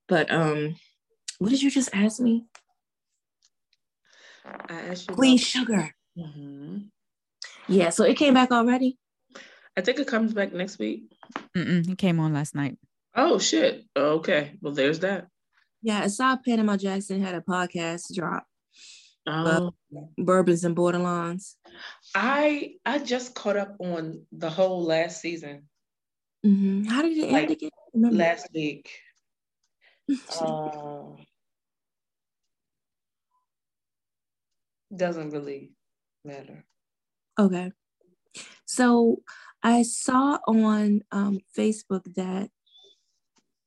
but 0.07 0.31
um, 0.31 0.77
what 1.39 1.51
did 1.51 1.63
you 1.63 1.71
just 1.71 1.89
ask 1.95 2.21
me? 2.21 2.45
I 4.45 4.75
asked 4.83 5.09
you 5.09 5.15
Queen 5.15 5.35
about- 5.35 5.41
Sugar. 5.47 5.95
Mm-hmm. 6.19 6.79
Yeah, 7.69 7.91
so 7.91 8.05
it 8.05 8.17
came 8.17 8.35
back 8.35 8.51
already. 8.51 8.99
I 9.81 9.83
think 9.83 9.99
it 9.99 10.07
comes 10.07 10.35
back 10.35 10.53
next 10.53 10.79
week. 10.79 11.11
Mm-mm, 11.57 11.91
it 11.91 11.97
came 11.97 12.21
on 12.21 12.35
last 12.35 12.55
night. 12.55 12.77
Oh 13.15 13.39
shit! 13.39 13.87
Okay, 13.97 14.59
well 14.61 14.75
there's 14.75 14.99
that. 14.99 15.29
Yeah, 15.81 16.03
I 16.03 16.09
saw 16.09 16.37
Panama 16.37 16.77
Jackson 16.77 17.23
had 17.23 17.35
a 17.35 17.41
podcast 17.41 18.15
drop. 18.15 18.45
Oh. 19.27 19.73
Bourbons 20.19 20.65
and 20.65 20.77
Borderlines. 20.77 21.55
I 22.15 22.75
I 22.85 22.99
just 22.99 23.35
caught 23.35 23.57
up 23.57 23.77
on 23.81 24.27
the 24.33 24.51
whole 24.51 24.85
last 24.85 25.23
season. 25.23 25.63
Mm-hmm. 26.45 26.85
How 26.85 27.01
did 27.01 27.17
it 27.17 27.23
end 27.23 27.33
like, 27.33 27.51
again? 27.51 27.71
Last 27.95 28.49
week. 28.53 28.91
uh, 30.43 31.05
doesn't 34.95 35.31
really 35.31 35.73
matter. 36.23 36.67
Okay. 37.39 37.73
So 38.67 39.23
I 39.63 39.83
saw 39.83 40.39
on 40.47 41.03
um, 41.13 41.41
Facebook 41.57 42.15
that 42.15 42.51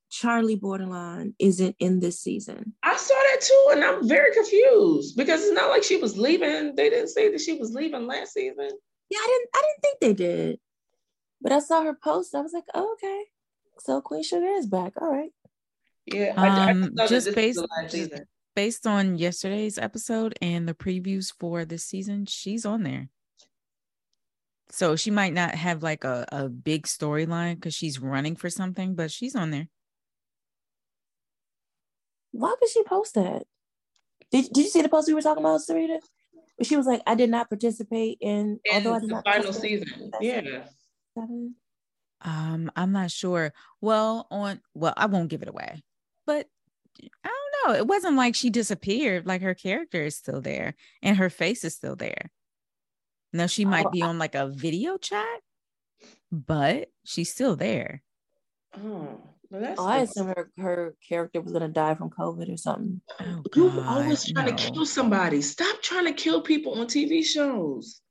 Charley 0.09 0.57
Bordelon 0.57 1.33
isn't 1.39 1.75
in 1.79 1.99
this 1.99 2.19
season. 2.19 2.73
I 2.83 2.95
saw 2.95 3.13
that 3.13 3.41
too, 3.41 3.67
and 3.71 3.83
I'm 3.83 4.07
very 4.07 4.33
confused 4.33 5.17
because 5.17 5.41
it's 5.41 5.53
not 5.53 5.69
like 5.69 5.83
she 5.83 5.97
was 5.97 6.17
leaving. 6.17 6.75
They 6.75 6.89
didn't 6.89 7.09
say 7.09 7.31
that 7.31 7.41
she 7.41 7.57
was 7.57 7.73
leaving 7.73 8.07
last 8.07 8.33
season. 8.33 8.69
Yeah, 9.09 9.17
I 9.19 9.27
didn't. 9.27 9.49
I 9.55 9.61
didn't 9.61 9.81
think 9.81 9.99
they 9.99 10.23
did, 10.23 10.59
but 11.41 11.51
I 11.51 11.59
saw 11.59 11.83
her 11.83 11.95
post. 11.95 12.35
I 12.35 12.41
was 12.41 12.53
like, 12.53 12.65
oh, 12.73 12.93
okay, 12.93 13.23
so 13.79 14.01
Queen 14.01 14.23
Sugar 14.23 14.45
is 14.45 14.67
back. 14.67 14.93
All 15.01 15.11
right. 15.11 15.31
Yeah, 16.05 16.33
um, 16.35 16.91
I, 16.99 17.03
I 17.03 17.07
just 17.07 17.33
based 17.33 17.59
based 18.55 18.85
on 18.85 19.17
yesterday's 19.17 19.77
episode 19.77 20.35
and 20.41 20.67
the 20.67 20.73
previews 20.73 21.33
for 21.39 21.65
this 21.65 21.85
season, 21.85 22.25
she's 22.25 22.65
on 22.65 22.83
there. 22.83 23.09
So 24.69 24.95
she 24.95 25.11
might 25.11 25.33
not 25.33 25.55
have 25.55 25.83
like 25.83 26.03
a, 26.03 26.25
a 26.31 26.49
big 26.49 26.87
storyline 26.87 27.55
because 27.55 27.75
she's 27.75 27.99
running 27.99 28.35
for 28.35 28.49
something, 28.49 28.95
but 28.95 29.11
she's 29.11 29.35
on 29.35 29.51
there. 29.51 29.67
Why 32.31 32.55
would 32.59 32.69
she 32.69 32.83
post 32.83 33.13
that? 33.13 33.43
Did, 34.31 34.51
did 34.51 34.63
you 34.63 34.69
see 34.69 34.81
the 34.81 34.89
post 34.89 35.07
we 35.07 35.13
were 35.13 35.21
talking 35.21 35.43
about, 35.43 35.61
Sarita? 35.61 35.99
She 36.61 36.75
was 36.75 36.87
like, 36.87 37.01
I 37.05 37.13
did 37.13 37.29
not 37.29 37.49
participate 37.49 38.17
in, 38.21 38.59
in 38.65 38.75
although 38.75 38.93
I 38.93 38.99
did 38.99 39.09
the 39.09 39.13
not 39.13 39.25
final 39.25 39.53
season. 39.53 40.11
Yeah. 40.19 40.63
Um, 42.21 42.71
I'm 42.75 42.91
not 42.91 43.11
sure. 43.11 43.53
Well, 43.81 44.27
on 44.31 44.61
well, 44.73 44.93
I 44.95 45.05
won't 45.07 45.29
give 45.29 45.41
it 45.41 45.49
away, 45.49 45.83
but 46.25 46.47
I 47.01 47.29
don't 47.29 47.67
know. 47.67 47.75
It 47.77 47.87
wasn't 47.87 48.15
like 48.15 48.35
she 48.35 48.49
disappeared. 48.49 49.27
Like 49.27 49.41
her 49.41 49.53
character 49.53 50.03
is 50.03 50.15
still 50.15 50.41
there 50.41 50.75
and 51.01 51.17
her 51.17 51.29
face 51.29 51.63
is 51.63 51.75
still 51.75 51.95
there. 51.95 52.31
Now 53.33 53.47
she 53.47 53.65
might 53.65 53.87
oh, 53.87 53.89
be 53.89 54.01
on 54.03 54.19
like 54.19 54.35
a 54.35 54.47
video 54.47 54.97
chat, 54.97 55.41
but 56.31 56.89
she's 57.03 57.31
still 57.31 57.55
there. 57.55 58.03
Oh, 58.77 59.19
well, 59.49 59.75
oh 59.77 59.85
I 59.85 59.99
assume 59.99 60.27
her, 60.27 60.51
her 60.57 60.95
character 61.07 61.41
was 61.41 61.51
gonna 61.51 61.67
die 61.67 61.95
from 61.95 62.11
COVID 62.11 62.53
or 62.53 62.57
something. 62.57 63.01
Oh, 63.19 63.43
you 63.55 63.81
always 63.81 64.31
trying 64.31 64.45
no. 64.45 64.55
to 64.55 64.71
kill 64.71 64.85
somebody. 64.85 65.41
Stop 65.41 65.81
trying 65.81 66.05
to 66.05 66.13
kill 66.13 66.41
people 66.41 66.79
on 66.79 66.85
TV 66.85 67.25
shows. 67.25 68.01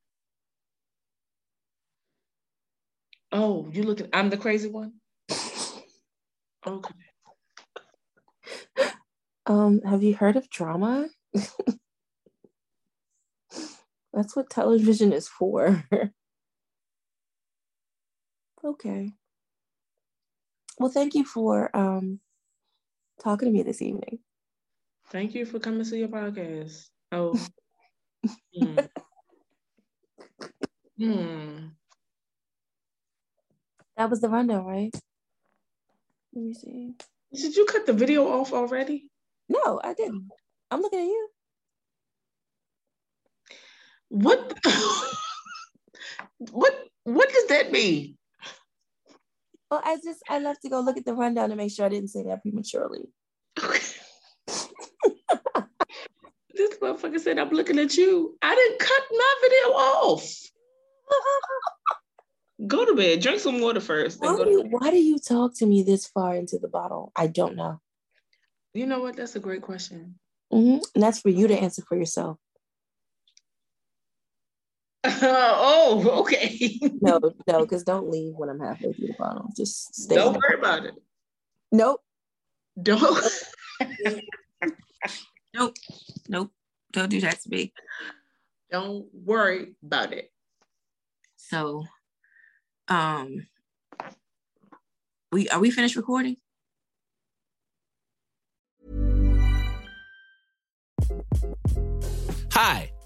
Oh, 3.31 3.69
you 3.73 3.85
looking? 3.85 4.09
I'm 4.13 4.29
the 4.29 4.37
crazy 4.37 4.69
one. 4.69 4.95
Okay. 6.65 6.95
Um, 9.47 9.81
have 9.85 10.05
you 10.05 10.15
heard 10.15 10.37
of 10.37 10.49
drama? 10.49 11.09
That's 14.13 14.37
what 14.37 14.51
television 14.51 15.13
is 15.13 15.29
for. 15.29 15.85
okay. 18.65 19.13
Well, 20.79 20.91
thank 20.91 21.15
you 21.15 21.25
for 21.25 21.75
um 21.77 22.21
talking 23.23 23.49
to 23.49 23.53
me 23.53 23.63
this 23.63 23.83
evening. 23.83 24.19
Thank 25.11 25.35
you 25.35 25.45
for 25.45 25.59
coming 25.59 25.85
to 25.85 25.97
your 25.97 26.09
podcast. 26.09 26.89
Oh. 27.11 27.39
hmm. 28.55 28.79
hmm. 30.99 31.67
That 33.97 34.11
was 34.11 34.21
the 34.21 34.29
rundown, 34.29 34.65
right? 34.65 34.95
Let 36.35 36.45
me 36.45 36.55
see. 36.55 36.95
Did 37.35 37.57
you 37.57 37.67
cut 37.67 37.87
the 37.87 37.93
video 37.93 38.27
off 38.27 38.53
already? 38.53 39.11
No, 39.49 39.81
I 39.85 39.95
didn't. 39.95 40.29
I'm 40.71 40.81
looking 40.81 41.01
at 41.01 41.05
you. 41.05 41.29
What? 44.13 44.53
what? 46.39 46.75
What 47.05 47.33
does 47.33 47.47
that 47.47 47.73
mean? 47.73 48.19
Well, 49.71 49.81
I 49.83 49.97
just 50.05 50.21
I 50.29 50.39
love 50.39 50.61
to 50.61 50.69
go 50.69 50.81
look 50.81 50.99
at 50.99 51.07
the 51.07 51.15
rundown 51.15 51.49
to 51.49 51.57
make 51.57 51.73
sure 51.73 51.87
I 51.87 51.89
didn't 51.89 52.11
say 52.11 52.23
that 52.25 52.43
prematurely. 52.43 53.09
this 53.57 54.69
motherfucker 56.83 57.21
said 57.21 57.39
I'm 57.39 57.49
looking 57.49 57.79
at 57.79 57.97
you. 57.97 58.37
I 58.43 58.55
didn't 58.55 58.81
cut 58.81 59.03
my 59.11 59.35
video 59.41 59.77
off. 59.79 60.39
Go 62.67 62.85
to 62.85 62.95
bed. 62.95 63.23
Drink 63.23 63.41
some 63.41 63.63
water 63.63 63.81
first. 63.81 64.21
Why 64.21 64.37
do, 64.37 64.51
you, 64.51 64.67
why 64.69 64.91
do 64.91 64.99
you 64.99 65.19
talk 65.19 65.57
to 65.57 65.67
me 65.67 65.83
this 65.85 66.07
far 66.07 66.37
into 66.37 66.59
the 66.59 66.69
bottle? 66.69 67.13
I 67.17 67.29
don't 67.29 67.57
know. 67.57 67.81
You 68.75 68.85
know 68.87 69.01
what? 69.01 69.17
That's 69.17 69.37
a 69.37 69.41
great 69.41 69.63
question. 69.63 70.19
Mm-hmm. 70.53 70.79
And 70.95 71.03
that's 71.03 71.21
for 71.21 71.31
you 71.31 71.49
to 71.49 71.59
answer 71.59 71.83
for 71.89 71.97
yourself. 71.97 72.37
Uh, 75.05 75.11
oh, 75.23 76.21
okay. 76.21 76.79
no, 77.01 77.21
no, 77.49 77.61
because 77.61 77.83
don't 77.83 78.09
leave 78.09 78.35
when 78.35 78.49
I'm 78.49 78.61
halfway 78.61 78.93
through 78.93 79.09
the 79.09 79.15
bottle. 79.19 79.51
Just 79.57 79.95
stay. 79.95 80.15
Don't 80.15 80.37
worry 80.37 80.59
about 80.59 80.85
it. 80.85 80.95
Nope. 81.73 82.01
Don't. 82.81 83.25
nope. 85.55 85.75
Nope. 86.29 86.53
Don't 86.93 87.09
do 87.09 87.21
that 87.21 87.41
to 87.41 87.49
me. 87.49 87.73
Don't 88.71 89.07
worry 89.13 89.75
about 89.83 90.13
it. 90.13 90.31
So 91.37 91.85
um, 92.89 93.47
we 95.33 95.49
are 95.49 95.59
we 95.59 95.71
finished 95.71 95.97
recording? 95.97 96.37
Hi, 102.53 102.92